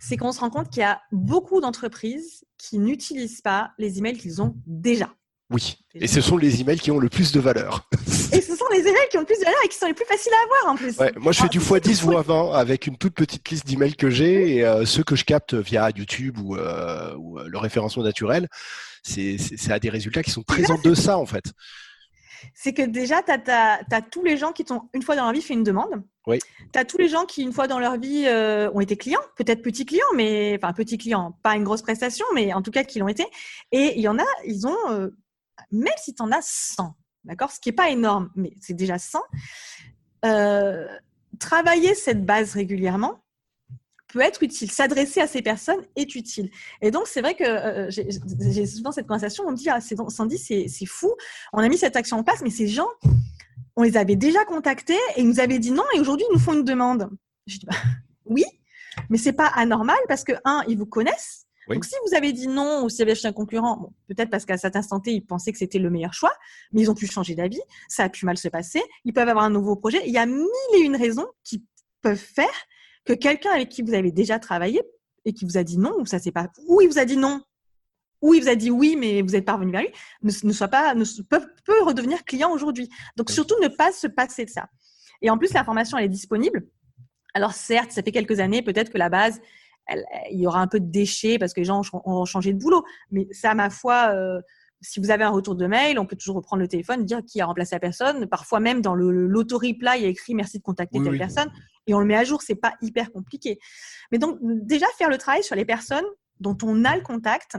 c'est 0.00 0.16
qu'on 0.16 0.32
se 0.32 0.40
rend 0.40 0.50
compte 0.50 0.70
qu'il 0.70 0.80
y 0.80 0.84
a 0.84 1.00
beaucoup 1.12 1.60
d'entreprises 1.60 2.44
qui 2.58 2.78
n'utilisent 2.78 3.42
pas 3.42 3.72
les 3.78 3.98
emails 3.98 4.18
qu'ils 4.18 4.42
ont 4.42 4.56
déjà. 4.66 5.10
Oui, 5.52 5.78
et 5.94 6.06
ce 6.06 6.20
sont 6.20 6.36
les 6.36 6.60
emails 6.60 6.78
qui 6.78 6.92
ont 6.92 7.00
le 7.00 7.08
plus 7.08 7.32
de 7.32 7.40
valeur. 7.40 7.88
Et 8.32 8.40
ce 8.40 8.54
sont 8.54 8.64
les 8.72 8.80
emails 8.80 9.08
qui 9.10 9.16
ont 9.16 9.20
le 9.20 9.26
plus 9.26 9.40
de 9.40 9.44
valeur 9.44 9.58
et 9.64 9.68
qui 9.68 9.76
sont 9.76 9.86
les 9.86 9.94
plus 9.94 10.04
faciles 10.04 10.32
à 10.32 10.44
avoir 10.44 10.72
en 10.72 10.76
plus. 10.76 10.96
moi, 11.20 11.32
je 11.32 11.40
fais 11.40 11.48
du 11.48 11.58
x10 11.58 12.04
ou 12.04 12.22
20 12.22 12.52
avec 12.52 12.86
une 12.86 12.96
toute 12.96 13.14
petite 13.14 13.48
liste 13.48 13.66
d'emails 13.66 13.96
que 13.96 14.10
j'ai 14.10 14.54
et 14.54 14.64
euh, 14.64 14.84
ceux 14.84 15.02
que 15.02 15.16
je 15.16 15.24
capte 15.24 15.54
via 15.54 15.90
YouTube 15.90 16.38
ou, 16.38 16.54
le 16.54 17.58
référencement 17.58 18.04
naturel, 18.04 18.48
c'est 19.02 19.38
à 19.70 19.80
des 19.80 19.90
résultats 19.90 20.22
qui 20.22 20.30
sont 20.30 20.44
très 20.44 20.70
en 20.70 20.78
deçà 20.78 21.18
en 21.18 21.26
fait 21.26 21.52
c'est 22.54 22.72
que 22.72 22.82
déjà, 22.82 23.22
tu 23.22 23.32
as, 23.32 24.02
tous 24.10 24.22
les 24.24 24.36
gens 24.36 24.52
qui 24.52 24.64
t'ont, 24.64 24.82
une 24.92 25.02
fois 25.02 25.16
dans 25.16 25.24
leur 25.24 25.32
vie, 25.32 25.42
fait 25.42 25.54
une 25.54 25.64
demande. 25.64 26.02
Oui. 26.26 26.38
Tu 26.72 26.78
as 26.78 26.84
tous 26.84 26.98
les 26.98 27.08
gens 27.08 27.24
qui, 27.24 27.42
une 27.42 27.52
fois 27.52 27.66
dans 27.66 27.78
leur 27.78 27.98
vie, 27.98 28.24
euh, 28.26 28.70
ont 28.72 28.80
été 28.80 28.96
clients, 28.96 29.20
peut-être 29.36 29.62
petits 29.62 29.86
clients, 29.86 30.12
mais 30.14 30.58
enfin 30.60 30.72
petits 30.72 30.98
clients, 30.98 31.38
pas 31.42 31.56
une 31.56 31.64
grosse 31.64 31.82
prestation, 31.82 32.26
mais 32.34 32.52
en 32.52 32.62
tout 32.62 32.70
cas 32.70 32.84
qui 32.84 32.98
l'ont 32.98 33.08
été. 33.08 33.24
Et 33.72 33.94
il 33.96 34.00
y 34.00 34.08
en 34.08 34.18
a, 34.18 34.26
ils 34.44 34.66
ont, 34.66 34.90
euh, 34.90 35.08
même 35.70 35.94
si 35.96 36.14
tu 36.14 36.22
en 36.22 36.30
as 36.30 36.42
100, 36.42 36.94
d'accord, 37.24 37.50
ce 37.50 37.60
qui 37.60 37.70
n'est 37.70 37.74
pas 37.74 37.90
énorme, 37.90 38.30
mais 38.34 38.52
c'est 38.60 38.74
déjà 38.74 38.98
100, 38.98 39.20
euh, 40.24 40.86
travailler 41.38 41.94
cette 41.94 42.24
base 42.24 42.54
régulièrement, 42.54 43.24
peut 44.12 44.20
être 44.20 44.42
utile. 44.42 44.70
S'adresser 44.70 45.20
à 45.20 45.26
ces 45.26 45.42
personnes 45.42 45.80
est 45.96 46.14
utile. 46.14 46.50
Et 46.82 46.90
donc, 46.90 47.06
c'est 47.06 47.20
vrai 47.20 47.34
que 47.34 47.44
euh, 47.44 47.90
j'ai 47.90 48.66
souvent 48.66 48.92
cette 48.92 49.06
conversation, 49.06 49.44
on 49.46 49.52
me 49.52 49.56
dit, 49.56 49.68
ah, 49.70 49.80
Sandy, 49.80 50.38
c'est 50.38 50.86
fou, 50.86 51.12
on 51.52 51.58
a 51.58 51.68
mis 51.68 51.78
cette 51.78 51.96
action 51.96 52.18
en 52.18 52.24
place, 52.24 52.42
mais 52.42 52.50
ces 52.50 52.68
gens, 52.68 52.88
on 53.76 53.82
les 53.82 53.96
avait 53.96 54.16
déjà 54.16 54.44
contactés 54.44 54.98
et 55.16 55.20
ils 55.20 55.28
nous 55.28 55.40
avaient 55.40 55.58
dit 55.58 55.70
non, 55.70 55.84
et 55.94 56.00
aujourd'hui, 56.00 56.26
ils 56.30 56.34
nous 56.34 56.40
font 56.40 56.52
une 56.52 56.64
demande. 56.64 57.10
Je 57.46 57.58
dis, 57.58 57.66
bah, 57.66 57.76
oui, 58.26 58.44
mais 59.08 59.18
c'est 59.18 59.32
pas 59.32 59.46
anormal 59.46 59.98
parce 60.08 60.24
que, 60.24 60.32
un, 60.44 60.62
ils 60.68 60.76
vous 60.76 60.86
connaissent. 60.86 61.46
Donc, 61.68 61.84
si 61.84 61.94
vous 62.04 62.16
avez 62.16 62.32
dit 62.32 62.48
non 62.48 62.82
ou 62.82 62.88
si 62.88 62.96
vous 62.96 63.02
avez 63.02 63.12
acheté 63.12 63.28
un 63.28 63.32
concurrent, 63.32 63.92
peut-être 64.08 64.28
parce 64.28 64.44
qu'à 64.44 64.56
cet 64.56 64.74
instant 64.74 64.98
T, 64.98 65.12
ils 65.12 65.24
pensaient 65.24 65.52
que 65.52 65.58
c'était 65.58 65.78
le 65.78 65.88
meilleur 65.88 66.12
choix, 66.12 66.32
mais 66.72 66.82
ils 66.82 66.90
ont 66.90 66.96
pu 66.96 67.06
changer 67.06 67.36
d'avis, 67.36 67.60
ça 67.88 68.04
a 68.04 68.08
pu 68.08 68.26
mal 68.26 68.36
se 68.36 68.48
passer, 68.48 68.82
ils 69.04 69.12
peuvent 69.12 69.28
avoir 69.28 69.44
un 69.44 69.50
nouveau 69.50 69.76
projet. 69.76 70.02
Il 70.04 70.12
y 70.12 70.18
a 70.18 70.26
mille 70.26 70.46
et 70.74 70.80
une 70.80 70.96
raisons 70.96 71.28
qui 71.44 71.64
peuvent 72.02 72.16
faire 72.16 72.48
que 73.04 73.12
quelqu'un 73.12 73.50
avec 73.52 73.68
qui 73.68 73.82
vous 73.82 73.94
avez 73.94 74.12
déjà 74.12 74.38
travaillé 74.38 74.82
et 75.24 75.32
qui 75.32 75.44
vous 75.44 75.58
a 75.58 75.64
dit 75.64 75.78
non, 75.78 75.94
ou 75.98 76.06
ça 76.06 76.18
c'est 76.18 76.32
pas, 76.32 76.48
ou 76.66 76.80
il 76.80 76.88
vous 76.88 76.98
a 76.98 77.04
dit 77.04 77.16
non, 77.16 77.42
ou 78.22 78.34
il 78.34 78.42
vous 78.42 78.48
a 78.48 78.54
dit 78.54 78.70
oui, 78.70 78.96
mais 78.98 79.22
vous 79.22 79.36
êtes 79.36 79.44
parvenu 79.44 79.72
vers 79.72 79.82
lui, 79.82 79.90
ne, 80.22 80.52
soit 80.52 80.68
pas, 80.68 80.94
ne 80.94 81.04
peut, 81.22 81.46
peut 81.64 81.82
redevenir 81.82 82.24
client 82.24 82.50
aujourd'hui. 82.50 82.88
Donc 83.16 83.30
surtout 83.30 83.54
ne 83.62 83.68
pas 83.68 83.92
se 83.92 84.06
passer 84.06 84.44
de 84.44 84.50
ça. 84.50 84.68
Et 85.22 85.30
en 85.30 85.38
plus, 85.38 85.52
l'information 85.52 85.98
elle 85.98 86.04
est 86.04 86.08
disponible. 86.08 86.66
Alors 87.34 87.52
certes, 87.52 87.92
ça 87.92 88.02
fait 88.02 88.12
quelques 88.12 88.40
années, 88.40 88.62
peut-être 88.62 88.90
que 88.90 88.98
la 88.98 89.08
base, 89.08 89.40
il 90.30 90.40
y 90.40 90.46
aura 90.46 90.60
un 90.60 90.66
peu 90.66 90.80
de 90.80 90.90
déchets 90.90 91.38
parce 91.38 91.52
que 91.52 91.60
les 91.60 91.64
gens 91.64 91.82
ont 91.92 92.24
changé 92.24 92.52
de 92.52 92.58
boulot. 92.58 92.84
Mais 93.10 93.26
ça, 93.32 93.54
ma 93.54 93.70
foi, 93.70 94.12
euh, 94.14 94.40
si 94.80 95.00
vous 95.00 95.10
avez 95.10 95.24
un 95.24 95.30
retour 95.30 95.54
de 95.54 95.66
mail, 95.66 95.98
on 95.98 96.06
peut 96.06 96.16
toujours 96.16 96.36
reprendre 96.36 96.60
le 96.60 96.68
téléphone, 96.68 97.04
dire 97.04 97.20
qui 97.24 97.40
a 97.40 97.46
remplacé 97.46 97.74
la 97.74 97.80
personne. 97.80 98.26
Parfois 98.26 98.60
même 98.60 98.82
dans 98.82 98.94
l'auto-reply, 98.94 99.98
il 99.98 100.02
y 100.02 100.06
a 100.06 100.08
écrit 100.08 100.34
merci 100.34 100.58
de 100.58 100.62
contacter 100.62 101.02
telle 101.02 101.18
personne 101.18 101.50
et 101.86 101.94
on 101.94 102.00
le 102.00 102.06
met 102.06 102.16
à 102.16 102.24
jour. 102.24 102.42
C'est 102.42 102.54
pas 102.54 102.74
hyper 102.80 103.12
compliqué. 103.12 103.58
Mais 104.12 104.18
donc 104.18 104.38
déjà 104.42 104.86
faire 104.98 105.08
le 105.08 105.18
travail 105.18 105.42
sur 105.42 105.56
les 105.56 105.64
personnes 105.64 106.04
dont 106.38 106.56
on 106.62 106.84
a 106.84 106.96
le 106.96 107.02
contact, 107.02 107.56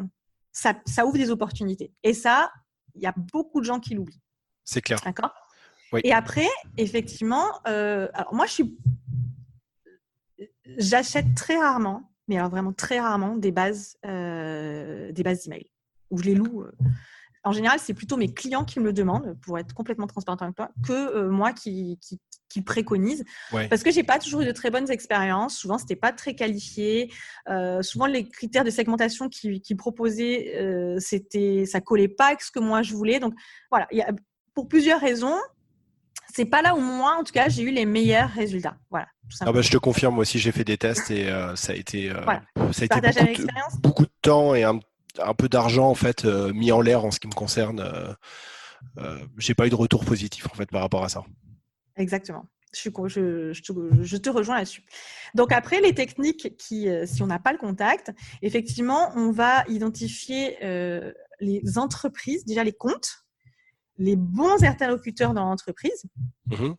ça, 0.52 0.76
ouvre 1.06 1.18
des 1.18 1.30
opportunités. 1.30 1.94
Et 2.04 2.14
ça, 2.14 2.52
il 2.96 3.02
y 3.02 3.08
a 3.08 3.14
beaucoup 3.16 3.60
de 3.60 3.66
gens 3.66 3.80
qui 3.80 3.94
l'oublient. 3.94 4.22
C'est 4.64 4.82
clair. 4.82 5.00
D'accord? 5.04 5.34
Et 6.04 6.14
après, 6.14 6.48
effectivement, 6.78 7.48
euh, 7.68 8.08
alors 8.14 8.34
moi 8.34 8.46
je 8.46 8.54
suis, 8.54 8.78
j'achète 10.78 11.36
très 11.36 11.58
rarement 11.58 12.12
mais 12.32 12.38
alors 12.38 12.50
vraiment 12.50 12.72
très 12.72 13.02
rarement 13.02 13.36
des 13.36 13.52
bases, 13.52 13.98
euh, 14.06 15.12
des 15.12 15.22
bases 15.22 15.44
d'email 15.44 15.70
où 16.12 16.18
je 16.18 16.24
les 16.24 16.36
loue. 16.36 16.62
Euh. 16.62 16.72
En 17.44 17.52
général, 17.52 17.80
c'est 17.80 17.94
plutôt 17.94 18.18
mes 18.18 18.34
clients 18.34 18.66
qui 18.66 18.80
me 18.80 18.86
le 18.86 18.94
demandent, 18.94 19.38
pour 19.42 19.58
être 19.58 19.74
complètement 19.74 20.08
transparent 20.08 20.38
avec 20.40 20.56
toi, 20.56 20.70
que 20.86 20.94
euh, 20.94 21.30
moi 21.30 21.54
qui, 21.54 22.00
qui, 22.50 22.62
préconise. 22.62 23.24
Parce 23.70 23.82
que 23.82 23.92
j'ai 23.92 24.04
pas 24.04 24.20
toujours 24.20 24.42
eu 24.42 24.46
de 24.46 24.52
très 24.52 24.70
bonnes 24.70 24.92
expériences. 24.92 25.56
Souvent, 25.56 25.78
c'était 25.78 25.96
pas 25.96 26.12
très 26.12 26.36
qualifié. 26.36 27.10
souvent, 27.82 28.08
les 28.08 28.28
critères 28.28 28.66
de 28.66 28.70
segmentation 28.70 29.30
qu'ils 29.30 29.62
qui 29.62 29.74
proposaient, 29.76 30.98
c'était, 31.00 31.66
ça 31.66 31.80
collait 31.80 32.10
pas 32.10 32.28
avec 32.28 32.42
ce 32.42 32.52
que 32.52 32.60
moi 32.60 32.82
je 32.82 32.94
voulais. 32.94 33.22
Donc, 33.22 33.34
voilà. 33.72 33.88
Y 33.92 34.02
a, 34.02 34.12
pour 34.54 34.68
plusieurs 34.68 35.00
raisons, 35.00 35.38
c'est 36.34 36.46
pas 36.46 36.62
là 36.62 36.76
où 36.76 36.80
moi, 36.80 37.16
en 37.20 37.24
tout 37.24 37.34
cas, 37.34 37.50
j'ai 37.50 37.64
eu 37.64 37.72
les 37.72 37.86
meilleurs 37.86 38.30
résultats. 38.30 38.78
Voilà. 38.90 39.08
Ah 39.42 39.52
bah, 39.52 39.62
je 39.62 39.72
te 39.72 39.78
confirme, 39.78 40.16
moi 40.16 40.24
aussi 40.24 40.40
j'ai 40.40 40.52
fait 40.52 40.64
des 40.64 40.78
tests 40.78 41.10
et 41.10 41.30
euh, 41.30 41.56
ça 41.56 41.72
a 41.72 41.76
été, 41.76 42.10
euh, 42.10 42.22
ça 42.74 42.82
a 42.82 42.86
été 42.86 43.00
beaucoup, 43.00 43.44
de, 43.44 43.82
beaucoup, 43.82 44.04
de, 44.04 44.12
temps 44.22 44.56
et 44.56 44.64
un, 44.64 44.80
un 45.20 45.34
peu 45.34 45.50
d'argent 45.50 45.90
en 45.90 45.96
fait 45.96 46.26
euh, 46.26 46.54
mis 46.54 46.72
en 46.72 46.82
l'air 46.82 47.06
en 47.06 47.12
ce 47.12 47.20
qui 47.20 47.28
me 47.28 47.34
concerne. 47.34 47.84
j'ai 49.38 49.54
pas 49.54 49.68
eu 49.68 49.70
de 49.70 49.76
retour 49.76 50.06
positif 50.06 50.48
en 50.48 50.56
fait 50.56 50.70
par 50.70 50.82
rapport 50.82 51.04
à 51.04 51.10
ça. 51.10 51.24
Exactement. 51.96 52.46
Je, 52.74 52.90
je, 53.08 53.52
je, 53.54 53.74
je 54.02 54.18
te 54.18 54.30
rejoins 54.30 54.56
là-dessus. 54.56 54.84
Donc 55.36 55.52
après, 55.52 55.82
les 55.82 55.94
techniques 55.94 56.56
qui, 56.58 56.88
si 57.06 57.22
on 57.22 57.28
n'a 57.28 57.40
pas 57.40 57.52
le 57.52 57.58
contact, 57.58 58.14
effectivement, 58.42 59.12
on 59.16 59.32
va 59.32 59.66
identifier 59.68 60.58
les 61.42 61.78
entreprises, 61.78 62.46
déjà 62.46 62.64
les 62.64 62.72
comptes, 62.72 63.26
les 63.98 64.16
bons 64.16 64.64
interlocuteurs 64.64 65.34
dans 65.34 65.46
l'entreprise. 65.46 66.06
Mmh 66.48 66.74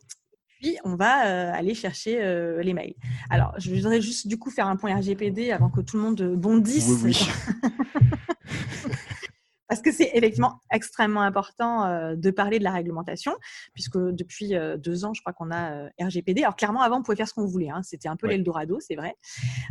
puis, 0.63 0.77
on 0.85 0.95
va 0.95 1.27
euh, 1.27 1.51
aller 1.53 1.73
chercher 1.73 2.23
euh, 2.23 2.63
les 2.63 2.73
mails. 2.73 2.93
Alors, 3.29 3.53
je 3.57 3.69
voudrais 3.75 3.99
juste 3.99 4.27
du 4.27 4.39
coup 4.39 4.49
faire 4.49 4.67
un 4.67 4.77
point 4.77 4.95
RGPD 4.95 5.51
avant 5.51 5.69
que 5.69 5.81
tout 5.81 5.97
le 5.97 6.03
monde 6.03 6.23
bondisse. 6.37 6.87
Oui, 7.03 7.19
Parce 9.69 9.81
que 9.81 9.91
c'est 9.91 10.11
effectivement 10.13 10.59
extrêmement 10.71 11.21
important 11.21 11.85
euh, 11.85 12.15
de 12.15 12.29
parler 12.29 12.59
de 12.59 12.63
la 12.63 12.71
réglementation, 12.71 13.33
puisque 13.73 13.97
depuis 13.97 14.53
deux 14.77 15.03
ans, 15.03 15.13
je 15.15 15.21
crois 15.21 15.33
qu'on 15.33 15.51
a 15.51 15.87
RGPD. 15.99 16.43
Alors 16.43 16.55
clairement, 16.55 16.81
avant, 16.81 16.99
on 16.99 17.01
pouvait 17.01 17.17
faire 17.17 17.27
ce 17.27 17.33
qu'on 17.33 17.47
voulait. 17.47 17.69
Hein. 17.69 17.81
C'était 17.81 18.09
un 18.09 18.15
peu 18.15 18.27
l'Eldorado, 18.27 18.79
c'est 18.79 18.95
vrai. 18.95 19.15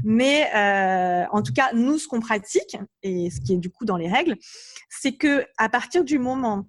Mais 0.03 0.51
en 1.31 1.43
tout 1.43 1.53
cas, 1.53 1.73
nous, 1.75 1.99
ce 1.99 2.09
qu'on 2.09 2.19
pratique, 2.19 2.77
et 3.05 3.31
ce 3.31 3.41
qui 3.41 3.53
est 3.53 3.59
du 3.59 3.71
coup 3.71 3.85
dans 3.85 3.97
les 3.97 4.09
règles, 4.09 4.37
c'est 4.89 5.13
que 5.13 5.47
à 5.57 5.69
partir 5.69 6.03
du 6.03 6.19
moment 6.19 6.67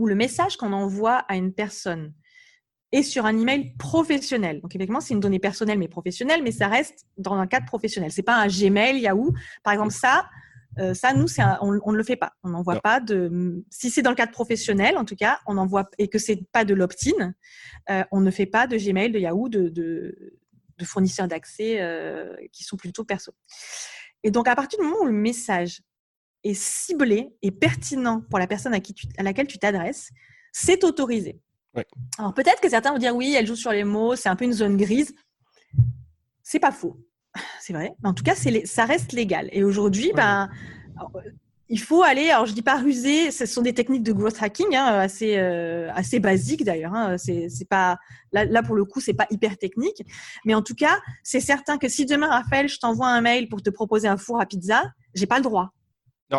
où 0.00 0.06
le 0.06 0.14
message 0.14 0.56
qu'on 0.56 0.72
envoie 0.72 1.18
à 1.28 1.36
une 1.36 1.52
personne 1.52 2.14
est 2.90 3.02
sur 3.02 3.26
un 3.26 3.38
email 3.38 3.74
professionnel. 3.78 4.60
Donc, 4.60 4.74
effectivement, 4.74 5.00
c'est 5.00 5.14
une 5.14 5.20
donnée 5.20 5.38
personnelle 5.38 5.78
mais 5.78 5.88
professionnelle, 5.88 6.42
mais 6.42 6.52
ça 6.52 6.68
reste 6.68 7.06
dans 7.18 7.34
un 7.34 7.46
cadre 7.46 7.66
professionnel. 7.66 8.10
C'est 8.10 8.22
pas 8.22 8.36
un 8.36 8.48
Gmail, 8.48 9.00
Yahoo. 9.00 9.32
Par 9.62 9.74
exemple, 9.74 9.92
ça, 9.92 10.28
euh, 10.78 10.94
ça, 10.94 11.12
nous, 11.12 11.26
on, 11.60 11.92
ne 11.92 11.96
le 11.96 12.04
fait 12.04 12.16
pas. 12.16 12.32
On 12.42 12.50
n'envoie 12.50 12.80
pas 12.80 13.00
de. 13.00 13.64
Si 13.70 13.90
c'est 13.90 14.02
dans 14.02 14.10
le 14.10 14.16
cadre 14.16 14.32
professionnel, 14.32 14.96
en 14.96 15.04
tout 15.04 15.16
cas, 15.16 15.40
on 15.46 15.56
envoie 15.58 15.90
et 15.98 16.08
que 16.08 16.18
c'est 16.18 16.44
pas 16.52 16.64
de 16.64 16.74
l'opt-in, 16.74 17.34
euh, 17.90 18.04
on 18.12 18.20
ne 18.20 18.30
fait 18.30 18.46
pas 18.46 18.66
de 18.66 18.76
Gmail, 18.76 19.10
de 19.10 19.18
Yahoo, 19.18 19.48
de, 19.48 19.68
de, 19.68 20.34
fournisseurs 20.84 21.28
d'accès 21.28 21.80
euh, 21.80 22.34
qui 22.52 22.64
sont 22.64 22.76
plutôt 22.76 23.04
perso. 23.04 23.32
Et 24.22 24.30
donc, 24.30 24.48
à 24.48 24.54
partir 24.54 24.78
du 24.78 24.84
moment 24.86 25.02
où 25.02 25.06
le 25.06 25.12
message 25.12 25.82
est 26.42 26.54
ciblé 26.54 27.34
et 27.42 27.50
pertinent 27.50 28.22
pour 28.30 28.38
la 28.38 28.46
personne 28.46 28.72
à, 28.72 28.80
qui 28.80 28.94
à 29.18 29.22
laquelle 29.22 29.46
tu 29.46 29.58
t'adresses, 29.58 30.10
c'est 30.52 30.84
autorisé. 30.84 31.38
Alors 32.18 32.34
peut-être 32.34 32.60
que 32.60 32.68
certains 32.68 32.92
vont 32.92 32.98
dire 32.98 33.14
oui, 33.14 33.34
elle 33.36 33.46
joue 33.46 33.56
sur 33.56 33.72
les 33.72 33.84
mots, 33.84 34.16
c'est 34.16 34.28
un 34.28 34.36
peu 34.36 34.44
une 34.44 34.52
zone 34.52 34.76
grise. 34.76 35.14
C'est 36.42 36.58
pas 36.58 36.72
faux, 36.72 36.98
c'est 37.60 37.72
vrai. 37.72 37.92
Mais 38.02 38.08
en 38.08 38.14
tout 38.14 38.24
cas, 38.24 38.34
ça 38.34 38.84
reste 38.84 39.12
légal. 39.12 39.48
Et 39.52 39.64
aujourd'hui, 39.64 40.12
ben, 40.14 40.48
il 41.68 41.78
faut 41.78 42.02
aller. 42.02 42.30
Alors 42.30 42.46
je 42.46 42.52
dis 42.52 42.62
pas 42.62 42.76
ruser, 42.76 43.30
ce 43.30 43.46
sont 43.46 43.62
des 43.62 43.72
techniques 43.72 44.02
de 44.02 44.12
growth 44.12 44.36
hacking 44.40 44.74
hein, 44.74 44.86
assez 44.86 45.38
euh, 45.38 45.90
assez 45.94 46.18
basiques 46.18 46.64
d'ailleurs. 46.64 46.94
Hein. 46.94 47.16
C'est 47.18 47.68
pas 47.68 47.98
là, 48.32 48.44
là, 48.44 48.62
pour 48.62 48.74
le 48.74 48.84
coup, 48.84 49.00
c'est 49.00 49.14
pas 49.14 49.26
hyper 49.30 49.56
technique. 49.56 50.02
Mais 50.44 50.54
en 50.54 50.62
tout 50.62 50.74
cas, 50.74 50.98
c'est 51.22 51.40
certain 51.40 51.78
que 51.78 51.88
si 51.88 52.06
demain 52.06 52.28
Raphaël, 52.28 52.68
je 52.68 52.78
t'envoie 52.78 53.08
un 53.08 53.20
mail 53.20 53.48
pour 53.48 53.62
te 53.62 53.70
proposer 53.70 54.08
un 54.08 54.16
four 54.16 54.40
à 54.40 54.46
pizza, 54.46 54.84
j'ai 55.14 55.26
pas 55.26 55.36
le 55.36 55.44
droit. 55.44 55.72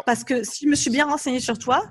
Parce 0.06 0.24
que 0.24 0.44
si 0.44 0.66
je 0.66 0.70
me 0.70 0.76
suis 0.76 0.90
bien 0.90 1.06
renseigné 1.06 1.42
sur 1.42 1.58
toi, 1.58 1.84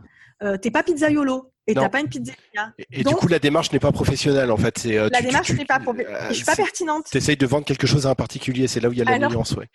euh, 0.43 0.57
t'es 0.57 0.71
pas 0.71 0.83
pizzaiolo 0.83 1.53
et 1.71 1.75
t'as 1.75 1.89
pas 1.89 2.01
une 2.01 2.09
pizzeria. 2.09 2.73
Et, 2.91 3.05
du 3.05 3.15
coup, 3.15 3.29
la 3.29 3.39
démarche 3.39 3.73
n'est 3.73 3.79
pas 3.79 3.93
professionnelle 3.93 4.51
en 4.51 4.57
fait. 4.57 4.83
Euh, 4.87 5.09
la 5.13 5.23
démarche 5.23 5.53
n'est 5.53 5.65
pas, 5.65 5.79
je 6.31 6.45
pas 6.45 6.57
pertinente. 6.57 7.07
Tu 7.11 7.17
essayes 7.17 7.37
de 7.37 7.47
vendre 7.47 7.65
quelque 7.65 7.87
chose 7.87 8.07
à 8.07 8.11
un 8.11 8.15
particulier, 8.15 8.67
c'est 8.67 8.81
là 8.81 8.89
où 8.89 8.93
il 8.93 8.99
y 8.99 9.03
a 9.03 9.05
la 9.05 9.29
nuance. 9.29 9.53
Ouais. 9.53 9.69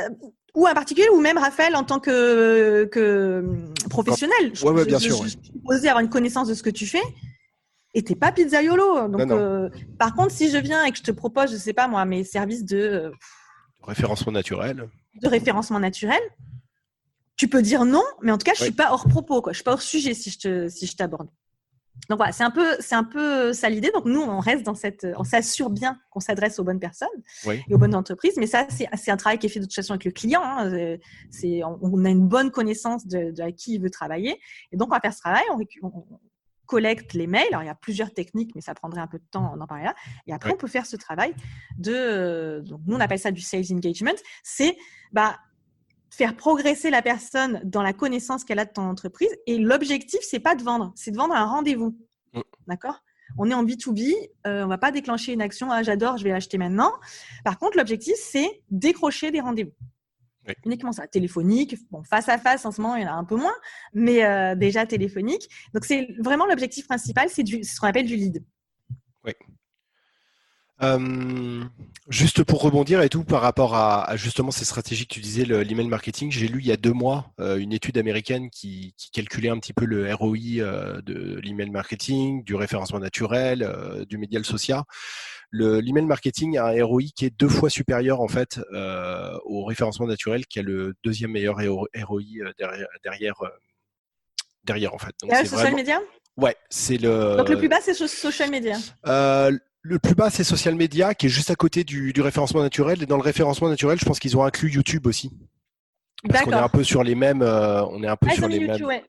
Euh, 0.00 0.08
ou 0.54 0.66
un 0.66 0.74
particulier, 0.74 1.08
ou 1.08 1.20
même 1.20 1.38
Raphaël 1.38 1.74
en 1.74 1.82
tant 1.82 1.98
que, 1.98 2.84
que 2.84 3.44
professionnel. 3.90 4.52
Oui, 4.62 4.70
ouais, 4.70 4.84
bien 4.84 4.98
sûr. 4.98 5.16
Je, 5.22 5.28
suis 5.28 5.38
supposé 5.42 5.88
avoir 5.88 6.02
une 6.02 6.10
connaissance 6.10 6.48
de 6.48 6.54
ce 6.54 6.62
que 6.62 6.70
tu 6.70 6.86
fais 6.86 7.02
et 7.92 8.02
t'es 8.02 8.14
pas 8.14 8.32
pizzaiolo. 8.32 9.08
Donc, 9.08 9.30
euh, 9.30 9.68
par 9.98 10.14
contre, 10.14 10.30
si 10.30 10.50
je 10.50 10.58
viens 10.58 10.84
et 10.84 10.92
que 10.92 10.98
je 10.98 11.02
te 11.02 11.10
propose, 11.10 11.50
je 11.50 11.56
sais 11.56 11.72
pas 11.72 11.88
moi, 11.88 12.04
mes 12.04 12.22
services 12.22 12.64
de 12.64 13.12
référencement 13.82 14.32
naturel, 14.32 14.88
de 15.20 15.28
référencement 15.28 15.80
naturel, 15.80 16.20
tu 17.36 17.48
peux 17.48 17.62
dire 17.62 17.84
non, 17.84 18.04
mais 18.22 18.32
en 18.32 18.38
tout 18.38 18.44
cas, 18.44 18.54
je 18.54 18.62
ne 18.62 18.66
suis 18.66 18.74
pas 18.74 18.92
hors 18.92 19.08
propos, 19.08 19.42
quoi. 19.42 19.52
Je 19.52 19.56
suis 19.56 19.64
pas 19.64 19.72
hors 19.72 19.82
sujet 19.82 20.14
si 20.14 20.30
je 20.30 20.38
te, 20.38 20.68
si 20.68 20.86
je 20.86 20.96
t'aborde. 20.96 21.28
Donc 22.08 22.18
voilà, 22.18 22.32
c'est 22.32 22.44
un 22.44 22.50
peu, 22.50 22.76
c'est 22.80 22.94
un 22.94 23.04
peu 23.04 23.52
ça 23.52 23.68
l'idée. 23.68 23.90
Donc 23.92 24.04
nous, 24.04 24.20
on 24.20 24.40
reste 24.40 24.64
dans 24.64 24.74
cette, 24.74 25.06
on 25.16 25.24
s'assure 25.24 25.70
bien 25.70 25.98
qu'on 26.10 26.20
s'adresse 26.20 26.58
aux 26.58 26.64
bonnes 26.64 26.80
personnes 26.80 27.08
et 27.46 27.74
aux 27.74 27.78
bonnes 27.78 27.94
entreprises. 27.94 28.34
Mais 28.36 28.46
ça, 28.46 28.66
c'est, 28.68 29.10
un 29.10 29.16
travail 29.16 29.38
qui 29.38 29.46
est 29.46 29.48
fait 29.48 29.60
de 29.60 29.64
toute 29.64 29.74
façon 29.74 29.92
avec 29.92 30.04
le 30.04 30.10
client. 30.10 30.42
Hein. 30.44 30.96
C'est, 31.30 31.62
on, 31.64 32.04
a 32.04 32.10
une 32.10 32.26
bonne 32.26 32.50
connaissance 32.50 33.06
de, 33.06 33.30
de, 33.30 33.42
à 33.42 33.52
qui 33.52 33.74
il 33.74 33.80
veut 33.80 33.90
travailler. 33.90 34.38
Et 34.72 34.76
donc 34.76 34.88
on 34.88 34.94
va 34.94 35.00
faire 35.00 35.14
ce 35.14 35.20
travail. 35.20 35.44
On, 35.82 36.04
collecte 36.66 37.12
les 37.12 37.26
mails. 37.26 37.48
Alors 37.50 37.62
il 37.62 37.66
y 37.66 37.70
a 37.70 37.74
plusieurs 37.74 38.12
techniques, 38.12 38.54
mais 38.54 38.62
ça 38.62 38.74
prendrait 38.74 39.02
un 39.02 39.06
peu 39.06 39.18
de 39.18 39.24
temps 39.30 39.54
d'en 39.54 39.66
parler 39.66 39.84
là. 39.84 39.94
Et 40.26 40.32
après, 40.32 40.50
on 40.50 40.56
peut 40.56 40.66
faire 40.66 40.86
ce 40.86 40.96
travail 40.96 41.34
de, 41.76 42.62
donc 42.64 42.80
nous 42.86 42.96
on 42.96 43.00
appelle 43.00 43.18
ça 43.18 43.30
du 43.30 43.42
sales 43.42 43.66
engagement. 43.70 44.14
C'est 44.42 44.74
bah 45.12 45.36
faire 46.14 46.36
progresser 46.36 46.90
la 46.90 47.02
personne 47.02 47.60
dans 47.64 47.82
la 47.82 47.92
connaissance 47.92 48.44
qu'elle 48.44 48.58
a 48.58 48.64
de 48.64 48.72
ton 48.72 48.82
entreprise. 48.82 49.34
Et 49.46 49.58
l'objectif, 49.58 50.20
c'est 50.22 50.40
pas 50.40 50.54
de 50.54 50.62
vendre, 50.62 50.92
c'est 50.94 51.10
de 51.10 51.16
vendre 51.16 51.34
un 51.34 51.44
rendez-vous. 51.44 51.96
Mm. 52.32 52.40
D'accord? 52.66 53.02
On 53.36 53.50
est 53.50 53.54
en 53.54 53.64
B2B, 53.64 54.12
euh, 54.46 54.64
on 54.64 54.68
va 54.68 54.78
pas 54.78 54.92
déclencher 54.92 55.32
une 55.32 55.42
action, 55.42 55.70
ah, 55.70 55.82
j'adore, 55.82 56.18
je 56.18 56.24
vais 56.24 56.30
l'acheter 56.30 56.58
maintenant. 56.58 56.92
Par 57.44 57.58
contre, 57.58 57.76
l'objectif, 57.76 58.14
c'est 58.16 58.62
décrocher 58.70 59.30
des 59.30 59.40
rendez-vous. 59.40 59.72
Uniquement 60.66 60.92
ça, 60.92 61.06
téléphonique, 61.06 61.76
bon, 61.90 62.02
face 62.04 62.28
à 62.28 62.36
face 62.36 62.66
en 62.66 62.70
ce 62.70 62.82
moment 62.82 62.96
il 62.96 63.02
y 63.02 63.06
en 63.06 63.12
a 63.12 63.14
un 63.14 63.24
peu 63.24 63.34
moins, 63.34 63.54
mais 63.94 64.24
euh, 64.24 64.54
déjà 64.54 64.84
téléphonique. 64.84 65.48
Donc 65.72 65.86
c'est 65.86 66.06
vraiment 66.18 66.44
l'objectif 66.44 66.86
principal, 66.86 67.30
c'est 67.30 67.46
ce 67.46 67.80
qu'on 67.80 67.86
appelle 67.86 68.06
du 68.06 68.14
lead. 68.14 68.44
Oui. 69.24 69.32
Juste 72.08 72.42
pour 72.44 72.62
rebondir 72.62 73.00
et 73.02 73.08
tout 73.08 73.24
par 73.24 73.40
rapport 73.40 73.74
à, 73.74 74.16
justement 74.16 74.50
ces 74.50 74.64
stratégies 74.64 75.06
que 75.06 75.14
tu 75.14 75.20
disais, 75.20 75.44
l'email 75.44 75.88
marketing, 75.88 76.30
j'ai 76.30 76.48
lu 76.48 76.60
il 76.60 76.66
y 76.66 76.72
a 76.72 76.76
deux 76.76 76.92
mois 76.92 77.32
une 77.38 77.72
étude 77.72 77.98
américaine 77.98 78.50
qui, 78.50 78.94
calculait 79.12 79.48
un 79.48 79.58
petit 79.58 79.72
peu 79.72 79.84
le 79.84 80.12
ROI 80.14 81.00
de 81.02 81.40
l'email 81.42 81.70
marketing, 81.70 82.44
du 82.44 82.54
référencement 82.54 82.98
naturel, 82.98 83.68
du 84.08 84.18
médial 84.18 84.44
social. 84.44 84.82
L'email 85.52 86.06
marketing 86.06 86.58
a 86.58 86.66
un 86.66 86.84
ROI 86.84 87.02
qui 87.14 87.26
est 87.26 87.38
deux 87.38 87.48
fois 87.48 87.70
supérieur 87.70 88.20
en 88.20 88.28
fait 88.28 88.60
au 89.44 89.64
référencement 89.64 90.06
naturel, 90.06 90.46
qui 90.46 90.58
a 90.58 90.62
le 90.62 90.94
deuxième 91.04 91.30
meilleur 91.30 91.56
ROI 91.56 92.22
derrière, 92.58 92.88
derrière, 93.02 93.42
derrière 94.64 94.94
en 94.94 94.98
fait. 94.98 95.14
Donc, 95.22 95.30
social 95.30 95.60
vraiment... 95.60 95.76
media? 95.76 96.00
Ouais, 96.36 96.56
c'est 96.68 96.98
le. 96.98 97.36
Donc 97.36 97.48
le 97.48 97.58
plus 97.58 97.68
bas, 97.68 97.78
c'est 97.80 97.94
social 97.94 98.50
media. 98.50 98.76
Euh, 99.06 99.56
le 99.84 99.98
plus 99.98 100.14
bas, 100.14 100.30
c'est 100.30 100.44
social 100.44 100.74
media, 100.74 101.14
qui 101.14 101.26
est 101.26 101.28
juste 101.28 101.50
à 101.50 101.56
côté 101.56 101.84
du, 101.84 102.12
référencement 102.18 102.62
naturel. 102.62 103.02
Et 103.02 103.06
dans 103.06 103.18
le 103.18 103.22
référencement 103.22 103.68
naturel, 103.68 103.98
je 104.00 104.06
pense 104.06 104.18
qu'ils 104.18 104.36
ont 104.36 104.42
inclus 104.42 104.70
YouTube 104.70 105.06
aussi. 105.06 105.30
Parce 106.26 106.42
qu'on 106.42 106.52
est 106.52 106.54
un 106.54 106.70
peu 106.70 106.82
sur 106.82 107.04
les 107.04 107.14
mêmes. 107.14 107.42
Euh, 107.42 107.84
on 107.84 108.02
est 108.02 108.08
un 108.08 108.16
peu 108.16 108.28
ah, 108.30 108.34
sur 108.34 108.48
les 108.48 108.60
mêmes. 108.60 108.82
Ouais. 108.82 109.04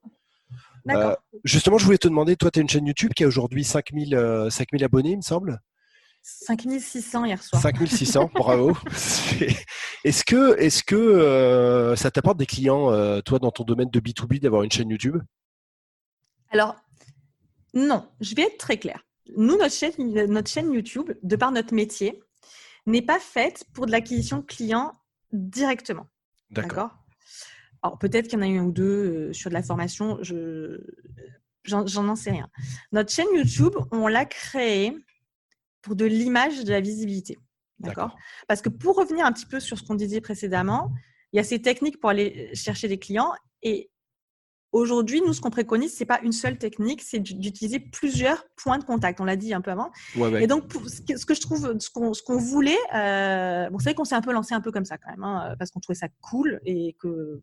Euh, 0.90 1.16
justement, 1.46 1.78
je 1.78 1.86
voulais 1.86 1.98
te 1.98 2.10
demander, 2.10 2.36
toi, 2.36 2.52
tu 2.52 2.60
as 2.60 2.62
une 2.62 2.70
chaîne 2.70 2.86
YouTube 2.86 3.14
qui 3.16 3.24
a 3.24 3.28
aujourd'hui 3.28 3.64
5000, 3.64 4.48
5000 4.50 4.84
abonnés, 4.84 5.12
il 5.12 5.18
me 5.18 5.22
semble. 5.22 5.62
5600 6.22 7.26
hier 7.26 7.42
soir. 7.42 7.62
5600, 7.62 8.32
bravo. 8.36 8.78
Est-ce 10.04 10.26
que, 10.26 10.60
est 10.60 10.68
-ce 10.68 10.84
que 10.84 11.96
ça 11.96 12.12
t'apporte 12.12 12.38
des 12.38 12.46
clients, 12.46 12.92
toi, 13.22 13.40
dans 13.40 13.52
ton 13.52 13.64
domaine 13.64 13.90
de 13.90 14.00
B2B, 14.02 14.42
d'avoir 14.42 14.64
une 14.64 14.72
chaîne 14.72 14.90
YouTube? 14.90 15.18
Alors, 16.52 16.76
non, 17.74 18.06
je 18.20 18.36
vais 18.36 18.44
être 18.44 18.58
très 18.58 18.78
claire. 18.78 19.06
Nous, 19.36 19.58
notre 19.58 19.76
chaîne, 19.76 20.74
YouTube, 20.74 21.12
de 21.22 21.36
par 21.36 21.52
notre 21.52 21.74
métier, 21.74 22.22
n'est 22.86 23.02
pas 23.02 23.20
faite 23.20 23.66
pour 23.74 23.86
de 23.86 23.92
l'acquisition 23.92 24.40
de 24.40 24.46
clients 24.46 24.94
directement. 25.32 26.08
D'accord. 26.52 26.92
Alors 27.82 27.98
peut-être 27.98 28.28
qu'il 28.28 28.40
y 28.40 28.42
en 28.42 28.46
a 28.46 28.48
eu 28.48 28.58
un 28.58 28.66
ou 28.66 28.72
deux 28.72 28.84
euh, 29.30 29.34
sur 29.34 29.50
de 29.50 29.56
la 29.56 29.64
formation, 29.64 30.18
je 30.22 30.80
j'en 31.64 32.16
sais 32.16 32.32
rien. 32.32 32.50
Notre 32.92 33.12
chaîne 33.12 33.28
YouTube, 33.34 33.76
on 33.92 34.08
l'a 34.08 34.26
créée 34.26 34.96
pour 35.82 35.96
de 35.96 36.06
l'image, 36.06 36.64
de 36.64 36.72
la 36.72 36.82
visibilité. 36.82 37.38
D'accord 37.80 38.16
Parce 38.48 38.62
que 38.62 38.70
pour 38.70 38.96
revenir 38.96 39.26
un 39.26 39.32
petit 39.32 39.46
peu 39.46 39.60
sur 39.60 39.78
ce 39.78 39.84
qu'on 39.84 39.96
disait 39.96 40.22
précédemment, 40.22 40.92
il 41.34 41.38
y 41.38 41.40
a 41.40 41.44
ces 41.44 41.62
techniques 41.62 42.00
pour 42.00 42.10
aller 42.10 42.54
chercher 42.54 42.88
des 42.88 43.00
clients 43.00 43.34
et 43.62 43.90
Aujourd'hui, 44.76 45.22
nous, 45.22 45.32
ce 45.32 45.40
qu'on 45.40 45.52
préconise, 45.52 45.94
c'est 45.94 46.04
pas 46.04 46.20
une 46.22 46.34
seule 46.34 46.58
technique, 46.58 47.02
c'est 47.02 47.20
d'utiliser 47.20 47.80
plusieurs 47.80 48.46
points 48.58 48.78
de 48.78 48.84
contact. 48.84 49.22
On 49.22 49.24
l'a 49.24 49.38
dit 49.38 49.54
un 49.54 49.62
peu 49.62 49.72
avant. 49.72 49.90
Et 50.38 50.48
donc, 50.48 50.66
ce 50.90 51.26
que 51.26 51.34
je 51.34 51.40
trouve, 51.40 51.80
ce 51.80 52.22
qu'on 52.22 52.38
voulait, 52.38 52.76
euh, 52.94 53.70
bon, 53.70 53.80
c'est 53.80 53.86
vrai 53.86 53.94
qu'on 53.94 54.04
s'est 54.04 54.16
un 54.16 54.22
peu 54.22 54.34
lancé 54.34 54.54
un 54.54 54.60
peu 54.60 54.74
comme 54.74 54.84
ça 54.84 54.98
quand 54.98 55.10
même, 55.12 55.24
hein, 55.24 55.56
parce 55.58 55.72
qu'on 55.72 55.80
trouvait 55.80 55.98
ça 55.98 56.10
cool 56.20 56.60
et 56.66 56.94
que 57.00 57.42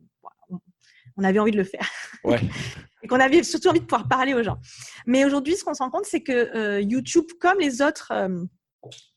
on 1.17 1.23
avait 1.23 1.39
envie 1.39 1.49
de 1.49 1.57
le 1.57 1.63
faire. 1.63 1.89
et 3.01 3.07
qu'on 3.07 3.19
avait 3.19 3.41
surtout 3.41 3.69
envie 3.69 3.79
de 3.79 3.85
pouvoir 3.85 4.07
parler 4.07 4.35
aux 4.35 4.43
gens. 4.43 4.59
Mais 5.07 5.25
aujourd'hui, 5.25 5.55
ce 5.55 5.63
qu'on 5.63 5.73
se 5.73 5.81
rend 5.81 5.89
compte, 5.89 6.05
c'est 6.05 6.21
que 6.21 6.55
euh, 6.55 6.81
YouTube, 6.81 7.25
comme 7.39 7.57
les 7.57 7.81
autres, 7.81 8.11
euh, 8.11 8.45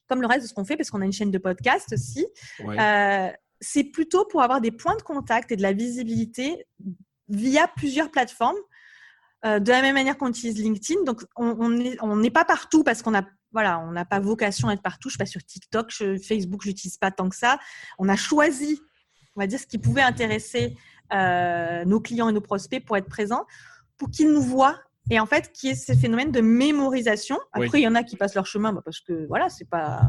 comme 0.08 0.22
le 0.22 0.26
reste 0.26 0.44
de 0.44 0.48
ce 0.48 0.54
qu'on 0.54 0.64
fait, 0.64 0.78
parce 0.78 0.88
qu'on 0.88 1.02
a 1.02 1.04
une 1.04 1.12
chaîne 1.12 1.30
de 1.30 1.38
podcast 1.38 1.92
aussi, 1.92 2.26
c'est 3.60 3.84
plutôt 3.84 4.24
pour 4.24 4.42
avoir 4.42 4.62
des 4.62 4.70
points 4.70 4.96
de 4.96 5.02
contact 5.02 5.52
et 5.52 5.56
de 5.56 5.62
la 5.62 5.72
visibilité 5.74 6.66
via 7.28 7.68
plusieurs 7.68 8.10
plateformes. 8.10 8.56
Euh, 9.44 9.60
de 9.60 9.70
la 9.70 9.82
même 9.82 9.94
manière 9.94 10.16
qu'on 10.16 10.28
utilise 10.28 10.58
LinkedIn. 10.58 11.04
Donc, 11.04 11.22
on 11.36 11.68
n'est 11.68 11.96
on 12.00 12.20
pas 12.30 12.44
partout 12.44 12.82
parce 12.82 13.02
qu'on 13.02 13.14
a 13.14 13.22
voilà, 13.52 13.78
on 13.80 13.92
n'a 13.92 14.04
pas 14.04 14.20
vocation 14.20 14.68
à 14.68 14.74
être 14.74 14.82
partout. 14.82 15.08
Je 15.08 15.14
suis 15.14 15.18
pas 15.18 15.26
sur 15.26 15.42
TikTok, 15.42 15.90
Facebook, 15.92 16.62
je 16.62 16.68
l'utilise 16.68 16.98
pas 16.98 17.10
tant 17.10 17.28
que 17.28 17.36
ça. 17.36 17.58
On 17.98 18.08
a 18.08 18.16
choisi, 18.16 18.80
on 19.34 19.40
va 19.40 19.46
dire, 19.46 19.58
ce 19.58 19.66
qui 19.66 19.78
pouvait 19.78 20.02
intéresser 20.02 20.76
euh, 21.12 21.84
nos 21.84 22.00
clients 22.00 22.28
et 22.28 22.32
nos 22.32 22.40
prospects 22.40 22.84
pour 22.84 22.96
être 22.98 23.08
présents, 23.08 23.46
pour 23.96 24.10
qu'ils 24.10 24.30
nous 24.30 24.42
voient. 24.42 24.78
Et 25.10 25.20
en 25.20 25.26
fait, 25.26 25.52
qui 25.52 25.68
est 25.68 25.74
ce 25.74 25.94
phénomène 25.94 26.32
de 26.32 26.40
mémorisation. 26.40 27.38
Après, 27.52 27.80
il 27.80 27.84
y 27.84 27.88
en 27.88 27.94
a 27.94 28.02
qui 28.02 28.16
passent 28.16 28.34
leur 28.34 28.46
chemin 28.46 28.72
bah, 28.72 28.82
parce 28.84 29.00
que 29.00 29.26
voilà, 29.26 29.48
c'est 29.48 29.68
pas 29.70 30.02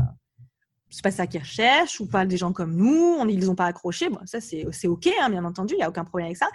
c'est 0.90 1.04
pas 1.04 1.12
ça 1.12 1.28
qu'ils 1.28 1.42
recherchent 1.42 2.00
ou 2.00 2.08
pas 2.08 2.26
des 2.26 2.38
gens 2.38 2.54
comme 2.54 2.76
nous, 2.76 3.18
on, 3.20 3.28
ils 3.28 3.46
n'ont 3.46 3.56
pas 3.56 3.66
accroché. 3.66 4.10
Bon, 4.10 4.20
ça, 4.26 4.40
c'est 4.40 4.88
OK, 4.88 5.10
hein, 5.22 5.30
bien 5.30 5.44
entendu, 5.44 5.74
il 5.74 5.78
n'y 5.78 5.84
a 5.84 5.90
aucun 5.90 6.06
problème 6.06 6.28
avec 6.28 6.38
ça. 6.38 6.48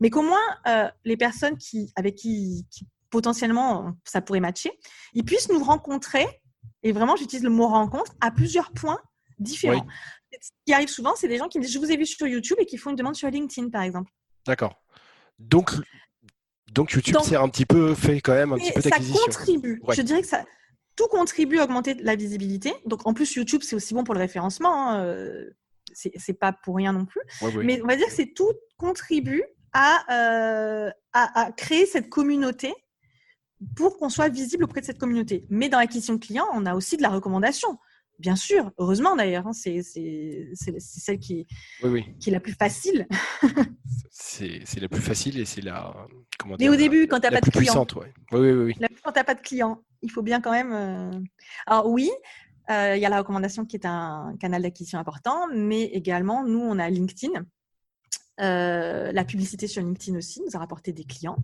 Mais 0.00 0.10
qu'au 0.10 0.22
moins, 0.22 0.38
euh, 0.66 0.88
les 1.04 1.16
personnes 1.16 1.56
qui, 1.56 1.92
avec 1.96 2.16
qui, 2.16 2.66
potentiellement 3.10 3.94
ça 4.04 4.20
pourrait 4.20 4.40
matcher, 4.40 4.70
ils 5.14 5.24
puissent 5.24 5.48
nous 5.48 5.62
rencontrer, 5.62 6.26
et 6.82 6.92
vraiment, 6.92 7.16
j'utilise 7.16 7.42
le 7.42 7.50
mot 7.50 7.66
rencontre, 7.68 8.12
à 8.20 8.30
plusieurs 8.30 8.70
points 8.72 9.00
différents. 9.38 9.86
Ce 10.40 10.50
qui 10.66 10.74
arrive 10.74 10.88
souvent, 10.88 11.14
c'est 11.16 11.28
des 11.28 11.38
gens 11.38 11.48
qui 11.48 11.58
me 11.58 11.64
disent 11.64 11.72
Je 11.72 11.78
vous 11.78 11.90
ai 11.90 11.96
vu 11.96 12.04
sur 12.04 12.26
YouTube 12.26 12.58
et 12.60 12.66
qui 12.66 12.76
font 12.76 12.90
une 12.90 12.96
demande 12.96 13.16
sur 13.16 13.30
LinkedIn, 13.30 13.70
par 13.70 13.82
exemple. 13.82 14.12
D'accord. 14.46 14.74
Donc, 15.38 15.72
donc 16.72 16.92
YouTube, 16.92 17.16
c'est 17.24 17.36
un 17.36 17.48
petit 17.48 17.64
peu 17.64 17.94
fait 17.94 18.20
quand 18.20 18.34
même 18.34 18.52
un 18.52 18.56
petit 18.56 18.72
peu 18.72 18.82
d'acquisition. 18.82 19.16
Ça 19.16 19.38
contribue. 19.38 19.82
Je 19.90 20.02
dirais 20.02 20.20
que 20.20 20.28
ça, 20.28 20.44
tout 20.98 21.06
contribue 21.06 21.60
à 21.60 21.64
augmenter 21.64 21.94
la 21.94 22.16
visibilité. 22.16 22.74
Donc, 22.84 23.06
en 23.06 23.14
plus, 23.14 23.36
YouTube, 23.36 23.62
c'est 23.62 23.76
aussi 23.76 23.94
bon 23.94 24.02
pour 24.02 24.14
le 24.14 24.20
référencement. 24.20 24.90
Hein, 24.90 25.04
euh, 25.04 25.48
c'est 25.94 26.32
pas 26.34 26.52
pour 26.52 26.76
rien 26.76 26.92
non 26.92 27.06
plus. 27.06 27.22
Mais 27.62 27.80
on 27.82 27.86
va 27.86 27.96
dire 27.96 28.06
que 28.06 28.12
c'est 28.12 28.34
tout 28.34 28.52
contribue 28.76 29.42
euh, 29.76 30.90
à, 31.12 31.40
à, 31.40 31.52
créer 31.52 31.86
cette 31.86 32.08
communauté 32.08 32.74
pour 33.76 33.96
qu'on 33.96 34.08
soit 34.08 34.28
visible 34.28 34.64
auprès 34.64 34.80
de 34.80 34.86
cette 34.86 34.98
communauté. 34.98 35.46
Mais 35.50 35.68
dans 35.68 35.78
l'acquisition 35.78 36.14
de 36.14 36.18
clients, 36.18 36.48
on 36.52 36.66
a 36.66 36.74
aussi 36.74 36.96
de 36.96 37.02
la 37.02 37.10
recommandation. 37.10 37.78
Bien 38.18 38.34
sûr, 38.34 38.72
heureusement 38.78 39.14
d'ailleurs, 39.14 39.46
hein, 39.46 39.52
c'est 39.52 39.82
celle 39.82 41.18
qui, 41.18 41.46
qui 42.18 42.30
est 42.30 42.32
la 42.32 42.40
plus 42.40 42.54
facile. 42.54 43.06
c'est 44.10 44.80
la 44.80 44.88
plus 44.88 45.00
facile 45.00 45.38
et 45.38 45.44
c'est 45.44 45.60
la. 45.60 45.94
Comment 46.38 46.56
Mais 46.58 46.68
au 46.68 46.76
début, 46.76 47.06
quand 47.06 47.20
tu 47.20 47.28
n'as 47.28 47.40
pas 47.40 47.40
de 47.40 47.50
clients. 47.50 47.86
Ouais. 47.94 48.12
Oui, 48.32 48.50
oui, 48.50 48.64
oui. 48.64 48.88
Quand 49.04 49.12
tu 49.12 49.18
n'as 49.18 49.24
pas 49.24 49.34
de 49.34 49.40
clients, 49.40 49.82
il 50.02 50.10
faut 50.10 50.22
bien 50.22 50.40
quand 50.40 50.50
même. 50.50 50.72
Euh, 50.72 51.20
alors, 51.66 51.88
oui, 51.88 52.10
euh, 52.70 52.96
il 52.96 53.00
y 53.00 53.06
a 53.06 53.08
la 53.08 53.18
recommandation 53.18 53.64
qui 53.64 53.76
est 53.76 53.86
un 53.86 54.34
canal 54.40 54.62
d'acquisition 54.62 54.98
important, 54.98 55.46
mais 55.54 55.84
également, 55.84 56.44
nous, 56.44 56.60
on 56.60 56.78
a 56.78 56.90
LinkedIn 56.90 57.44
euh, 58.40 59.10
la 59.12 59.24
publicité 59.24 59.66
sur 59.66 59.82
LinkedIn 59.82 60.16
aussi 60.16 60.40
nous 60.40 60.54
a 60.54 60.58
rapporté 60.58 60.92
des 60.92 61.04
clients. 61.04 61.38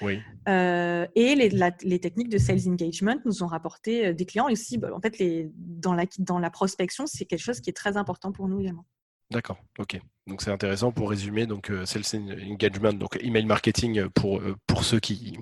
Oui. 0.00 0.20
Euh, 0.48 1.06
et 1.14 1.34
les, 1.34 2.00
techniques 2.00 2.28
de 2.28 2.38
sales 2.38 2.68
engagement 2.68 3.16
nous 3.24 3.42
ont 3.42 3.46
rapporté 3.46 4.06
euh, 4.06 4.14
des 4.14 4.26
clients. 4.26 4.48
Et 4.48 4.52
aussi, 4.52 4.78
bah, 4.78 4.88
en 4.92 5.00
fait, 5.00 5.18
les, 5.18 5.50
dans, 5.54 5.94
la, 5.94 6.06
dans 6.18 6.38
la 6.38 6.50
prospection, 6.50 7.06
c'est 7.06 7.24
quelque 7.24 7.42
chose 7.42 7.60
qui 7.60 7.70
est 7.70 7.74
très 7.74 7.96
important 7.96 8.32
pour 8.32 8.48
nous 8.48 8.60
également. 8.60 8.86
D'accord, 9.30 9.58
ok. 9.78 10.00
Donc 10.26 10.42
c'est 10.42 10.50
intéressant 10.50 10.90
pour 10.90 11.10
résumer. 11.10 11.46
Donc 11.46 11.70
sales 11.84 12.20
engagement, 12.50 12.92
donc 12.92 13.16
email 13.22 13.46
marketing 13.46 14.08
pour, 14.08 14.42
pour 14.66 14.84
ceux 14.84 14.98
qui 14.98 15.38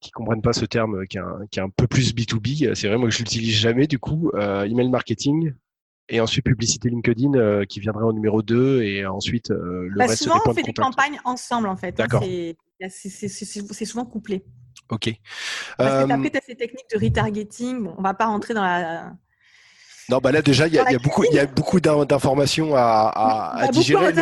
qui 0.00 0.10
comprennent 0.10 0.42
pas 0.42 0.52
ce 0.52 0.66
terme 0.66 1.06
qui 1.06 1.16
est 1.16 1.20
un, 1.20 1.46
qui 1.50 1.58
est 1.58 1.62
un 1.62 1.70
peu 1.70 1.86
plus 1.86 2.14
B2B. 2.14 2.74
C'est 2.74 2.88
vrai, 2.88 2.98
moi 2.98 3.08
je 3.08 3.18
l'utilise 3.18 3.54
jamais 3.54 3.86
du 3.86 3.98
coup. 3.98 4.30
email 4.36 4.90
marketing, 4.90 5.54
et 6.08 6.20
ensuite 6.20 6.44
publicité 6.44 6.88
LinkedIn 6.88 7.34
euh, 7.34 7.64
qui 7.64 7.80
viendrait 7.80 8.04
en 8.04 8.12
numéro 8.12 8.42
2 8.42 8.82
et 8.82 9.06
ensuite 9.06 9.50
euh, 9.50 9.88
le 9.88 9.98
bah, 9.98 10.06
reste 10.06 10.22
souvent 10.22 10.40
on 10.46 10.54
fait 10.54 10.62
des 10.62 10.72
campagnes 10.72 11.20
ensemble 11.24 11.68
en 11.68 11.76
fait. 11.76 11.98
Hein, 12.00 12.06
D'accord. 12.08 12.22
c'est 12.88 13.84
souvent 13.84 14.04
couplé. 14.04 14.44
Ok. 14.90 15.10
Parce 15.78 16.06
que 16.06 16.12
après, 16.12 16.30
tu 16.30 16.38
as 16.38 16.40
ces 16.42 16.54
techniques 16.54 16.86
de 16.94 17.02
retargeting. 17.02 17.84
Bon, 17.84 17.94
on 17.98 18.02
va 18.02 18.14
pas 18.14 18.26
rentrer 18.26 18.54
dans 18.54 18.62
la. 18.62 19.12
Non, 20.08 20.18
bah 20.18 20.30
là 20.30 20.40
déjà, 20.40 20.68
il 20.68 20.74
y, 20.74 20.98
beaucoup, 20.98 21.24
y 21.24 21.38
a 21.40 21.46
beaucoup 21.46 21.80
d'informations 21.80 22.76
à, 22.76 23.10
à, 23.12 23.64
à 23.64 23.68
digérer. 23.68 24.12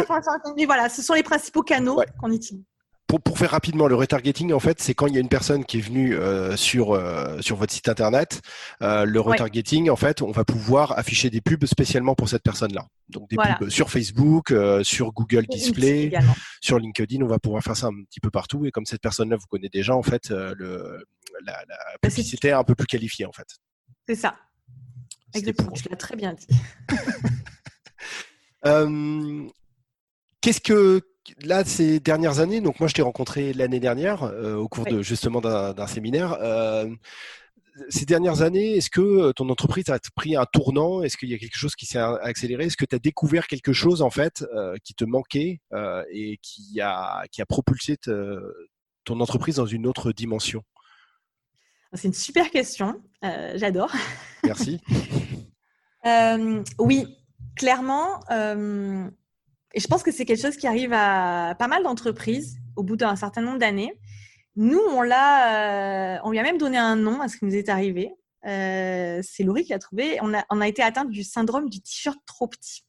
Mais 0.57 0.64
voilà, 0.64 0.88
ce 0.88 1.03
sont 1.03 1.12
les 1.12 1.23
principaux 1.23 1.62
canaux 1.62 2.01
qu'on 2.18 2.33
utilise 2.33 2.64
pour, 3.07 3.38
faire 3.38 3.51
rapidement, 3.51 3.87
le 3.87 3.95
retargeting, 3.95 4.53
en 4.53 4.59
fait, 4.59 4.81
c'est 4.81 4.95
quand 4.95 5.07
il 5.07 5.14
y 5.14 5.19
a 5.19 5.21
une 5.21 5.29
personne 5.29 5.64
qui 5.64 5.79
est 5.79 5.81
venue 5.81 6.17
euh, 6.17 6.57
sur 6.57 6.93
euh, 6.93 7.40
sur 7.40 7.57
votre 7.57 7.73
site 7.73 7.88
internet. 7.88 8.40
Euh, 8.83 9.05
le 9.05 9.21
retargeting, 9.21 9.90
en 9.90 9.97
fait, 9.97 10.23
on 10.23 10.31
va 10.31 10.45
pouvoir 10.45 10.99
afficher 10.99 11.31
des 11.31 11.40
pubs 11.40 11.64
spécialement 11.67 12.14
pour 12.14 12.29
cette 12.29 12.43
personne-là. 12.43 12.87
Donc 13.09 13.29
des 13.31 13.37
pubs 13.37 13.69
sur 13.69 13.90
Facebook, 13.90 14.53
sur 14.83 15.12
Google 15.12 15.47
Display, 15.47 16.12
sur 16.61 16.79
LinkedIn, 16.79 17.23
on 17.23 17.29
va 17.29 17.38
pouvoir 17.38 17.62
faire 17.62 17.77
ça 17.77 17.88
un 17.88 18.05
petit 18.05 18.21
peu 18.21 18.31
partout. 18.31 18.67
Et 18.67 18.71
comme 18.71 18.87
cette 18.87 19.03
personne-là 19.03 19.37
vous 19.37 19.47
connaît 19.47 19.69
déjà, 19.69 19.95
en 19.95 20.03
fait, 20.03 20.31
le, 20.31 21.05
la, 21.45 21.64
la 21.69 21.77
publicité 22.01 22.49
est 22.49 22.53
un 22.53 22.64
peu 22.64 22.75
plus 22.75 22.87
qualifiée, 22.87 23.27
en 23.27 23.33
fait. 23.33 23.47
C'est 24.09 24.17
ça. 24.17 24.35
Exactement. 25.35 25.73
Tu 25.73 25.88
l'as 25.88 25.97
très 25.97 26.17
bien 26.17 26.35
dit. 26.35 26.47
Qu'est-ce 30.40 30.61
que 30.61 31.01
là, 31.43 31.65
ces 31.65 32.01
dernières 32.01 32.41
années, 32.41 32.61
donc 32.61 32.81
moi 32.81 32.89
je 32.89 32.95
t'ai 32.95 33.03
rencontré 33.03 33.53
l'année 33.53 33.81
dernière 33.81 34.25
euh, 34.25 34.57
au 34.57 34.69
cours 34.69 34.85
de 34.85 35.03
justement 35.03 35.41
d'un 35.41 35.87
séminaire. 35.87 36.37
Euh, 36.40 36.88
ces 37.88 38.05
dernières 38.05 38.42
années, 38.42 38.77
est-ce 38.77 38.90
que 38.90 39.01
euh, 39.01 39.33
ton 39.33 39.48
entreprise 39.48 39.88
a 39.90 39.98
pris 40.15 40.37
un 40.37 40.46
tournant? 40.46 41.03
Est-ce 41.03 41.17
qu'il 41.17 41.29
y 41.29 41.35
a 41.35 41.38
quelque 41.38 41.57
chose 41.57 41.75
qui 41.75 41.87
s'est 41.87 41.98
accéléré? 41.98 42.67
Est-ce 42.67 42.77
que 42.77 42.85
tu 42.85 42.94
as 42.94 42.98
découvert 42.98 43.46
quelque 43.46 43.73
chose 43.73 44.03
en 44.03 44.11
fait 44.11 44.44
qui 44.85 44.94
te 44.94 45.05
manquait 45.05 45.61
et 46.11 46.38
qui 46.42 46.81
a, 46.81 47.25
qui 47.31 47.42
a 47.42 47.46
propulsé 47.46 47.96
ton 49.05 49.21
entreprise 49.21 49.57
dans 49.57 49.67
une 49.67 49.87
autre 49.87 50.13
dimension? 50.13 50.63
C'est 51.94 52.09
une 52.09 52.15
super 52.15 52.51
question. 52.51 53.03
J'adore. 53.23 53.92
Merci. 54.44 54.81
Oui, 56.79 57.17
clairement. 57.57 58.21
Et 59.75 59.81
je 59.81 59.87
pense 59.87 60.02
que 60.02 60.12
c'est 60.12 60.25
quelque 60.25 60.40
chose 60.40 60.56
qui 60.56 60.66
arrive 60.66 60.92
à 60.92 61.54
pas 61.58 61.68
mal 61.68 61.83
d'entreprises 61.83 62.56
au 62.77 62.83
bout 62.83 62.96
d'un 62.96 63.16
certain 63.16 63.42
nombre 63.42 63.58
d'années. 63.58 63.92
Nous, 64.56 64.79
on 64.79 65.02
l'a, 65.02 66.20
on 66.25 66.31
lui 66.31 66.38
a 66.38 66.42
même 66.42 66.58
donné 66.58 66.79
un 66.79 66.96
nom 66.96 67.20
à 67.20 67.29
ce 67.29 67.37
qui 67.37 67.44
nous 67.44 67.54
est 67.54 67.68
arrivé. 67.68 68.14
c'est 68.44 69.42
Laurie 69.42 69.64
qui 69.64 69.72
l'a 69.72 69.81
trouvé. 69.81 70.18
On 70.22 70.33
a, 70.33 70.44
on 70.48 70.60
a 70.60 70.68
été 70.68 70.83
atteint 70.83 71.04
du 71.04 71.25
syndrome 71.25 71.68
du 71.68 71.81
t-shirt 71.81 72.18
trop 72.25 72.46
petit. 72.46 72.85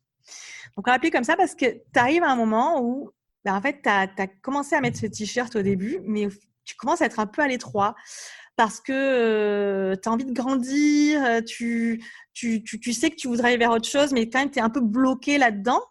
Donc, 0.75 0.87
on 0.87 0.91
l'a 0.91 0.99
comme 0.99 1.23
ça 1.23 1.35
parce 1.35 1.55
que 1.55 1.65
tu 1.65 1.99
arrives 1.99 2.23
à 2.23 2.29
un 2.29 2.35
moment 2.35 2.81
où, 2.81 3.09
ben, 3.43 3.55
en 3.55 3.61
fait, 3.61 3.81
tu 3.81 3.89
as, 3.89 4.27
commencé 4.41 4.75
à 4.75 4.81
mettre 4.81 4.99
ce 4.99 5.07
t-shirt 5.07 5.55
au 5.55 5.61
début, 5.61 5.99
mais 6.03 6.27
tu 6.65 6.75
commences 6.75 7.01
à 7.01 7.05
être 7.05 7.19
un 7.19 7.27
peu 7.27 7.41
à 7.41 7.47
l'étroit 7.47 7.95
parce 8.55 8.79
que 8.79 8.93
euh, 8.93 9.95
tu 10.01 10.07
as 10.07 10.11
envie 10.11 10.25
de 10.25 10.33
grandir, 10.33 11.23
euh, 11.25 11.41
tu, 11.41 12.03
tu, 12.33 12.63
tu, 12.63 12.93
sais 12.93 13.09
que 13.09 13.15
tu 13.15 13.27
voudrais 13.27 13.49
aller 13.49 13.57
vers 13.57 13.71
autre 13.71 13.87
chose, 13.87 14.13
mais 14.13 14.29
quand 14.29 14.39
même, 14.39 14.51
tu 14.51 14.59
es 14.59 14.61
un 14.61 14.69
peu 14.69 14.81
bloqué 14.81 15.37
là-dedans. 15.37 15.81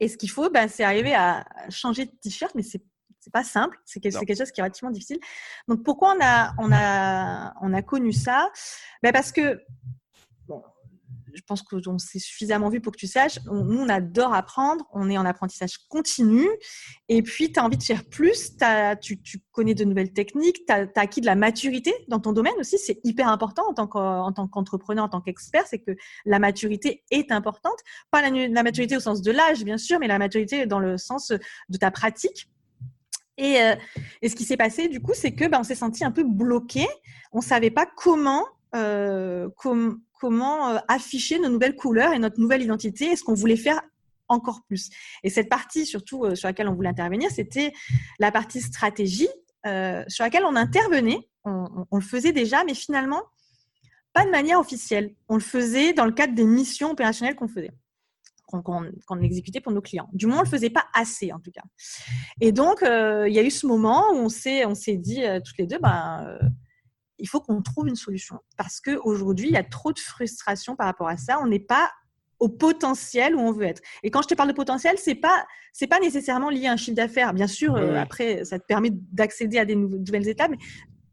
Et 0.00 0.08
ce 0.08 0.16
qu'il 0.16 0.30
faut, 0.30 0.50
ben, 0.50 0.68
c'est 0.68 0.84
arriver 0.84 1.14
à 1.14 1.44
changer 1.70 2.06
de 2.06 2.10
t-shirt, 2.22 2.54
mais 2.54 2.62
c'est 2.62 2.82
c'est 3.24 3.32
pas 3.32 3.42
simple, 3.42 3.78
c'est 3.86 4.00
quelque, 4.00 4.36
chose 4.36 4.50
qui 4.50 4.60
est 4.60 4.62
relativement 4.62 4.90
difficile. 4.90 5.18
Donc 5.66 5.82
pourquoi 5.82 6.14
on 6.14 6.22
a, 6.22 6.52
on 6.58 6.70
a, 6.70 7.54
on 7.62 7.72
a 7.72 7.80
connu 7.80 8.12
ça? 8.12 8.50
Ben 9.02 9.12
Parce 9.12 9.32
que 9.32 9.62
je 11.34 11.42
pense 11.46 11.62
qu'on 11.62 11.98
s'est 11.98 12.18
suffisamment 12.18 12.68
vu 12.68 12.80
pour 12.80 12.92
que 12.92 12.98
tu 12.98 13.06
saches, 13.06 13.38
nous, 13.46 13.80
on 13.80 13.88
adore 13.88 14.34
apprendre, 14.34 14.84
on 14.92 15.10
est 15.10 15.18
en 15.18 15.24
apprentissage 15.24 15.78
continu, 15.88 16.46
et 17.08 17.22
puis 17.22 17.52
tu 17.52 17.60
as 17.60 17.64
envie 17.64 17.76
de 17.76 17.82
faire 17.82 18.04
plus, 18.04 18.56
tu, 19.00 19.20
connais 19.52 19.74
de 19.74 19.84
nouvelles 19.84 20.12
techniques, 20.12 20.66
tu 20.66 20.72
as, 20.72 20.88
acquis 20.96 21.20
de 21.20 21.26
la 21.26 21.34
maturité 21.34 21.92
dans 22.08 22.20
ton 22.20 22.32
domaine 22.32 22.54
aussi, 22.58 22.78
c'est 22.78 23.00
hyper 23.04 23.28
important 23.28 23.64
en 23.68 23.74
tant 23.74 24.48
qu'entrepreneur, 24.48 25.04
en 25.04 25.08
tant 25.08 25.20
qu'expert, 25.20 25.66
c'est 25.66 25.80
que 25.80 25.92
la 26.24 26.38
maturité 26.38 27.02
est 27.10 27.32
importante, 27.32 27.78
pas 28.10 28.22
la, 28.22 28.62
maturité 28.62 28.96
au 28.96 29.00
sens 29.00 29.22
de 29.22 29.30
l'âge, 29.30 29.64
bien 29.64 29.78
sûr, 29.78 29.98
mais 29.98 30.06
la 30.06 30.18
maturité 30.18 30.66
dans 30.66 30.80
le 30.80 30.98
sens 30.98 31.32
de 31.68 31.78
ta 31.78 31.90
pratique. 31.90 32.48
Et, 33.36 33.60
euh, 33.60 33.74
ce 34.22 34.34
qui 34.34 34.44
s'est 34.44 34.56
passé, 34.56 34.88
du 34.88 35.00
coup, 35.00 35.12
c'est 35.14 35.32
que 35.32 35.46
ben, 35.46 35.60
on 35.60 35.64
s'est 35.64 35.74
senti 35.74 36.04
un 36.04 36.10
peu 36.10 36.24
bloqué. 36.24 36.86
On 37.32 37.38
ne 37.38 37.42
savait 37.42 37.70
pas 37.70 37.86
comment, 37.86 38.44
euh, 38.74 39.48
comment 40.24 40.70
euh, 40.70 40.78
afficher 40.88 41.38
nos 41.38 41.50
nouvelles 41.50 41.76
couleurs 41.76 42.14
et 42.14 42.18
notre 42.18 42.40
nouvelle 42.40 42.62
identité 42.62 43.12
et 43.12 43.16
ce 43.16 43.22
qu'on 43.22 43.34
voulait 43.34 43.58
faire 43.58 43.82
encore 44.28 44.62
plus. 44.66 44.88
Et 45.22 45.28
cette 45.28 45.50
partie, 45.50 45.84
surtout 45.84 46.24
euh, 46.24 46.34
sur 46.34 46.48
laquelle 46.48 46.66
on 46.66 46.74
voulait 46.74 46.88
intervenir, 46.88 47.30
c'était 47.30 47.74
la 48.18 48.32
partie 48.32 48.62
stratégie 48.62 49.28
euh, 49.66 50.02
sur 50.08 50.24
laquelle 50.24 50.46
on 50.46 50.56
intervenait. 50.56 51.28
On, 51.44 51.84
le 51.92 52.00
faisait 52.00 52.32
déjà, 52.32 52.64
mais 52.64 52.72
finalement, 52.72 53.20
pas 54.14 54.24
de 54.24 54.30
manière 54.30 54.58
officielle. 54.58 55.14
On 55.28 55.34
le 55.34 55.42
faisait 55.42 55.92
dans 55.92 56.06
le 56.06 56.12
cadre 56.12 56.34
des 56.34 56.46
missions 56.46 56.92
opérationnelles 56.92 57.36
qu'on 57.36 57.48
faisait 57.48 57.72
qu'on 58.46 59.20
exécutait 59.20 59.60
pour 59.60 59.72
nos 59.72 59.80
clients. 59.80 60.08
Du 60.12 60.26
moins, 60.26 60.36
on 60.36 60.40
ne 60.40 60.44
le 60.44 60.50
faisait 60.50 60.70
pas 60.70 60.86
assez, 60.94 61.32
en 61.32 61.40
tout 61.40 61.50
cas. 61.50 61.64
Et 62.40 62.52
donc, 62.52 62.82
il 62.82 63.32
y 63.32 63.38
a 63.38 63.42
eu 63.42 63.50
ce 63.50 63.66
moment 63.66 64.12
où 64.12 64.18
on 64.18 64.28
s'est 64.28 64.96
dit 64.96 65.22
toutes 65.44 65.58
les 65.58 65.66
deux, 65.66 65.78
ben, 65.80 66.38
il 67.18 67.28
faut 67.28 67.40
qu'on 67.40 67.62
trouve 67.62 67.88
une 67.88 67.96
solution 67.96 68.40
parce 68.56 68.80
qu'aujourd'hui, 68.80 69.48
il 69.48 69.52
y 69.52 69.56
a 69.56 69.64
trop 69.64 69.92
de 69.92 69.98
frustration 69.98 70.76
par 70.76 70.86
rapport 70.86 71.08
à 71.08 71.16
ça. 71.16 71.40
On 71.40 71.46
n'est 71.46 71.58
pas 71.58 71.90
au 72.40 72.48
potentiel 72.48 73.34
où 73.34 73.40
on 73.40 73.52
veut 73.52 73.64
être. 73.64 73.82
Et 74.02 74.10
quand 74.10 74.22
je 74.22 74.28
te 74.28 74.34
parle 74.34 74.48
de 74.48 74.54
potentiel, 74.54 74.96
c'est 74.98 75.14
pas 75.14 75.46
c'est 75.72 75.86
pas 75.86 76.00
nécessairement 76.00 76.50
lié 76.50 76.66
à 76.66 76.72
un 76.72 76.76
chiffre 76.76 76.96
d'affaires. 76.96 77.32
Bien 77.32 77.46
sûr, 77.46 77.74
euh, 77.74 77.96
après, 77.96 78.44
ça 78.44 78.58
te 78.58 78.64
permet 78.64 78.90
d'accéder 78.92 79.58
à 79.58 79.64
des 79.64 79.74
nouvelles 79.74 80.28
étapes, 80.28 80.50
mais 80.50 80.58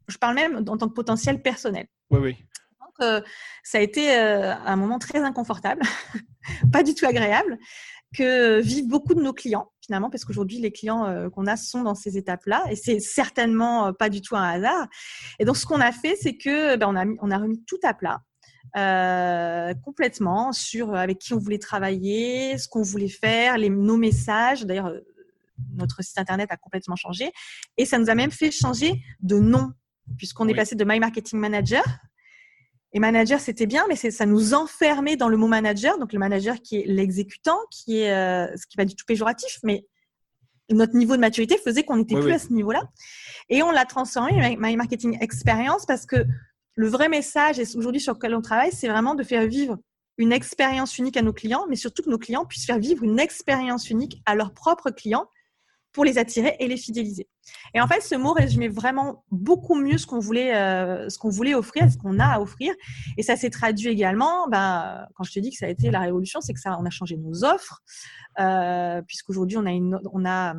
je 0.08 0.18
parle 0.18 0.34
même 0.34 0.56
en 0.56 0.76
tant 0.76 0.88
que 0.88 0.94
potentiel 0.94 1.42
personnel. 1.42 1.86
Oui, 2.10 2.20
oui. 2.20 2.36
Donc, 2.80 2.94
euh, 3.00 3.20
ça 3.64 3.78
a 3.78 3.80
été 3.80 4.16
euh, 4.16 4.54
un 4.54 4.76
moment 4.76 4.98
très 4.98 5.20
inconfortable, 5.20 5.82
pas 6.72 6.82
du 6.82 6.94
tout 6.94 7.06
agréable 7.06 7.58
que 8.14 8.60
vivent 8.60 8.88
beaucoup 8.88 9.14
de 9.14 9.22
nos 9.22 9.32
clients 9.32 9.71
finalement, 9.84 10.10
parce 10.10 10.24
qu'aujourd'hui 10.24 10.58
les 10.58 10.72
clients 10.72 11.04
euh, 11.06 11.28
qu'on 11.28 11.46
a 11.46 11.56
sont 11.56 11.82
dans 11.82 11.94
ces 11.94 12.16
étapes-là, 12.16 12.64
et 12.70 12.76
c'est 12.76 13.00
certainement 13.00 13.88
euh, 13.88 13.92
pas 13.92 14.08
du 14.08 14.20
tout 14.20 14.36
un 14.36 14.42
hasard. 14.42 14.86
Et 15.38 15.44
donc 15.44 15.56
ce 15.56 15.66
qu'on 15.66 15.80
a 15.80 15.92
fait, 15.92 16.16
c'est 16.16 16.36
que 16.36 16.76
ben, 16.76 16.86
on, 16.88 16.96
a 16.96 17.04
on 17.20 17.30
a 17.30 17.38
remis 17.38 17.62
tout 17.66 17.80
à 17.82 17.94
plat. 17.94 18.20
Euh, 18.76 19.74
complètement 19.84 20.52
sur 20.52 20.94
avec 20.94 21.18
qui 21.18 21.34
on 21.34 21.38
voulait 21.38 21.58
travailler, 21.58 22.56
ce 22.56 22.68
qu'on 22.68 22.82
voulait 22.82 23.08
faire, 23.08 23.58
les, 23.58 23.68
nos 23.68 23.98
messages. 23.98 24.64
D'ailleurs, 24.64 24.92
notre 25.74 26.02
site 26.02 26.18
internet 26.18 26.50
a 26.50 26.56
complètement 26.56 26.96
changé 26.96 27.32
et 27.76 27.84
ça 27.84 27.98
nous 27.98 28.08
a 28.08 28.14
même 28.14 28.30
fait 28.30 28.50
changer 28.50 29.02
de 29.20 29.38
nom 29.38 29.72
puisqu'on 30.16 30.48
est 30.48 30.54
passé 30.54 30.74
de 30.74 30.84
My 30.84 31.00
Marketing 31.00 31.38
Manager 31.38 31.84
et 32.94 33.00
manager, 33.00 33.40
c'était 33.40 33.66
bien, 33.66 33.84
mais 33.88 33.96
ça 33.96 34.26
nous 34.26 34.52
enfermait 34.52 35.16
dans 35.16 35.28
le 35.28 35.36
mot 35.38 35.46
manager, 35.46 35.98
donc 35.98 36.12
le 36.12 36.18
manager 36.18 36.56
qui 36.60 36.76
est 36.76 36.84
l'exécutant, 36.86 37.58
qui 37.70 38.00
est 38.00 38.12
euh, 38.12 38.54
ce 38.56 38.66
qui 38.66 38.76
va 38.76 38.84
du 38.84 38.94
tout 38.94 39.06
péjoratif, 39.06 39.58
mais 39.62 39.86
notre 40.70 40.94
niveau 40.94 41.16
de 41.16 41.20
maturité 41.20 41.56
faisait 41.56 41.84
qu'on 41.84 41.96
n'était 41.96 42.20
plus 42.20 42.32
à 42.32 42.38
ce 42.38 42.52
niveau-là. 42.52 42.82
Et 43.48 43.62
on 43.62 43.70
l'a 43.70 43.84
transformé 43.84 44.56
My 44.58 44.76
Marketing 44.76 45.18
Experience 45.20 45.86
parce 45.86 46.06
que 46.06 46.24
le 46.74 46.88
vrai 46.88 47.08
message, 47.08 47.58
et 47.58 47.64
aujourd'hui 47.76 48.00
sur 48.00 48.14
lequel 48.14 48.34
on 48.34 48.42
travaille, 48.42 48.72
c'est 48.72 48.88
vraiment 48.88 49.14
de 49.14 49.22
faire 49.22 49.46
vivre 49.46 49.78
une 50.18 50.32
expérience 50.32 50.98
unique 50.98 51.16
à 51.16 51.22
nos 51.22 51.32
clients, 51.32 51.66
mais 51.68 51.76
surtout 51.76 52.02
que 52.02 52.10
nos 52.10 52.18
clients 52.18 52.44
puissent 52.44 52.66
faire 52.66 52.78
vivre 52.78 53.02
une 53.02 53.18
expérience 53.18 53.90
unique 53.90 54.22
à 54.26 54.34
leurs 54.34 54.52
propres 54.52 54.90
clients 54.90 55.26
pour 55.92 56.04
les 56.04 56.18
attirer 56.18 56.56
et 56.58 56.68
les 56.68 56.76
fidéliser. 56.76 57.28
Et 57.74 57.80
en 57.80 57.86
fait, 57.86 58.00
ce 58.00 58.14
mot 58.14 58.32
résumait 58.32 58.68
vraiment 58.68 59.24
beaucoup 59.30 59.74
mieux 59.74 59.98
ce 59.98 60.06
qu'on 60.06 60.18
voulait, 60.18 60.56
euh, 60.56 61.08
ce 61.08 61.18
qu'on 61.18 61.28
voulait 61.28 61.54
offrir, 61.54 61.90
ce 61.90 61.98
qu'on 61.98 62.18
a 62.18 62.26
à 62.26 62.40
offrir. 62.40 62.74
Et 63.16 63.22
ça 63.22 63.36
s'est 63.36 63.50
traduit 63.50 63.88
également, 63.88 64.48
ben, 64.48 65.06
quand 65.14 65.24
je 65.24 65.32
te 65.32 65.40
dis 65.40 65.50
que 65.50 65.56
ça 65.56 65.66
a 65.66 65.68
été 65.68 65.90
la 65.90 66.00
révolution, 66.00 66.40
c'est 66.40 66.54
que 66.54 66.60
ça, 66.60 66.78
on 66.80 66.86
a 66.86 66.90
changé 66.90 67.16
nos 67.16 67.44
offres, 67.44 67.82
euh, 68.40 69.02
puisqu'aujourd'hui, 69.02 69.58
on 69.58 69.66
a 69.66 69.72
on 70.12 70.24
a, 70.24 70.54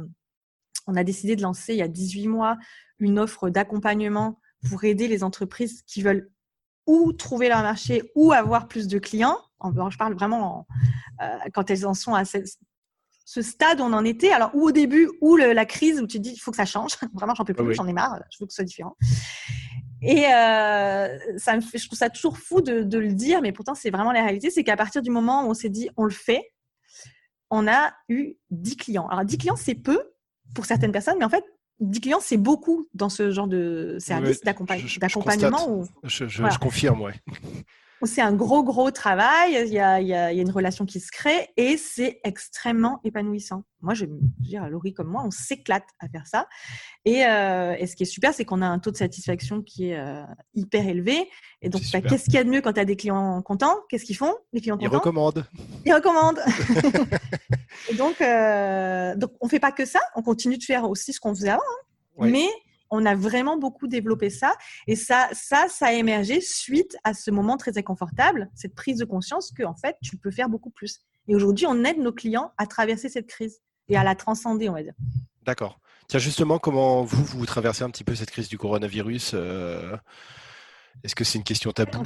on 0.88 0.96
a 0.96 1.04
décidé 1.04 1.36
de 1.36 1.42
lancer 1.42 1.74
il 1.74 1.80
y 1.80 1.84
a 1.84 1.88
18 1.88 2.28
mois 2.28 2.58
une 3.00 3.20
offre 3.20 3.50
d'accompagnement 3.50 4.40
pour 4.70 4.84
aider 4.84 5.08
les 5.08 5.24
entreprises 5.24 5.82
qui 5.84 6.02
veulent 6.02 6.30
ou 6.86 7.14
trouver 7.14 7.50
leur 7.50 7.62
marché 7.62 8.12
ou 8.16 8.34
avoir 8.34 8.68
plus 8.68 8.88
de 8.88 9.00
clients. 9.00 9.38
Je 9.64 9.98
parle 9.98 10.14
vraiment 10.14 10.68
euh, 11.22 11.38
quand 11.54 11.70
elles 11.70 11.86
en 11.86 11.94
sont 11.94 12.14
à 12.14 12.26
cette, 12.26 12.50
ce 13.26 13.42
stade 13.42 13.80
où 13.80 13.84
on 13.84 13.94
en 13.94 14.04
était, 14.04 14.32
alors 14.32 14.52
ou 14.54 14.68
au 14.68 14.72
début, 14.72 15.10
ou 15.22 15.36
la 15.36 15.66
crise 15.66 16.02
où 16.02 16.08
tu 16.08 16.18
te 16.18 16.24
dis 16.24 16.32
il 16.32 16.40
faut 16.40 16.52
que 16.52 16.58
ça 16.58 16.66
change, 16.66 16.94
vraiment 17.14 17.36
j'en 17.36 17.46
peux 17.46 17.54
plus, 17.54 17.74
j'en 17.74 17.88
ai 17.88 17.94
marre, 17.94 18.20
je 18.32 18.38
veux 18.40 18.46
que 18.46 18.52
ce 18.52 18.58
soit 18.58 18.66
différent. 18.66 18.96
Et 20.02 20.26
euh, 20.26 21.18
ça 21.38 21.56
me 21.56 21.62
fait, 21.62 21.78
je 21.78 21.88
trouve 21.88 21.98
ça 21.98 22.10
toujours 22.10 22.38
fou 22.38 22.60
de, 22.62 22.98
le 22.98 23.14
dire, 23.14 23.42
mais 23.42 23.54
pourtant 23.54 23.76
c'est 23.76 23.90
vraiment 23.90 24.12
la 24.12 24.24
réalité, 24.24 24.50
c'est 24.50 24.64
qu'à 24.64 24.76
partir 24.76 25.02
du 25.02 25.10
moment 25.10 25.46
où 25.46 25.52
on 25.52 25.54
s'est 25.54 25.70
dit 25.70 25.90
on 25.96 26.04
le 26.04 26.12
fait, 26.12 26.52
on 27.50 27.68
a 27.68 27.94
eu 28.10 28.36
10 28.52 28.78
clients. 28.78 29.08
Alors 29.08 29.24
10 29.24 29.38
clients 29.38 29.56
c'est 29.56 29.76
peu 29.76 30.02
pour 30.54 30.66
certaines 30.66 30.92
personnes, 30.92 31.16
mais 31.20 31.26
en 31.26 31.30
fait 31.30 31.46
10 31.80 32.02
clients 32.02 32.20
c'est 32.22 32.38
beaucoup 32.38 32.90
dans 32.94 33.10
ce 33.10 33.32
genre 33.32 33.48
de 33.48 33.98
service 34.00 34.42
d'accompagnement. 34.42 35.84
Je, 36.04 36.28
je, 36.28 36.60
confirme, 36.60 37.02
ouais 37.02 37.14
c'est 38.06 38.22
un 38.22 38.34
gros, 38.34 38.64
gros 38.64 38.92
travail. 38.92 39.58
Il 39.66 39.74
y, 39.74 39.80
a, 39.80 40.32
une 40.34 40.52
relation 40.52 40.86
qui 40.86 41.00
se 41.00 41.12
crée 41.12 41.50
et 41.58 41.78
c'est 41.78 42.20
extrêmement 42.24 43.00
épanouissant. 43.04 43.64
Moi, 43.82 43.94
je 43.94 44.06
veux 44.06 44.18
dire, 44.40 44.68
Laurie 44.70 44.94
comme 44.94 45.08
moi, 45.08 45.24
on 45.26 45.32
s'éclate 45.32 45.86
à 46.00 46.08
faire 46.08 46.26
ça. 46.26 46.48
Euh, 47.08 47.76
et, 47.78 47.88
ce 47.88 47.96
qui 47.96 48.04
est 48.04 48.08
super, 48.08 48.34
c'est 48.34 48.46
qu'on 48.46 48.62
a 48.62 48.68
un 48.68 48.80
taux 48.80 48.92
de 48.92 48.98
satisfaction 48.98 49.62
qui 49.62 49.90
est 49.90 50.00
euh, 50.00 50.24
hyper 50.54 50.88
élevé. 50.88 51.30
Et 51.62 51.70
donc, 51.70 51.82
bah, 51.92 52.02
qu'est-ce 52.02 52.26
qu'il 52.26 52.36
y 52.36 52.38
a 52.38 52.44
de 52.44 52.50
mieux 52.50 52.62
quand 52.62 52.74
tu 52.74 52.80
as 52.80 52.86
des 52.86 52.96
clients 52.96 53.42
contents? 53.42 53.78
Qu'est-ce 53.90 54.06
qu'ils 54.06 54.18
font 54.18 54.36
Les 54.54 54.62
clients 54.62 54.78
contents? 54.78 54.92
Ils 54.92 54.98
recommandent. 54.98 55.46
Ils 55.86 55.94
recommandent. 55.94 56.42
et 57.90 57.96
donc, 57.96 58.22
euh, 58.22 59.16
donc, 59.16 59.32
on 59.42 59.48
ne 59.48 59.50
fait 59.50 59.60
pas 59.60 59.72
que 59.72 59.86
ça. 59.86 60.00
On 60.16 60.22
continue 60.22 60.58
de 60.58 60.64
faire 60.64 60.90
aussi 60.90 61.14
ce 61.14 61.20
qu'on 61.20 61.36
faisait 61.36 61.50
avant. 61.50 61.62
Hein. 62.20 62.30
Mais 62.30 62.48
on 62.94 63.06
a 63.08 63.16
vraiment 63.16 63.58
beaucoup 63.58 63.88
développé 63.88 64.30
ça. 64.30 64.54
Et 64.88 64.96
ça, 64.96 65.28
ça, 65.34 65.66
ça 65.68 65.88
a 65.88 65.94
émergé 65.94 66.40
suite 66.42 66.96
à 67.04 67.16
ce 67.16 67.32
moment 67.32 67.58
très 67.58 67.78
inconfortable, 67.78 68.52
cette 68.54 68.76
prise 68.76 69.00
de 69.00 69.06
conscience 69.06 69.52
que, 69.52 69.64
en 69.64 69.74
fait, 69.74 69.98
tu 70.04 70.16
peux 70.16 70.30
faire 70.30 70.48
beaucoup 70.48 70.70
plus. 70.70 71.00
Et 71.28 71.36
aujourd'hui, 71.36 71.66
on 71.66 71.84
aide 71.84 71.98
nos 71.98 72.14
clients 72.14 72.54
à 72.58 72.68
traverser 72.68 73.10
cette 73.10 73.28
crise 73.28 73.62
et 73.90 73.98
à 73.98 74.04
la 74.04 74.14
transcender, 74.14 74.70
on 74.70 74.74
va 74.74 74.84
dire. 74.84 74.94
D'accord. 75.42 75.80
Tiens, 76.08 76.20
justement, 76.20 76.60
comment 76.60 77.04
vous, 77.04 77.24
vous 77.24 77.46
traversez 77.48 77.84
un 77.84 77.90
petit 77.90 78.04
peu 78.04 78.14
cette 78.14 78.30
crise 78.30 78.48
du 78.48 78.60
coronavirus 78.60 79.32
euh, 79.34 79.98
Est-ce 81.04 81.16
que 81.16 81.24
c'est 81.24 81.40
une 81.40 81.44
question 81.44 81.72
tabou? 81.72 82.04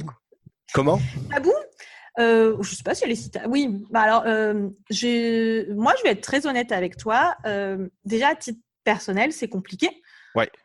Comment? 0.72 0.98
Tabou? 1.30 1.52
Euh, 2.18 2.56
je 2.62 2.70
ne 2.70 2.76
sais 2.76 2.82
pas 2.82 2.94
si 2.94 3.04
elle 3.04 3.10
est 3.10 3.14
si 3.14 3.30
Oui, 3.46 3.86
bah 3.90 4.00
alors, 4.00 4.22
euh, 4.26 4.54
moi, 5.74 5.92
je 5.98 6.02
vais 6.02 6.10
être 6.10 6.22
très 6.22 6.46
honnête 6.46 6.72
avec 6.72 6.96
toi. 6.96 7.36
déjà, 8.06 8.28
à 8.28 8.34
titre 8.34 8.60
personnel, 8.84 9.32
c'est 9.32 9.48
compliqué 9.48 9.90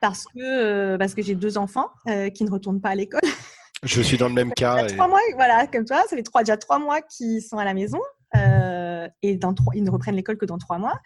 parce 0.02 0.26
que, 0.26 0.40
euh, 0.40 0.98
parce 0.98 1.14
que 1.14 1.22
j'ai 1.22 1.36
deux 1.36 1.58
enfants 1.58 1.90
euh, 2.10 2.30
qui 2.30 2.44
ne 2.44 2.52
retournent 2.52 2.82
pas 2.82 2.90
à 2.90 2.96
l'école. 2.96 3.22
Je 3.84 4.02
suis 4.02 4.18
dans 4.18 4.30
le 4.30 4.34
même 4.34 4.54
cas. 4.54 4.86
Trois 4.88 5.10
mois, 5.10 5.20
voilà, 5.36 5.68
comme 5.68 5.84
toi, 5.84 6.04
ça 6.10 6.16
fait 6.16 6.24
trois, 6.24 6.44
déjà 6.44 6.56
trois 6.56 6.80
mois 6.80 7.02
qu'ils 7.02 7.42
sont 7.42 7.58
à 7.58 7.66
la 7.66 7.74
maison. 7.74 8.00
Euh, 8.36 9.10
et 9.22 9.36
dans 9.36 9.54
trois, 9.54 9.76
ils 9.76 9.84
ne 9.84 9.92
reprennent 9.92 10.16
l'école 10.16 10.38
que 10.38 10.46
dans 10.46 10.58
trois 10.58 10.78
mois. 10.78 10.98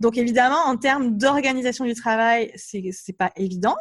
Donc 0.00 0.18
évidemment, 0.18 0.66
en 0.66 0.76
termes 0.76 1.16
d'organisation 1.16 1.86
du 1.86 1.94
travail, 1.94 2.52
c'est 2.54 2.90
c'est 2.92 3.14
pas 3.14 3.32
évident. 3.36 3.74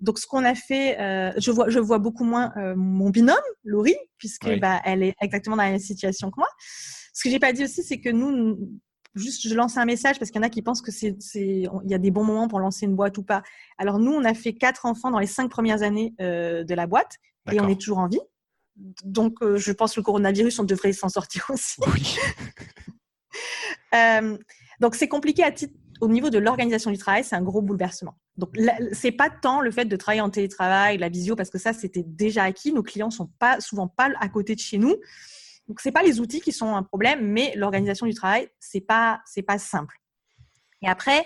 Donc 0.00 0.18
ce 0.18 0.26
qu'on 0.26 0.44
a 0.44 0.56
fait, 0.56 0.96
je 1.38 1.50
vois 1.52 1.70
je 1.70 1.78
vois 1.78 1.98
beaucoup 1.98 2.24
moins 2.24 2.52
mon 2.74 3.10
binôme 3.10 3.36
Laurie 3.64 3.96
puisque 4.18 4.58
bah, 4.58 4.80
elle 4.84 5.04
est 5.04 5.14
exactement 5.22 5.56
dans 5.56 5.62
la 5.62 5.70
même 5.70 5.78
situation 5.78 6.30
que 6.30 6.38
moi. 6.38 6.48
Ce 7.14 7.22
que 7.22 7.30
j'ai 7.30 7.38
pas 7.38 7.52
dit 7.52 7.64
aussi, 7.64 7.82
c'est 7.82 8.00
que 8.00 8.10
nous 8.10 8.58
juste 9.14 9.48
je 9.48 9.54
lance 9.54 9.76
un 9.76 9.84
message 9.84 10.18
parce 10.18 10.30
qu'il 10.30 10.40
y 10.40 10.44
en 10.44 10.46
a 10.46 10.50
qui 10.50 10.62
pensent 10.62 10.82
que 10.82 10.92
c'est 10.92 11.16
il 11.34 11.68
y 11.84 11.94
a 11.94 11.98
des 11.98 12.10
bons 12.10 12.24
moments 12.24 12.48
pour 12.48 12.60
lancer 12.60 12.86
une 12.86 12.96
boîte 12.96 13.18
ou 13.18 13.22
pas. 13.22 13.42
Alors 13.78 13.98
nous, 13.98 14.12
on 14.12 14.24
a 14.24 14.34
fait 14.34 14.52
quatre 14.52 14.86
enfants 14.86 15.10
dans 15.10 15.18
les 15.18 15.26
cinq 15.26 15.50
premières 15.50 15.82
années 15.82 16.14
de 16.18 16.74
la 16.74 16.86
boîte 16.86 17.16
et 17.52 17.60
on 17.60 17.68
est 17.68 17.80
toujours 17.80 17.98
en 17.98 18.08
vie. 18.08 18.20
Donc, 19.04 19.42
euh, 19.42 19.56
je 19.56 19.72
pense 19.72 19.94
que 19.94 20.00
le 20.00 20.04
coronavirus, 20.04 20.58
on 20.58 20.64
devrait 20.64 20.92
s'en 20.92 21.08
sortir 21.08 21.46
aussi. 21.50 21.80
Oui. 21.86 22.16
Euh, 23.92 24.38
donc, 24.78 24.94
c'est 24.94 25.08
compliqué 25.08 25.42
à 25.42 25.50
titre, 25.50 25.74
au 26.00 26.06
niveau 26.06 26.30
de 26.30 26.38
l'organisation 26.38 26.92
du 26.92 26.98
travail, 26.98 27.24
c'est 27.24 27.34
un 27.34 27.42
gros 27.42 27.60
bouleversement. 27.60 28.16
Donc, 28.36 28.56
c'est 28.92 29.10
pas 29.10 29.30
tant 29.30 29.60
le 29.60 29.72
fait 29.72 29.84
de 29.84 29.96
travailler 29.96 30.20
en 30.20 30.30
télétravail, 30.30 30.96
la 30.98 31.08
visio, 31.08 31.34
parce 31.34 31.50
que 31.50 31.58
ça, 31.58 31.72
c'était 31.72 32.04
déjà 32.04 32.44
acquis. 32.44 32.72
Nos 32.72 32.84
clients 32.84 33.10
sont 33.10 33.28
pas 33.40 33.60
souvent 33.60 33.88
pas 33.88 34.10
à 34.20 34.28
côté 34.28 34.54
de 34.54 34.60
chez 34.60 34.78
nous. 34.78 34.94
Donc, 35.70 35.78
c'est 35.78 35.92
pas 35.92 36.02
les 36.02 36.18
outils 36.18 36.40
qui 36.40 36.50
sont 36.50 36.74
un 36.74 36.82
problème, 36.82 37.24
mais 37.24 37.52
l'organisation 37.54 38.04
du 38.04 38.12
travail, 38.12 38.48
c'est 38.58 38.80
pas 38.80 39.20
c'est 39.24 39.42
pas 39.42 39.56
simple. 39.56 39.94
Et 40.82 40.88
après, 40.88 41.24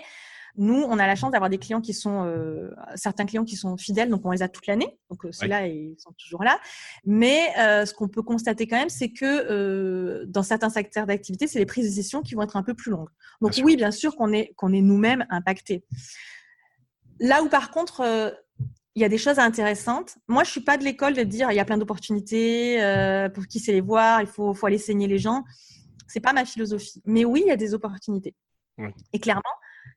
nous, 0.55 0.83
on 0.83 0.99
a 0.99 1.07
la 1.07 1.15
chance 1.15 1.31
d'avoir 1.31 1.49
des 1.49 1.57
clients 1.57 1.81
qui 1.81 1.95
sont, 1.95 2.25
euh, 2.25 2.69
certains 2.93 3.25
clients 3.25 3.43
qui 3.43 3.55
sont 3.55 3.75
fidèles, 3.75 4.09
donc 4.09 4.23
on 4.23 4.29
les 4.29 4.43
a 4.43 4.47
toute 4.47 4.67
l'année. 4.67 4.99
Donc 5.09 5.25
euh, 5.25 5.31
ceux-là, 5.31 5.65
ils 5.65 5.95
sont 5.97 6.13
toujours 6.19 6.43
là. 6.43 6.59
Mais 7.05 7.47
euh, 7.57 7.87
ce 7.87 7.95
qu'on 7.95 8.07
peut 8.07 8.21
constater 8.21 8.67
quand 8.67 8.77
même, 8.77 8.89
c'est 8.89 9.11
que 9.11 10.25
dans 10.27 10.43
certains 10.43 10.69
secteurs 10.69 11.07
d'activité, 11.07 11.47
c'est 11.47 11.57
les 11.57 11.65
prises 11.65 11.89
de 11.89 11.95
décision 11.95 12.21
qui 12.21 12.35
vont 12.35 12.43
être 12.43 12.55
un 12.55 12.63
peu 12.63 12.75
plus 12.75 12.91
longues. 12.91 13.09
Donc 13.41 13.59
oui, 13.63 13.77
bien 13.77 13.89
sûr 13.89 14.15
qu'on 14.15 14.31
est, 14.31 14.53
qu'on 14.57 14.73
est 14.73 14.81
nous-mêmes 14.81 15.25
impactés. 15.31 15.83
Là 17.19 17.41
où 17.41 17.49
par 17.49 17.71
contre, 17.71 18.37
il 18.95 19.01
y 19.01 19.05
a 19.05 19.09
des 19.09 19.17
choses 19.17 19.39
intéressantes. 19.39 20.17
Moi, 20.27 20.43
je 20.43 20.51
suis 20.51 20.61
pas 20.61 20.77
de 20.77 20.83
l'école 20.83 21.13
de 21.13 21.23
dire 21.23 21.51
il 21.51 21.55
y 21.55 21.59
a 21.59 21.65
plein 21.65 21.77
d'opportunités 21.77 22.77
pour 23.33 23.45
qui 23.47 23.59
sait 23.59 23.73
les 23.73 23.81
voir, 23.81 24.21
il 24.21 24.27
faut, 24.27 24.53
faut 24.53 24.65
aller 24.65 24.77
saigner 24.77 25.07
les 25.07 25.17
gens. 25.17 25.43
C'est 26.07 26.21
pas 26.21 26.33
ma 26.33 26.45
philosophie. 26.45 27.01
Mais 27.05 27.25
oui, 27.25 27.41
il 27.45 27.49
y 27.49 27.51
a 27.51 27.57
des 27.57 27.73
opportunités. 27.73 28.35
Et 29.13 29.19
clairement, 29.19 29.43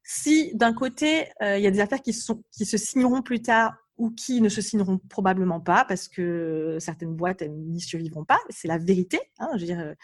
si 0.05 0.55
d'un 0.55 0.73
côté, 0.73 1.29
euh, 1.43 1.59
il 1.59 1.65
y 1.65 1.67
a 1.67 1.71
des 1.71 1.81
affaires 1.81 2.03
qui, 2.03 2.13
sont, 2.13 2.43
qui 2.53 2.65
se 2.65 2.77
signeront 2.77 3.23
plus 3.23 3.43
tard 3.43 3.77
ou 3.97 4.11
qui 4.11 4.41
ne 4.41 4.49
se 4.49 4.61
signeront 4.61 4.99
probablement 4.99 5.61
pas 5.61 5.85
parce 5.85 6.07
que 6.07 6.77
certaines 6.79 7.15
boîtes 7.17 7.43
n'y 7.43 7.81
survivront 7.81 8.25
pas, 8.25 8.39
c'est 8.49 8.69
la 8.69 8.79
vérité. 8.79 9.19
Hein, 9.41 9.49
je 9.55 9.61
veux 9.61 9.67
dire, 9.67 9.81
euh, 9.81 9.95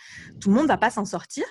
tout 0.40 0.48
le 0.48 0.56
monde 0.56 0.64
ne 0.64 0.68
va 0.68 0.78
pas 0.78 0.90
s'en 0.90 1.04
sortir. 1.04 1.44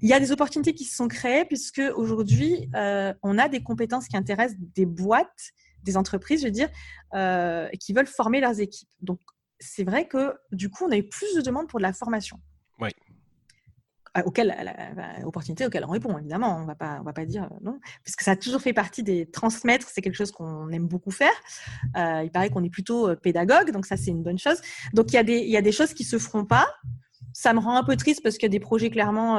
Il 0.00 0.08
y 0.08 0.14
a 0.14 0.20
des 0.20 0.32
opportunités 0.32 0.72
qui 0.72 0.84
se 0.84 0.96
sont 0.96 1.08
créées 1.08 1.44
puisque 1.44 1.82
aujourd'hui, 1.94 2.70
euh, 2.74 3.12
on 3.22 3.36
a 3.36 3.48
des 3.48 3.62
compétences 3.62 4.08
qui 4.08 4.16
intéressent 4.16 4.58
des 4.58 4.86
boîtes, 4.86 5.52
des 5.84 5.96
entreprises, 5.96 6.40
je 6.40 6.46
veux 6.46 6.50
dire, 6.50 6.68
qui 7.78 7.92
veulent 7.92 8.06
former 8.06 8.40
leurs 8.40 8.60
équipes. 8.60 8.88
Donc, 9.00 9.20
c'est 9.60 9.84
vrai 9.84 10.08
que 10.08 10.34
du 10.52 10.68
coup, 10.70 10.84
on 10.84 10.90
a 10.90 10.96
eu 10.96 11.08
plus 11.08 11.34
de 11.36 11.40
demandes 11.40 11.68
pour 11.68 11.78
de 11.78 11.84
la 11.84 11.92
formation. 11.92 12.38
Oui 12.80 12.90
auquel, 14.24 14.54
opportunité 15.24 15.66
auquel 15.66 15.84
on 15.84 15.90
répond, 15.90 16.16
évidemment. 16.18 16.58
On 16.60 16.66
va 16.66 16.74
pas, 16.74 16.98
on 17.00 17.04
va 17.04 17.12
pas 17.12 17.24
dire 17.24 17.44
euh, 17.44 17.56
non, 17.62 17.80
puisque 18.02 18.22
ça 18.22 18.32
a 18.32 18.36
toujours 18.36 18.60
fait 18.60 18.72
partie 18.72 19.02
des 19.02 19.26
transmettre. 19.26 19.88
C'est 19.88 20.02
quelque 20.02 20.14
chose 20.14 20.30
qu'on 20.30 20.68
aime 20.70 20.86
beaucoup 20.86 21.10
faire. 21.10 21.32
Euh, 21.96 22.22
il 22.22 22.30
paraît 22.30 22.50
qu'on 22.50 22.62
est 22.62 22.70
plutôt 22.70 23.08
euh, 23.08 23.16
pédagogue, 23.16 23.72
donc 23.72 23.86
ça 23.86 23.96
c'est 23.96 24.10
une 24.10 24.22
bonne 24.22 24.38
chose. 24.38 24.60
Donc 24.92 25.12
il 25.12 25.16
y 25.16 25.18
a 25.18 25.24
des, 25.24 25.38
il 25.38 25.50
y 25.50 25.56
a 25.56 25.62
des 25.62 25.72
choses 25.72 25.94
qui 25.94 26.04
se 26.04 26.18
feront 26.18 26.44
pas. 26.44 26.66
Ça 27.32 27.52
me 27.52 27.58
rend 27.58 27.76
un 27.76 27.82
peu 27.82 27.96
triste 27.96 28.22
parce 28.22 28.36
qu'il 28.36 28.44
y 28.44 28.50
a 28.50 28.56
des 28.56 28.60
projets 28.60 28.90
clairement 28.90 29.38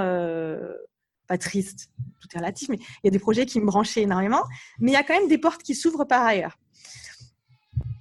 pas 1.27 1.37
tristes, 1.37 1.89
tout 2.21 2.27
est 2.33 2.39
relatif, 2.39 2.69
mais 2.69 2.77
il 2.77 3.05
y 3.05 3.07
a 3.07 3.11
des 3.11 3.19
projets 3.19 3.45
qui 3.45 3.59
me 3.59 3.65
branchaient 3.65 4.01
énormément. 4.01 4.43
Mais 4.79 4.91
il 4.91 4.93
y 4.93 4.97
a 4.97 5.03
quand 5.03 5.17
même 5.17 5.27
des 5.27 5.37
portes 5.37 5.63
qui 5.63 5.75
s'ouvrent 5.75 6.05
par 6.05 6.23
ailleurs 6.23 6.57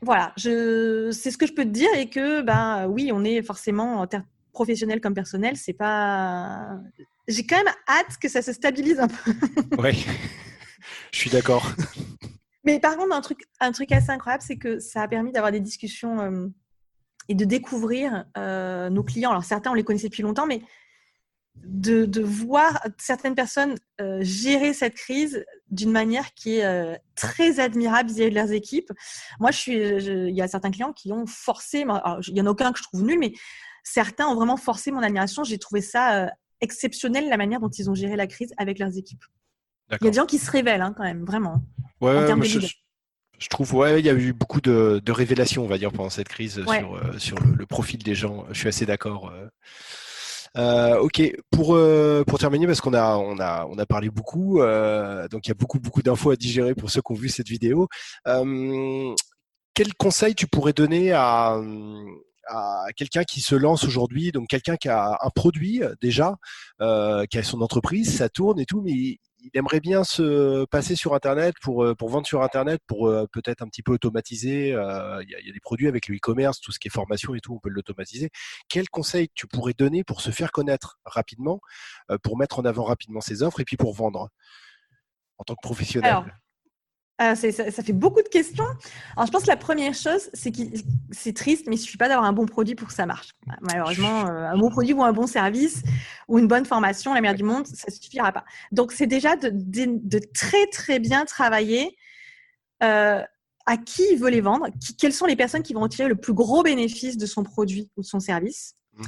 voilà, 0.05 0.33
je, 0.37 1.11
c'est 1.13 1.31
ce 1.31 1.39
que 1.39 1.47
je 1.47 1.53
peux 1.53 1.65
te 1.65 1.71
dire 1.71 1.89
et 1.97 2.09
que, 2.09 2.43
ben 2.43 2.87
oui, 2.87 3.11
on 3.13 3.25
est 3.25 3.43
forcément 3.43 4.01
en 4.01 4.07
terre 4.07 4.23
professionnel 4.53 5.01
comme 5.01 5.15
personnel, 5.15 5.57
c'est 5.57 5.73
pas. 5.73 6.79
J'ai 7.27 7.45
quand 7.45 7.57
même 7.57 7.75
hâte 7.89 8.19
que 8.21 8.29
ça 8.29 8.43
se 8.43 8.53
stabilise 8.53 9.01
un 9.01 9.09
peu. 9.09 9.33
oui, 9.79 10.07
je 11.11 11.19
suis 11.19 11.31
d'accord. 11.31 11.73
Mais 12.65 12.79
par 12.81 12.97
contre, 12.97 13.15
un 13.15 13.21
truc, 13.21 13.41
un 13.61 13.73
truc 13.73 13.93
assez 13.93 14.11
incroyable, 14.11 14.45
c'est 14.47 14.57
que 14.57 14.79
ça 14.79 15.03
a 15.03 15.09
permis 15.09 15.33
d'avoir 15.33 15.53
des 15.53 15.61
discussions 15.61 16.21
euh, 16.21 16.47
et 17.29 17.35
de 17.35 17.45
découvrir 17.45 18.27
euh, 18.37 18.91
nos 18.91 19.03
clients. 19.03 19.31
Alors 19.31 19.45
certains, 19.45 19.71
on 19.71 19.75
les 19.75 19.85
connaissait 19.85 20.09
depuis 20.09 20.23
longtemps, 20.23 20.47
mais 20.47 20.63
de, 21.57 22.05
de 22.05 22.21
voir 22.21 22.81
certaines 22.99 23.35
personnes 23.35 23.77
euh, 24.01 24.19
gérer 24.23 24.75
cette 24.75 24.95
crise 24.95 25.45
d'une 25.71 25.93
manière 25.93 26.35
qui 26.35 26.59
est 26.59 27.01
très 27.15 27.61
admirable 27.61 28.11
vis-à-vis 28.11 28.31
de 28.31 28.35
leurs 28.35 28.53
équipes. 28.53 28.93
Moi, 29.41 29.51
je 29.51 29.59
suis, 29.59 29.77
il 29.77 30.35
y 30.35 30.43
a 30.43 30.49
certains 30.49 30.71
clients 30.71 30.93
qui 30.93 31.13
ont 31.13 31.27
forcé, 31.27 31.85
il 32.29 32.37
y 32.37 32.41
en 32.41 32.47
a 32.47 32.51
aucun 32.51 32.73
que 32.73 32.79
je 32.79 32.85
trouve 32.85 33.03
nul, 33.03 33.19
mais 33.19 33.33
certains 33.85 34.27
ont 34.27 34.35
vraiment 34.35 34.57
forcé 34.57 34.91
mon 34.91 35.03
admiration. 35.03 35.45
J'ai 35.45 35.59
trouvé 35.59 35.81
ça 35.81 36.25
euh, 36.25 36.29
exceptionnel 36.61 37.29
la 37.29 37.37
manière 37.37 37.61
dont 37.61 37.69
ils 37.69 37.89
ont 37.89 37.95
géré 37.95 38.17
la 38.17 38.27
crise 38.27 38.53
avec 38.57 38.79
leurs 38.79 38.97
équipes. 38.97 39.25
Il 39.93 40.05
y 40.05 40.09
a 40.09 40.11
des 40.11 40.17
gens 40.17 40.27
qui 40.27 40.39
se 40.39 40.51
révèlent 40.51 40.81
hein, 40.81 40.95
quand 40.97 41.05
même, 41.05 41.25
vraiment. 41.25 41.63
Ouais, 42.01 42.27
je, 43.39 43.49
trouve, 43.49 43.75
ouais, 43.75 44.01
il 44.01 44.07
y 44.07 44.09
a 44.09 44.15
eu 44.15 44.33
beaucoup 44.33 44.61
de, 44.61 45.03
révélations, 45.09 45.63
on 45.63 45.69
va 45.69 45.77
dire, 45.77 45.93
pendant 45.93 46.09
cette 46.09 46.29
crise 46.29 46.65
sur, 46.65 46.97
euh, 46.97 47.19
sur 47.19 47.39
le, 47.39 47.67
profil 47.67 48.03
des 48.03 48.15
gens. 48.15 48.47
Je 48.51 48.59
suis 48.59 48.69
assez 48.69 48.87
d'accord. 48.87 49.33
Euh. 50.57 50.99
ok, 50.99 51.23
pour 51.51 51.79
pour 52.27 52.39
terminer 52.39 52.67
parce 52.67 52.81
qu'on 52.81 52.95
a 52.95 53.17
on 53.17 53.39
a 53.39 53.67
on 53.69 53.79
a 53.79 53.87
parlé 53.87 54.11
beaucoup, 54.11 54.61
donc 55.31 55.47
il 55.47 55.49
y 55.49 55.53
a 55.53 55.55
beaucoup 55.55 55.81
beaucoup 55.81 56.03
d'infos 56.03 56.31
à 56.31 56.37
digérer 56.37 56.75
pour 56.75 56.91
ceux 56.91 57.01
qui 57.03 57.13
ont 57.13 57.17
vu 57.17 57.29
cette 57.29 57.49
vidéo. 57.49 57.89
quel 59.75 59.95
conseil 59.95 60.35
tu 60.35 60.47
pourrais 60.47 60.73
donner 60.73 61.13
à 61.13 61.59
à 62.49 62.87
quelqu'un 62.97 63.25
qui 63.25 63.41
se 63.41 63.55
lance 63.55 63.85
aujourd'hui, 63.85 64.33
donc 64.33 64.49
quelqu'un 64.49 64.77
qui 64.77 64.89
a 64.89 65.19
un 65.21 65.31
produit 65.31 65.83
euh, 65.83 65.95
déjà, 66.01 66.37
euh, 66.81 67.27
qui 67.27 67.39
a 67.39 67.43
son 67.43 67.61
entreprise, 67.61 68.17
ça 68.17 68.29
tourne 68.29 68.61
et 68.61 68.67
tout, 68.67 68.83
mais 68.83 69.19
il, 69.45 69.51
aimerait 69.55 69.81
bien 69.81 70.05
se 70.05 70.65
passer 70.67 70.97
sur 70.97 71.15
Internet 71.15 71.55
pour, 71.63 71.85
euh, 71.85 71.95
pour 71.95 72.09
vendre 72.09 72.27
sur 72.27 72.43
Internet, 72.43 72.81
pour 72.87 73.11
peut-être 73.33 73.63
un 73.63 73.69
petit 73.69 73.83
peu 73.83 73.93
automatiser. 73.93 74.69
Il 74.69 74.73
y, 74.73 74.75
a, 74.75 75.23
y, 75.23 75.51
a 75.51 75.53
des 75.53 75.61
produits 75.61 75.89
avec 75.89 76.09
le 76.09 76.17
e-commerce, 76.17 76.61
tout 76.61 76.73
ce 76.73 76.79
qui 76.79 76.89
est 76.89 76.91
formation 76.91 77.35
et 77.35 77.41
tout, 77.41 77.55
on 77.55 77.59
peut 77.59 77.71
l'automatiser. 77.71 78.31
Quel 78.69 78.89
conseil 78.89 79.29
tu 79.35 79.47
pourrais 79.47 79.75
donner 79.75 80.05
pour 80.05 80.21
se 80.21 80.31
faire 80.31 80.53
connaître 80.53 80.99
rapidement, 81.05 81.61
pour 82.23 82.39
mettre 82.39 82.59
en 82.59 82.65
avant 82.65 82.85
rapidement 82.85 83.21
ses 83.21 83.43
offres 83.43 83.61
et 83.61 83.65
puis 83.65 83.77
pour 83.77 83.95
vendre 83.95 84.29
en 85.39 85.45
tant 85.45 85.55
que 85.55 85.63
professionnel? 85.63 86.25
Ah, 87.19 87.37
ça, 87.37 87.53
fait 87.53 87.93
beaucoup 87.93 88.23
de 88.23 88.29
questions. 88.29 88.67
Alors, 89.17 89.27
je 89.27 89.31
pense 89.31 89.43
que 89.43 89.49
la 89.49 89.57
première 89.57 89.95
chose, 89.95 90.31
c'est 90.33 90.51
que 90.51 90.63
c'est 91.13 91.33
triste, 91.33 91.67
mais 91.69 91.77
il 91.77 91.79
ne 91.79 91.83
suffit 91.85 91.97
pas 91.97 92.09
d'avoir 92.09 92.27
un 92.27 92.33
bon 92.33 92.45
produit 92.45 92.75
pour 92.75 92.89
que 92.89 92.95
ça 92.95 93.07
marche. 93.07 93.29
Malheureusement, 93.61 94.27
euh, 94.27 94.49
un 94.49 94.59
bon 94.59 94.69
produit 94.69 94.95
ou 94.95 95.05
un 95.05 95.13
bon 95.13 95.29
service 95.29 95.85
ou 96.27 96.41
une 96.41 96.49
bonne 96.49 96.65
formation, 96.65 97.15
la 97.15 97.21
meilleure 97.21 97.37
du 97.37 97.45
monde, 97.45 97.69
ça 97.69 97.87
ne 97.89 97.93
suffira 97.93 98.33
pas. 98.33 98.45
Donc, 98.73 98.91
c'est 98.91 99.07
déjà 99.07 99.37
de, 99.37 100.19
très, 100.35 100.67
très 100.73 100.99
bien 100.99 101.25
travailler 101.25 101.97
euh, 102.83 103.23
à 103.67 103.77
qui 103.77 104.03
il 104.11 104.19
veut 104.19 104.31
les 104.31 104.41
vendre, 104.41 104.67
quelles 104.99 105.13
sont 105.13 105.27
les 105.27 105.37
personnes 105.37 105.63
qui 105.63 105.73
vont 105.73 105.87
tirer 105.87 106.09
le 106.09 106.17
plus 106.17 106.35
gros 106.35 106.65
bénéfice 106.65 107.17
de 107.17 107.27
son 107.27 107.45
produit 107.45 107.91
ou 107.97 108.03
de 108.03 108.07
son 108.07 108.19
service, 108.19 108.75
mmh 108.97 109.05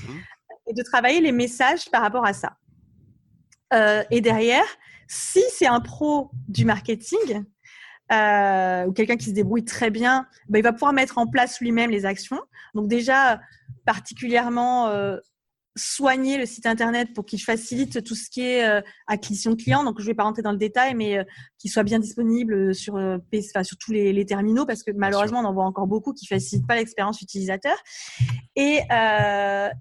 et 0.69 0.75
de 0.75 0.83
travailler 0.83 1.21
les 1.21 1.31
messages 1.31 1.89
par 1.91 2.03
rapport 2.03 2.27
à 2.27 2.33
ça. 2.33 2.57
Euh, 3.73 4.03
et 4.11 4.21
derrière, 4.21 4.67
si 5.09 5.43
c'est 5.51 5.67
un 5.67 5.81
pro 5.81 6.31
du 6.49 6.65
marketing, 6.65 7.45
euh, 8.13 8.87
ou 8.87 8.93
quelqu'un 8.93 9.17
qui 9.17 9.27
se 9.27 9.35
débrouille 9.35 9.65
très 9.65 9.91
bien, 9.91 10.27
ben, 10.49 10.59
il 10.59 10.63
va 10.63 10.73
pouvoir 10.73 10.93
mettre 10.93 11.19
en 11.19 11.27
place 11.27 11.61
lui-même 11.61 11.91
les 11.91 12.07
actions. 12.07 12.41
Donc 12.75 12.89
déjà, 12.89 13.41
particulièrement 13.85 14.89
euh, 14.89 15.19
soigner 15.79 16.39
le 16.39 16.47
site 16.47 16.67
internet 16.67 17.13
pour 17.15 17.27
qu'il 17.27 17.43
facilite 17.43 18.03
tout 18.03 18.15
ce 18.15 18.31
qui 18.31 18.43
est 18.43 18.65
euh, 18.65 18.81
acquisition 19.09 19.51
de 19.51 19.57
clients. 19.57 19.83
Donc 19.83 19.97
je 19.99 20.05
ne 20.05 20.07
vais 20.09 20.15
pas 20.15 20.23
rentrer 20.23 20.43
dans 20.43 20.53
le 20.53 20.57
détail, 20.57 20.95
mais 20.95 21.19
euh, 21.19 21.25
qu'il 21.59 21.71
soit 21.71 21.83
bien 21.83 21.99
disponible 21.99 22.75
sur, 22.75 22.95
enfin, 22.95 23.63
sur 23.63 23.77
tous 23.77 23.93
les, 23.93 24.13
les, 24.13 24.25
terminaux, 24.25 24.67
parce 24.67 24.83
que 24.83 24.93
malheureusement, 24.93 25.41
on 25.41 25.45
en 25.45 25.53
voit 25.53 25.65
encore 25.65 25.87
beaucoup 25.87 26.13
qui 26.13 26.27
ne 26.31 26.37
facilitent 26.37 26.67
pas 26.67 26.77
l'expérience 26.77 27.21
utilisateur. 27.21 27.77
Et, 28.55 28.81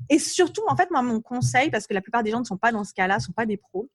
et 0.09 0.19
surtout, 0.19 0.63
en 0.67 0.76
fait, 0.76 0.89
moi, 0.91 1.01
mon 1.01 1.21
conseil, 1.21 1.69
parce 1.69 1.88
que 1.88 1.93
la 1.93 2.01
plupart 2.01 2.23
des 2.23 2.32
gens 2.32 2.39
ne 2.39 2.45
sont 2.45 2.57
pas 2.57 2.71
dans 2.71 2.84
ce 2.84 2.93
cas-là, 2.93 3.17
ne 3.17 3.21
sont 3.21 3.32
pas 3.32 3.45
des 3.45 3.57
pros, 3.57 3.89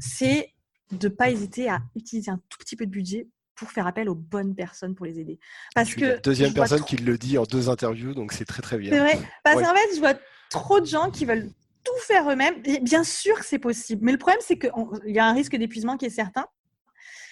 c'est 0.00 0.52
de 0.90 1.08
ne 1.08 1.12
pas 1.14 1.30
hésiter 1.30 1.70
à 1.70 1.80
utiliser 1.94 2.30
un 2.30 2.40
tout 2.50 2.58
petit 2.58 2.76
peu 2.76 2.84
de 2.84 2.90
budget 2.90 3.26
pour 3.54 3.70
faire 3.70 3.86
appel 3.86 4.08
aux 4.08 4.14
bonnes 4.14 4.54
personnes 4.54 4.94
pour 4.94 5.06
les 5.06 5.20
aider. 5.20 5.38
Parce 5.74 5.94
que 5.94 6.04
la 6.04 6.16
deuxième 6.18 6.54
personne 6.54 6.84
qui 6.84 6.96
le 6.96 7.18
dit 7.18 7.38
en 7.38 7.44
deux 7.44 7.68
interviews, 7.68 8.14
donc 8.14 8.32
c'est 8.32 8.44
très 8.44 8.62
très 8.62 8.78
bien. 8.78 8.90
C'est 8.90 8.98
vrai. 8.98 9.18
Parce 9.44 9.60
qu'en 9.60 9.74
fait, 9.74 9.94
je 9.94 10.00
vois 10.00 10.14
trop 10.50 10.80
de 10.80 10.86
gens 10.86 11.10
qui 11.10 11.24
veulent 11.24 11.50
tout 11.84 12.00
faire 12.00 12.30
eux-mêmes. 12.30 12.62
Bien 12.82 13.04
sûr 13.04 13.38
que 13.38 13.44
c'est 13.44 13.58
possible, 13.58 14.04
mais 14.04 14.12
le 14.12 14.18
problème 14.18 14.40
c'est 14.40 14.58
qu'il 14.58 14.70
y 15.06 15.18
a 15.18 15.26
un 15.26 15.32
risque 15.32 15.56
d'épuisement 15.56 15.96
qui 15.96 16.06
est 16.06 16.10
certain. 16.10 16.46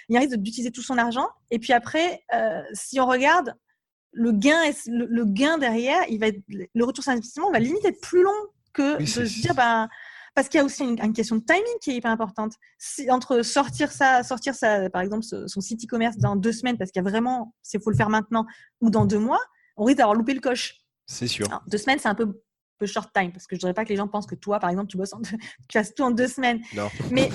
Il 0.08 0.14
y 0.14 0.16
a 0.16 0.20
un 0.20 0.24
risque 0.24 0.36
d'utiliser 0.36 0.72
tout 0.72 0.82
son 0.82 0.98
argent. 0.98 1.28
Et 1.50 1.58
puis 1.58 1.72
après, 1.72 2.24
euh, 2.34 2.62
si 2.72 2.98
on 2.98 3.06
regarde, 3.06 3.54
le 4.12 4.32
gain, 4.32 4.60
le, 4.88 5.24
gain 5.24 5.56
derrière, 5.56 6.00
il 6.08 6.18
va 6.18 6.28
être, 6.28 6.40
le 6.48 6.84
retour 6.84 7.04
sur 7.04 7.12
investissement 7.12 7.52
va 7.52 7.60
limite 7.60 7.84
être 7.84 8.00
plus 8.00 8.24
long 8.24 8.32
que 8.72 8.98
de 8.98 9.04
se 9.04 9.20
dire, 9.20 9.54
ben, 9.54 9.88
parce 10.34 10.48
qu'il 10.48 10.58
y 10.58 10.60
a 10.60 10.64
aussi 10.64 10.84
une, 10.84 11.12
question 11.12 11.36
de 11.36 11.44
timing 11.44 11.78
qui 11.80 11.90
est 11.90 11.94
hyper 11.94 12.10
importante. 12.10 12.54
Si, 12.78 13.10
entre 13.10 13.42
sortir 13.42 13.90
ça, 13.90 14.22
sortir 14.22 14.54
ça, 14.54 14.88
par 14.90 15.02
exemple, 15.02 15.24
son 15.24 15.60
site 15.60 15.84
e-commerce 15.84 16.16
dans 16.16 16.36
deux 16.36 16.52
semaines, 16.52 16.78
parce 16.78 16.90
qu'il 16.90 17.02
y 17.02 17.06
a 17.06 17.08
vraiment, 17.08 17.54
c'est 17.62 17.82
faut 17.82 17.90
le 17.90 17.96
faire 17.96 18.10
maintenant, 18.10 18.46
ou 18.80 18.90
dans 18.90 19.06
deux 19.06 19.18
mois, 19.18 19.40
on 19.76 19.84
risque 19.84 19.98
d'avoir 19.98 20.14
loupé 20.14 20.34
le 20.34 20.40
coche. 20.40 20.76
C'est 21.06 21.26
sûr. 21.26 21.46
deux 21.66 21.78
semaines, 21.78 21.98
c'est 21.98 22.08
un 22.08 22.14
peu, 22.14 22.40
peu 22.78 22.86
short 22.86 23.10
time, 23.12 23.32
parce 23.32 23.46
que 23.46 23.56
je 23.56 23.58
ne 23.58 23.60
dirais 23.60 23.74
pas 23.74 23.84
que 23.84 23.90
les 23.90 23.96
gens 23.96 24.08
pensent 24.08 24.26
que 24.26 24.36
toi, 24.36 24.60
par 24.60 24.70
exemple, 24.70 24.88
tu 24.88 24.96
bosses, 24.96 25.12
en 25.12 25.20
tu 25.22 25.38
fasses 25.72 25.94
tout 25.94 26.02
en 26.02 26.10
deux 26.10 26.28
semaines. 26.28 26.60
Non. 26.74 26.88
Mais 27.10 27.28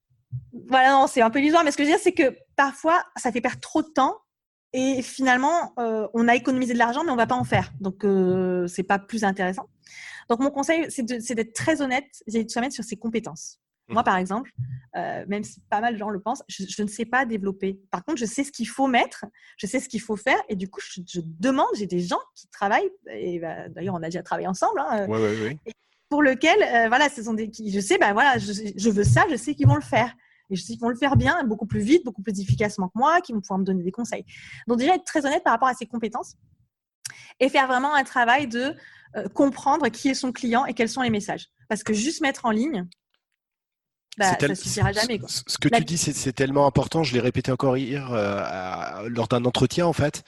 voilà, 0.68 0.92
non, 0.92 1.06
c'est 1.06 1.22
un 1.22 1.30
peu 1.30 1.40
illusoire. 1.40 1.64
Mais 1.64 1.72
ce 1.72 1.76
que 1.76 1.84
je 1.84 1.88
veux 1.88 1.94
dire, 1.94 2.02
c'est 2.02 2.14
que 2.14 2.36
parfois, 2.56 3.04
ça 3.16 3.32
fait 3.32 3.40
perdre 3.40 3.60
trop 3.60 3.82
de 3.82 3.88
temps 3.88 4.16
et 4.72 5.00
finalement, 5.02 5.72
euh, 5.78 6.06
on 6.12 6.28
a 6.28 6.34
économisé 6.34 6.74
de 6.74 6.78
l'argent, 6.78 7.02
mais 7.02 7.10
on 7.10 7.14
ne 7.14 7.20
va 7.20 7.26
pas 7.26 7.36
en 7.36 7.44
faire. 7.44 7.72
Donc, 7.80 8.04
euh, 8.04 8.66
ce 8.66 8.80
n'est 8.80 8.86
pas 8.86 8.98
plus 8.98 9.24
intéressant. 9.24 9.68
Donc, 10.28 10.40
mon 10.40 10.50
conseil, 10.50 10.86
c'est 10.90 11.34
d'être 11.34 11.54
très 11.54 11.80
honnête 11.80 12.06
soi-même 12.48 12.70
sur 12.70 12.84
ses 12.84 12.96
compétences. 12.96 13.58
Moi, 13.90 14.02
mmh. 14.02 14.04
par 14.04 14.16
exemple, 14.16 14.52
euh, 14.96 15.24
même 15.28 15.42
si 15.44 15.62
pas 15.70 15.80
mal 15.80 15.94
de 15.94 15.98
gens 15.98 16.10
le 16.10 16.20
pensent, 16.20 16.42
je, 16.48 16.82
ne 16.82 16.88
sais 16.88 17.06
pas 17.06 17.24
développer. 17.24 17.80
Par 17.90 18.04
contre, 18.04 18.18
je 18.18 18.26
sais 18.26 18.44
ce 18.44 18.52
qu'il 18.52 18.68
faut 18.68 18.86
mettre, 18.86 19.24
je 19.56 19.66
sais 19.66 19.80
ce 19.80 19.88
qu'il 19.88 20.02
faut 20.02 20.16
faire, 20.16 20.38
et 20.50 20.56
du 20.56 20.68
coup, 20.68 20.80
je, 20.82 21.20
demande. 21.24 21.68
J'ai 21.74 21.86
des 21.86 22.00
gens 22.00 22.18
qui 22.34 22.48
travaillent, 22.48 22.90
et 23.10 23.38
bah, 23.38 23.68
d'ailleurs, 23.70 23.94
on 23.94 24.02
a 24.02 24.06
déjà 24.06 24.22
travaillé 24.22 24.46
ensemble. 24.46 24.78
Hein, 24.80 25.06
ouais, 25.08 25.18
ouais, 25.18 25.42
ouais. 25.42 25.58
Pour 26.10 26.22
lequel, 26.22 26.58
voilà, 26.88 27.08
ce 27.08 27.22
sont 27.22 27.34
des, 27.34 27.50
je 27.50 27.80
sais, 27.80 27.98
ben 27.98 28.12
voilà, 28.12 28.38
je, 28.38 28.52
je 28.76 28.90
veux 28.90 29.04
ça, 29.04 29.24
je 29.30 29.36
sais 29.36 29.54
qu'ils 29.54 29.66
vont 29.66 29.74
le 29.74 29.80
faire. 29.82 30.14
Et 30.50 30.56
je 30.56 30.62
sais 30.62 30.72
qu'ils 30.72 30.80
vont 30.80 30.88
le 30.88 30.96
faire 30.96 31.16
bien, 31.16 31.44
beaucoup 31.44 31.66
plus 31.66 31.80
vite, 31.80 32.04
beaucoup 32.04 32.22
plus 32.22 32.40
efficacement 32.40 32.88
que 32.88 32.98
moi, 32.98 33.20
qui 33.20 33.32
vont 33.32 33.40
pouvoir 33.40 33.58
me 33.58 33.64
donner 33.64 33.82
des 33.82 33.92
conseils. 33.92 34.24
Donc 34.66 34.78
déjà, 34.78 34.94
être 34.94 35.04
très 35.04 35.24
honnête 35.26 35.44
par 35.44 35.52
rapport 35.52 35.68
à 35.68 35.74
ses 35.74 35.86
compétences 35.86 36.36
et 37.40 37.48
faire 37.48 37.66
vraiment 37.66 37.94
un 37.94 38.04
travail 38.04 38.48
de 38.48 38.74
euh, 39.16 39.28
comprendre 39.28 39.88
qui 39.88 40.08
est 40.08 40.14
son 40.14 40.32
client 40.32 40.66
et 40.66 40.74
quels 40.74 40.88
sont 40.88 41.02
les 41.02 41.10
messages. 41.10 41.48
Parce 41.68 41.82
que 41.82 41.92
juste 41.92 42.20
mettre 42.20 42.46
en 42.46 42.50
ligne, 42.50 42.86
bah, 44.18 44.36
ça 44.38 44.54
suffira 44.54 44.92
jamais. 44.92 45.20
Ce 45.26 45.58
que 45.58 45.68
tu 45.68 45.84
dis, 45.84 45.96
c'est 45.96 46.32
tellement 46.32 46.66
important. 46.66 47.04
Je 47.04 47.14
l'ai 47.14 47.20
répété 47.20 47.52
encore 47.52 47.76
hier 47.76 48.10
euh, 48.12 49.08
lors 49.08 49.28
d'un 49.28 49.44
entretien 49.44 49.86
en 49.86 49.92
fait, 49.92 50.24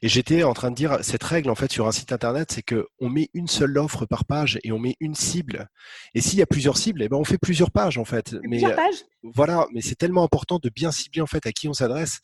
et 0.00 0.08
j'étais 0.08 0.42
en 0.44 0.54
train 0.54 0.70
de 0.70 0.76
dire 0.76 0.98
cette 1.02 1.22
règle 1.22 1.50
en 1.50 1.54
fait 1.54 1.70
sur 1.70 1.86
un 1.86 1.92
site 1.92 2.12
internet, 2.12 2.52
c'est 2.52 2.62
que 2.62 2.86
on 3.00 3.10
met 3.10 3.28
une 3.34 3.46
seule 3.46 3.76
offre 3.76 4.06
par 4.06 4.24
page 4.24 4.58
et 4.64 4.72
on 4.72 4.78
met 4.78 4.96
une 4.98 5.14
cible. 5.14 5.68
Et 6.14 6.22
s'il 6.22 6.38
y 6.38 6.42
a 6.42 6.46
plusieurs 6.46 6.78
cibles, 6.78 7.02
eh 7.02 7.08
ben 7.08 7.18
on 7.18 7.24
fait 7.24 7.38
plusieurs 7.38 7.70
pages 7.70 7.98
en 7.98 8.04
fait. 8.04 8.32
Mais 8.42 8.56
plusieurs 8.56 8.76
pages. 8.76 9.04
voilà, 9.22 9.66
mais 9.74 9.82
c'est 9.82 9.96
tellement 9.96 10.24
important 10.24 10.58
de 10.58 10.70
bien 10.70 10.90
cibler 10.90 11.20
en 11.20 11.26
fait 11.26 11.46
à 11.46 11.52
qui 11.52 11.68
on 11.68 11.74
s'adresse. 11.74 12.20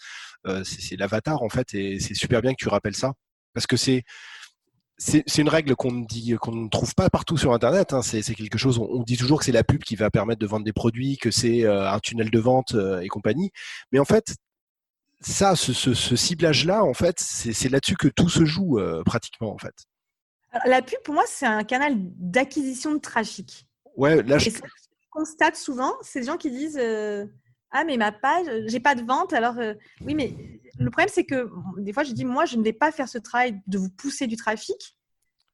Euh, 0.46 0.64
c'est 0.64 0.96
l'avatar 0.96 1.42
en 1.42 1.50
fait, 1.50 1.74
et 1.74 2.00
c'est 2.00 2.14
super 2.14 2.40
bien 2.40 2.52
que 2.52 2.58
tu 2.58 2.68
rappelles 2.68 2.96
ça 2.96 3.12
parce 3.54 3.66
que 3.66 3.76
c'est 3.76 4.04
c'est 5.00 5.38
une 5.38 5.48
règle 5.48 5.74
qu'on 5.76 5.92
dit 5.92 6.36
qu'on 6.38 6.52
ne 6.52 6.68
trouve 6.68 6.94
pas 6.94 7.08
partout 7.08 7.38
sur 7.38 7.54
Internet. 7.54 7.94
Hein. 7.94 8.02
C'est 8.02 8.22
quelque 8.34 8.58
chose. 8.58 8.78
On, 8.78 9.02
dit 9.02 9.16
toujours 9.16 9.38
que 9.38 9.46
c'est 9.46 9.52
la 9.52 9.64
pub 9.64 9.82
qui 9.82 9.96
va 9.96 10.10
permettre 10.10 10.40
de 10.40 10.46
vendre 10.46 10.64
des 10.64 10.74
produits, 10.74 11.16
que 11.16 11.30
c'est 11.30 11.64
euh, 11.64 11.90
un 11.90 11.98
tunnel 12.00 12.30
de 12.30 12.38
vente 12.38 12.74
euh, 12.74 13.00
et 13.00 13.08
compagnie. 13.08 13.50
Mais 13.92 13.98
en 13.98 14.04
fait, 14.04 14.36
ça, 15.20 15.56
ce, 15.56 15.72
ciblage-là, 15.94 16.84
en 16.84 16.92
fait, 16.92 17.18
c'est 17.18 17.70
là-dessus 17.70 17.96
que 17.96 18.08
tout 18.08 18.28
se 18.28 18.44
joue 18.44 18.78
euh, 18.78 19.02
pratiquement, 19.02 19.54
en 19.54 19.58
fait. 19.58 19.74
la 20.66 20.82
pub, 20.82 21.00
pour 21.02 21.14
moi, 21.14 21.24
c'est 21.26 21.46
un 21.46 21.64
canal 21.64 21.94
d'acquisition 21.96 22.92
de 22.94 23.00
trafic. 23.00 23.66
Ouais, 23.96 24.22
là, 24.22 24.36
je... 24.36 24.50
ce 24.50 24.58
que 24.58 24.68
je 24.68 25.08
constate 25.10 25.56
souvent, 25.56 25.94
c'est 26.02 26.20
des 26.20 26.26
gens 26.26 26.36
qui 26.36 26.50
disent 26.50 26.78
ah 27.72 27.84
mais 27.84 27.96
ma 27.96 28.12
page, 28.12 28.46
j'ai 28.66 28.80
pas 28.80 28.94
de 28.94 29.02
vente. 29.02 29.32
Alors 29.32 29.54
oui, 30.00 30.14
mais 30.14 30.34
le 30.78 30.90
problème, 30.90 31.10
c'est 31.12 31.24
que 31.24 31.50
des 31.78 31.92
fois, 31.92 32.04
je 32.04 32.12
dis, 32.12 32.24
moi, 32.24 32.44
je 32.44 32.56
ne 32.56 32.62
vais 32.62 32.72
pas 32.72 32.90
faire 32.90 33.08
ce 33.08 33.18
travail 33.18 33.60
de 33.66 33.78
vous 33.78 33.90
pousser 33.90 34.26
du 34.26 34.36
trafic 34.36 34.96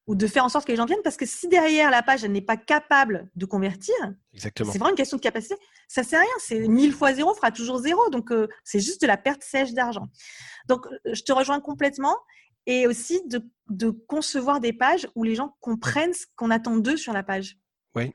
ou 0.07 0.15
de 0.15 0.25
faire 0.25 0.45
en 0.45 0.49
sorte 0.49 0.65
que 0.65 0.71
les 0.71 0.77
gens 0.77 0.85
viennent, 0.85 1.01
parce 1.03 1.17
que 1.17 1.25
si 1.25 1.49
derrière 1.49 1.91
la 1.91 2.01
page, 2.01 2.23
elle 2.23 2.31
n'est 2.31 2.41
pas 2.41 2.55
capable 2.55 3.29
de 3.35 3.45
convertir, 3.45 3.93
c'est 4.33 4.57
vraiment 4.57 4.89
une 4.89 4.95
question 4.95 5.17
de 5.17 5.21
capacité, 5.21 5.55
ça 5.89 6.01
ne 6.01 6.07
sert 6.07 6.19
à 6.19 6.21
rien. 6.21 6.31
C'est 6.39 6.67
1000 6.67 6.93
fois 6.93 7.13
zéro 7.13 7.33
fera 7.33 7.51
toujours 7.51 7.79
zéro. 7.79 8.09
Donc, 8.09 8.31
euh, 8.31 8.47
c'est 8.63 8.79
juste 8.79 9.01
de 9.01 9.07
la 9.07 9.17
perte 9.17 9.43
sèche 9.43 9.73
d'argent. 9.73 10.07
Donc, 10.67 10.87
euh, 10.87 11.13
je 11.13 11.23
te 11.23 11.33
rejoins 11.33 11.59
complètement. 11.59 12.15
Et 12.65 12.85
aussi 12.85 13.25
de, 13.27 13.41
de, 13.69 13.89
concevoir 13.91 14.59
des 14.59 14.73
pages 14.73 15.07
où 15.15 15.23
les 15.23 15.35
gens 15.35 15.55
comprennent 15.61 16.13
ce 16.13 16.25
qu'on 16.35 16.51
attend 16.51 16.75
d'eux 16.75 16.97
sur 16.97 17.13
la 17.13 17.23
page. 17.23 17.57
Oui. 17.95 18.13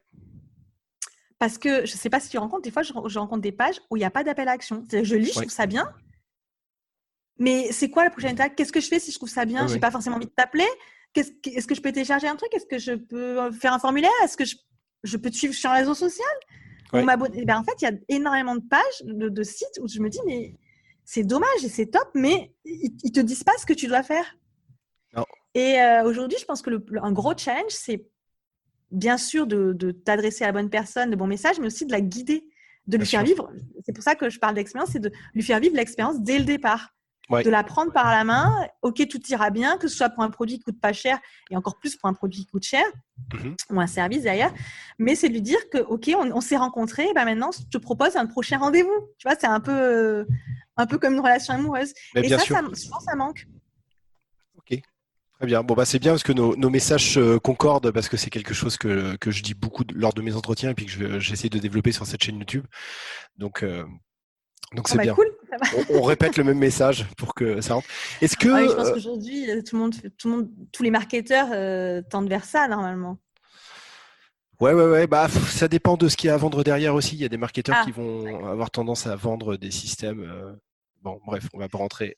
Parce 1.43 1.59
que 1.59 1.84
je 1.84 1.93
ne 1.93 1.99
sais 1.99 2.09
pas 2.09 2.20
si 2.20 2.28
tu 2.28 2.38
rencontres, 2.38 2.62
des 2.62 2.70
fois, 2.70 2.82
je, 2.84 2.93
rencontre 2.93 3.43
des 3.43 3.51
pages 3.51 3.80
où 3.90 3.97
il 3.97 3.99
n'y 3.99 4.05
a 4.05 4.12
pas 4.12 4.22
d'appel 4.22 4.47
à 4.47 4.53
action. 4.53 4.86
Je 4.93 5.16
lis, 5.16 5.32
je 5.34 5.40
trouve 5.40 5.49
ça 5.49 5.66
bien, 5.66 5.93
mais 7.36 7.72
c'est 7.72 7.90
quoi 7.90 8.05
la 8.05 8.11
prochaine 8.11 8.34
étape? 8.34 8.55
Qu'est-ce 8.55 8.70
que 8.70 8.78
je 8.78 8.86
fais 8.86 9.01
si 9.01 9.11
je 9.11 9.16
trouve 9.16 9.28
ça 9.28 9.45
bien? 9.45 9.66
Je 9.66 9.74
n'ai 9.74 9.80
pas 9.80 9.90
forcément 9.90 10.18
envie 10.18 10.26
de 10.26 10.30
t'appeler. 10.30 10.68
Est-ce 11.16 11.66
que 11.66 11.74
je 11.74 11.80
peux 11.80 11.90
télécharger 11.90 12.28
un 12.28 12.36
truc? 12.36 12.55
Est-ce 12.55 12.66
que 12.66 12.78
je 12.78 12.93
peux 12.93 13.40
euh, 13.40 13.51
faire 13.51 13.72
un 13.72 13.80
formulaire? 13.80 14.12
Est-ce 14.22 14.36
que 14.36 14.45
je, 14.45 15.16
peux 15.16 15.30
te 15.30 15.34
suivre 15.34 15.53
sur 15.53 15.68
un 15.70 15.74
réseau 15.74 15.95
social 15.95 16.24
ben, 16.93 17.09
En 17.09 17.64
fait, 17.64 17.74
il 17.80 17.84
y 17.86 17.88
a 17.88 17.93
énormément 18.09 18.55
de 18.55 18.62
pages, 18.62 19.03
de, 19.03 19.43
sites 19.43 19.80
où 19.80 19.88
je 19.88 19.99
me 19.99 20.09
dis, 20.09 20.20
mais 20.24 20.55
c'est 21.05 21.24
dommage 21.24 21.64
et 21.64 21.68
c'est 21.68 21.86
top, 21.86 22.09
mais 22.14 22.55
ils 22.64 22.95
ne 23.05 23.11
te 23.11 23.18
disent 23.18 23.43
pas 23.43 23.59
ce 23.59 23.66
que 23.66 23.72
tu 23.72 23.88
dois 23.88 24.05
faire. 24.05 24.36
Et 25.55 25.80
euh, 25.80 26.05
aujourd'hui, 26.05 26.38
je 26.38 26.45
pense 26.45 26.62
que 26.62 26.70
le, 26.70 26.84
un 27.03 27.11
gros 27.11 27.36
challenge, 27.36 27.72
c'est 27.72 28.07
bien 28.93 29.18
sûr 29.18 29.47
de, 29.47 29.90
t'adresser 29.90 30.45
à 30.45 30.49
la 30.49 30.53
bonne 30.53 30.70
personne, 30.70 31.11
de 31.11 31.16
bons 31.16 31.26
messages, 31.26 31.59
mais 31.59 31.66
aussi 31.66 31.86
de 31.86 31.93
la 31.93 32.01
guider, 32.01 32.45
de 32.86 32.97
lui 32.97 33.07
faire 33.07 33.24
vivre. 33.24 33.51
C'est 33.84 33.93
pour 33.93 34.05
ça 34.05 34.14
que 34.14 34.30
je 34.30 34.38
parle 34.38 34.55
d'expérience, 34.55 34.90
c'est 34.93 35.01
de 35.01 35.11
lui 35.34 35.43
faire 35.43 35.61
vivre 35.61 35.74
l'expérience 35.76 36.20
dès 36.20 36.38
le 36.38 36.45
départ 36.45 36.90
de 37.30 37.49
la 37.49 37.62
prendre 37.62 37.93
par 37.93 38.11
la 38.11 38.24
main. 38.24 38.66
Ok, 38.82 39.07
tout 39.09 39.20
ira 39.28 39.51
bien, 39.51 39.78
que 39.78 39.88
ce 39.88 39.97
soit 39.97 40.11
pour 40.11 40.22
un 40.22 40.30
produit 40.30 40.59
qui 40.59 40.64
coûte 40.64 40.80
pas 40.80 40.93
cher 40.93 41.18
et 41.51 41.57
encore 41.57 41.78
plus 41.78 41.97
pour 41.97 42.09
un 42.09 42.12
produit 42.12 42.40
qui 42.40 42.47
coûte 42.47 42.64
cher 42.64 42.84
mhm. 43.32 43.57
ou 43.70 43.80
un 43.80 43.86
service 43.86 44.24
d'ailleurs. 44.24 44.53
Mais 44.99 45.14
c'est 45.14 45.28
lui 45.28 45.40
dire 45.40 45.70
que 45.70 45.78
ok, 45.78 46.11
on, 46.16 46.40
s'est 46.40 46.57
rencontrés, 46.57 47.09
ben 47.14 47.24
maintenant 47.24 47.51
je 47.53 47.64
te 47.70 47.78
propose 47.78 48.16
un 48.16 48.26
prochain 48.26 48.59
rendez-vous. 48.59 49.09
Tu 49.18 49.26
vois, 49.26 49.36
c'est 49.38 49.47
un 49.47 49.61
peu 49.61 50.26
un 50.76 50.86
peu 50.86 50.99
comme 50.99 51.14
une 51.14 51.20
relation 51.20 51.55
amoureuse. 51.55 51.93
et 52.16 52.28
ça, 52.28 52.38
ça, 52.38 52.61
souvent, 52.74 53.01
ça 53.01 53.14
manque. 53.14 53.47
Très 55.43 55.49
bien. 55.49 55.64
Bon, 55.64 55.74
bah, 55.74 55.84
c'est 55.84 55.99
bien 55.99 56.12
parce 56.12 56.22
que 56.22 56.32
nos, 56.32 56.70
messages 56.70 57.18
concordent 57.43 57.90
parce 57.90 58.09
que 58.09 58.16
c'est 58.16 58.30
quelque 58.30 58.55
chose 58.55 58.76
que, 58.76 59.16
que, 59.16 59.32
je 59.32 59.43
dis 59.43 59.55
beaucoup 59.55 59.82
lors 59.93 60.12
de 60.12 60.22
mes 60.22 60.36
entretiens 60.36 60.70
et 60.70 60.74
puis 60.74 60.86
que 60.86 61.18
j'essaie 61.18 61.49
de 61.49 61.59
développer 61.59 61.90
sur 61.90 62.07
cette 62.07 62.22
chaîne 62.22 62.38
YouTube. 62.38 62.64
Donc, 63.38 63.64
euh, 63.64 63.82
donc 64.76 64.88
c'est 64.88 64.99
bien. 64.99 65.16
on, 65.90 66.03
répète 66.03 66.36
le 66.36 66.45
même 66.45 66.59
message 66.59 67.07
pour 67.16 67.34
que 67.34 67.61
ça 67.61 67.74
rentre. 67.74 67.88
Est-ce 68.20 68.36
que 68.36 68.49
je 68.49 68.72
pense 68.72 68.86
euh, 68.86 68.93
qu'aujourd'hui 68.93 69.51
euh, 69.51 69.62
tout 69.62 69.74
le 69.74 69.82
monde, 69.82 69.95
tout 70.16 70.28
le 70.28 70.36
monde, 70.36 70.49
tous 70.70 70.84
les 70.84 70.93
marketeurs 70.93 71.49
euh, 71.53 72.03
tendent 72.09 72.28
vers 72.28 72.45
ça 72.45 72.68
normalement. 72.68 73.18
Ouais, 74.61 74.72
ouais, 74.72 74.86
ouais. 74.86 75.07
Bah, 75.09 75.28
ça 75.28 75.66
dépend 75.66 75.97
de 75.97 76.09
ce 76.09 76.16
qu'il 76.16 76.28
y 76.28 76.30
a 76.30 76.34
à 76.34 76.36
vendre 76.38 76.62
derrière 76.62 76.95
aussi. 76.95 77.16
Il 77.16 77.20
y 77.20 77.24
a 77.24 77.28
des 77.28 77.36
marketeurs 77.36 77.78
ah, 77.80 77.84
qui 77.84 77.90
vont 77.90 78.47
avoir 78.47 78.70
tendance 78.70 79.09
à 79.09 79.16
vendre 79.16 79.57
des 79.57 79.72
systèmes. 79.72 80.57
Bon, 81.03 81.20
bref, 81.26 81.49
on 81.53 81.59
va 81.59 81.68
pas 81.68 81.78
rentrer. 81.78 82.16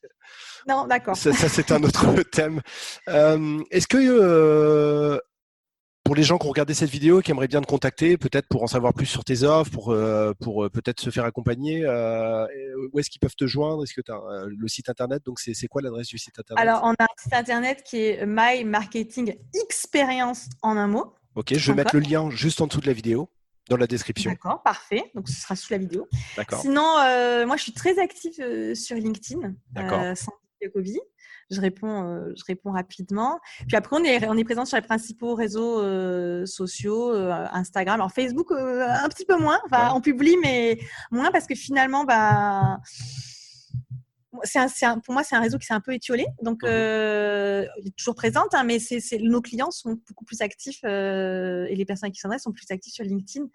Non, 0.68 0.86
d'accord. 0.86 1.16
Ça, 1.16 1.32
c'est 1.32 1.72
un 1.72 1.82
autre 1.82 2.22
thème. 2.30 2.60
Est-ce 3.06 3.86
que 3.86 5.20
pour 6.04 6.14
les 6.14 6.22
gens 6.22 6.36
qui 6.36 6.46
ont 6.46 6.50
regardé 6.50 6.74
cette 6.74 6.90
vidéo, 6.90 7.22
qui 7.22 7.30
aimeraient 7.30 7.48
bien 7.48 7.62
te 7.62 7.66
contacter, 7.66 8.18
peut-être 8.18 8.46
pour 8.46 8.62
en 8.62 8.66
savoir 8.66 8.92
plus 8.92 9.06
sur 9.06 9.24
tes 9.24 9.42
offres, 9.42 9.70
pour, 9.70 9.90
euh, 9.90 10.34
pour 10.38 10.64
euh, 10.64 10.70
peut-être 10.70 11.00
se 11.00 11.08
faire 11.08 11.24
accompagner, 11.24 11.82
euh, 11.84 12.46
où 12.92 12.98
est-ce 12.98 13.08
qu'ils 13.08 13.20
peuvent 13.20 13.34
te 13.34 13.46
joindre? 13.46 13.82
Est-ce 13.82 13.94
que 13.94 14.02
tu 14.02 14.12
as 14.12 14.20
le 14.46 14.68
site 14.68 14.90
internet? 14.90 15.24
Donc, 15.24 15.40
c'est 15.40 15.66
quoi 15.66 15.80
l'adresse 15.80 16.08
du 16.08 16.18
site 16.18 16.38
internet? 16.38 16.62
Alors, 16.62 16.82
on 16.84 16.90
a 16.90 17.04
un 17.04 17.16
site 17.18 17.32
internet 17.32 17.82
qui 17.82 18.02
est 18.02 18.26
My 18.26 18.64
Marketing 18.64 19.34
Experience 19.64 20.50
en 20.60 20.76
un 20.76 20.86
mot. 20.86 21.14
Ok, 21.36 21.54
je 21.54 21.72
vais 21.72 21.76
mettre 21.76 21.96
le 21.96 22.02
lien 22.02 22.30
juste 22.30 22.60
en 22.60 22.66
dessous 22.66 22.80
de 22.80 22.86
la 22.86 22.92
vidéo 22.92 23.30
dans 23.68 23.76
la 23.76 23.86
description. 23.86 24.30
D'accord, 24.30 24.62
parfait. 24.62 25.10
Donc, 25.14 25.28
ce 25.28 25.40
sera 25.40 25.56
sous 25.56 25.72
la 25.72 25.78
vidéo. 25.78 26.08
D'accord. 26.36 26.60
Sinon, 26.60 26.82
moi, 27.46 27.56
je 27.56 27.62
suis 27.62 27.72
très 27.72 27.98
active 27.98 28.74
sur 28.74 28.96
LinkedIn. 28.96 29.54
D'accord. 29.72 30.16
sans 30.16 30.32
Covid 30.68 31.00
je 31.50 31.60
réponds, 31.60 32.04
euh, 32.04 32.32
je 32.36 32.44
réponds 32.46 32.72
rapidement. 32.72 33.40
Puis 33.66 33.76
après, 33.76 33.96
on 33.98 34.04
est, 34.04 34.26
on 34.28 34.36
est 34.36 34.44
présent 34.44 34.64
sur 34.64 34.76
les 34.76 34.82
principaux 34.82 35.34
réseaux 35.34 35.80
euh, 35.80 36.46
sociaux, 36.46 37.12
euh, 37.12 37.46
Instagram, 37.52 37.94
alors 37.96 38.12
Facebook 38.12 38.50
un 38.52 39.08
petit 39.08 39.24
peu 39.24 39.36
moins. 39.36 39.60
Enfin, 39.66 39.92
on 39.94 40.00
publie, 40.00 40.36
mais 40.42 40.78
moins 41.10 41.30
parce 41.30 41.46
que 41.46 41.54
finalement, 41.54 42.04
bah, 42.04 42.80
c'est 44.42 44.86
pour 45.04 45.14
moi, 45.14 45.22
c'est 45.22 45.36
un 45.36 45.40
réseau 45.40 45.58
qui 45.58 45.66
s'est 45.66 45.74
un 45.74 45.80
peu 45.80 45.94
étiolé. 45.94 46.26
Donc, 46.42 46.62
mmh 46.62 46.66
il 46.66 47.88
est 47.88 47.96
toujours 47.96 48.14
présente, 48.14 48.54
hein, 48.54 48.64
mais 48.64 48.78
c'est 48.78 49.18
nos 49.18 49.40
clients 49.40 49.70
sont 49.70 49.98
beaucoup 50.08 50.24
plus 50.24 50.42
actifs 50.42 50.82
et 50.84 51.74
les 51.74 51.84
personnes 51.84 52.10
qui 52.10 52.20
s'en 52.20 52.36
sont 52.38 52.52
plus 52.52 52.70
actifs 52.70 52.92
sur 52.92 53.04
LinkedIn 53.04 53.46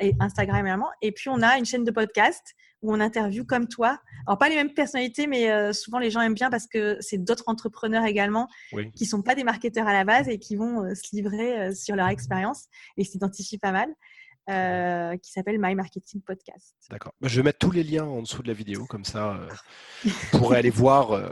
et 0.00 0.14
Instagram 0.20 0.66
également. 0.66 0.88
Et 1.02 1.12
puis, 1.12 1.28
on 1.28 1.42
a 1.42 1.58
une 1.58 1.64
chaîne 1.64 1.84
de 1.84 1.90
podcast 1.90 2.54
où 2.82 2.94
on 2.94 3.00
interviewe 3.00 3.44
comme 3.44 3.68
toi. 3.68 4.00
Alors, 4.26 4.38
pas 4.38 4.48
les 4.48 4.54
mêmes 4.54 4.72
personnalités, 4.72 5.26
mais 5.26 5.50
euh, 5.50 5.72
souvent 5.72 5.98
les 5.98 6.10
gens 6.10 6.20
aiment 6.20 6.34
bien 6.34 6.50
parce 6.50 6.66
que 6.66 6.96
c'est 7.00 7.18
d'autres 7.18 7.44
entrepreneurs 7.46 8.04
également 8.04 8.48
qui 8.96 9.06
sont 9.06 9.22
pas 9.22 9.34
des 9.34 9.44
marketeurs 9.44 9.86
à 9.86 9.92
la 9.92 10.04
base 10.04 10.28
et 10.28 10.38
qui 10.38 10.56
vont 10.56 10.84
euh, 10.84 10.94
se 10.94 11.14
livrer 11.14 11.60
euh, 11.60 11.74
sur 11.74 11.96
leur 11.96 12.08
expérience 12.08 12.66
et 12.96 13.04
s'identifient 13.04 13.58
pas 13.58 13.72
mal. 13.72 13.88
Qui 14.46 15.30
s'appelle 15.30 15.58
My 15.60 15.74
Marketing 15.74 16.20
Podcast. 16.22 16.74
D'accord. 16.90 17.12
Bah, 17.20 17.28
je 17.28 17.36
vais 17.36 17.42
mettre 17.42 17.58
tous 17.58 17.70
les 17.70 17.84
liens 17.84 18.04
en 18.04 18.22
dessous 18.22 18.42
de 18.42 18.48
la 18.48 18.54
vidéo, 18.54 18.86
comme 18.86 19.04
ça, 19.04 19.40
vous 20.04 20.38
pourrez 20.38 20.58
aller 20.58 20.70
voir, 20.70 21.30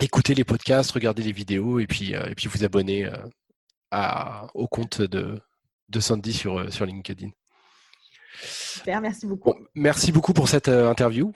écouter 0.00 0.34
les 0.34 0.44
podcasts, 0.44 0.92
regarder 0.92 1.22
les 1.22 1.32
vidéos 1.32 1.80
et 1.80 1.86
puis, 1.86 2.12
et 2.12 2.34
puis 2.36 2.48
vous 2.48 2.64
abonner 2.64 3.10
à, 3.90 4.46
au 4.54 4.68
compte 4.68 5.02
de, 5.02 5.40
de 5.88 6.00
Sandy 6.00 6.32
sur, 6.32 6.72
sur 6.72 6.86
LinkedIn. 6.86 7.30
Super, 8.42 9.00
merci 9.00 9.26
beaucoup. 9.26 9.54
merci 9.74 10.12
beaucoup 10.12 10.32
pour 10.32 10.48
cette 10.48 10.68
interview. 10.68 11.32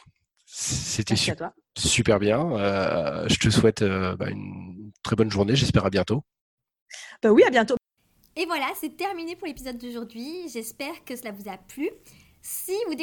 C'était 0.47 1.16
super 1.16 2.18
bien. 2.20 2.39
je 3.28 3.39
te 3.39 3.51
souhaite 3.51 3.82
bah, 3.82 4.30
une 4.30 4.93
très 5.03 5.16
bonne 5.16 5.30
journée. 5.30 5.57
J'espère 5.57 5.85
à 5.85 5.91
bientôt. 5.91 6.24
Bah 7.22 7.30
oui, 7.30 7.43
à 7.45 7.51
bientôt. 7.51 7.76
Et 8.37 8.47
voilà, 8.47 8.66
c'est 8.74 8.97
terminé 8.97 9.37
pour 9.37 9.47
l'épisode 9.47 9.78
d'aujourd'hui. 9.78 10.49
J'espère 10.49 11.05
que 11.05 11.14
cela 11.14 11.30
vous 11.30 11.49
a 11.49 11.57
plu. 11.57 11.89
Si 12.43 12.72
vous 12.89 12.95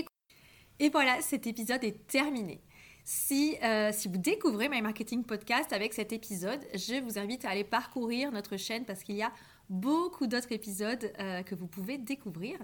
Et 0.79 0.89
voilà, 0.89 1.21
cet 1.21 1.47
épisode 1.47 1.83
est 1.85 2.05
terminé. 2.07 2.61
Si, 3.05 3.55
euh, 3.63 3.91
si 3.93 4.09
vous 4.09 4.17
découvrez 4.17 4.67
My 4.67 4.81
Marketing 4.81 5.23
Podcast 5.23 5.71
avec 5.71 5.93
cet 5.93 6.11
épisode, 6.11 6.59
je 6.73 7.01
vous 7.01 7.17
invite 7.17 7.45
à 7.45 7.51
aller 7.51 7.63
parcourir 7.63 8.31
notre 8.33 8.57
chaîne 8.57 8.83
parce 8.83 9.03
qu'il 9.03 9.15
y 9.15 9.23
a 9.23 9.31
beaucoup 9.69 10.27
d'autres 10.27 10.51
épisodes 10.51 11.11
euh, 11.19 11.43
que 11.43 11.55
vous 11.55 11.67
pouvez 11.67 11.97
découvrir. 11.97 12.59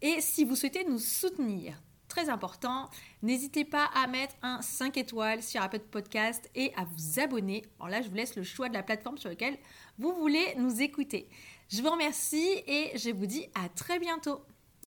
Et 0.00 0.22
si 0.22 0.46
vous 0.46 0.56
souhaitez 0.56 0.84
nous 0.84 0.98
soutenir, 0.98 1.80
très 2.08 2.30
important, 2.30 2.88
n'hésitez 3.22 3.66
pas 3.66 3.84
à 3.94 4.06
mettre 4.06 4.34
un 4.42 4.62
5 4.62 4.96
étoiles 4.96 5.42
sur 5.42 5.60
Apple 5.60 5.80
Podcast 5.80 6.50
et 6.54 6.72
à 6.74 6.84
vous 6.84 7.20
abonner. 7.20 7.64
Alors 7.78 7.90
là, 7.90 8.00
je 8.00 8.08
vous 8.08 8.14
laisse 8.14 8.34
le 8.34 8.42
choix 8.42 8.70
de 8.70 8.74
la 8.74 8.82
plateforme 8.82 9.18
sur 9.18 9.28
laquelle 9.28 9.58
vous 9.98 10.14
voulez 10.14 10.54
nous 10.56 10.80
écouter. 10.80 11.28
Je 11.68 11.82
vous 11.82 11.90
remercie 11.90 12.62
et 12.66 12.96
je 12.96 13.10
vous 13.10 13.26
dis 13.26 13.46
à 13.54 13.68
très 13.68 13.98
bientôt. 13.98 14.40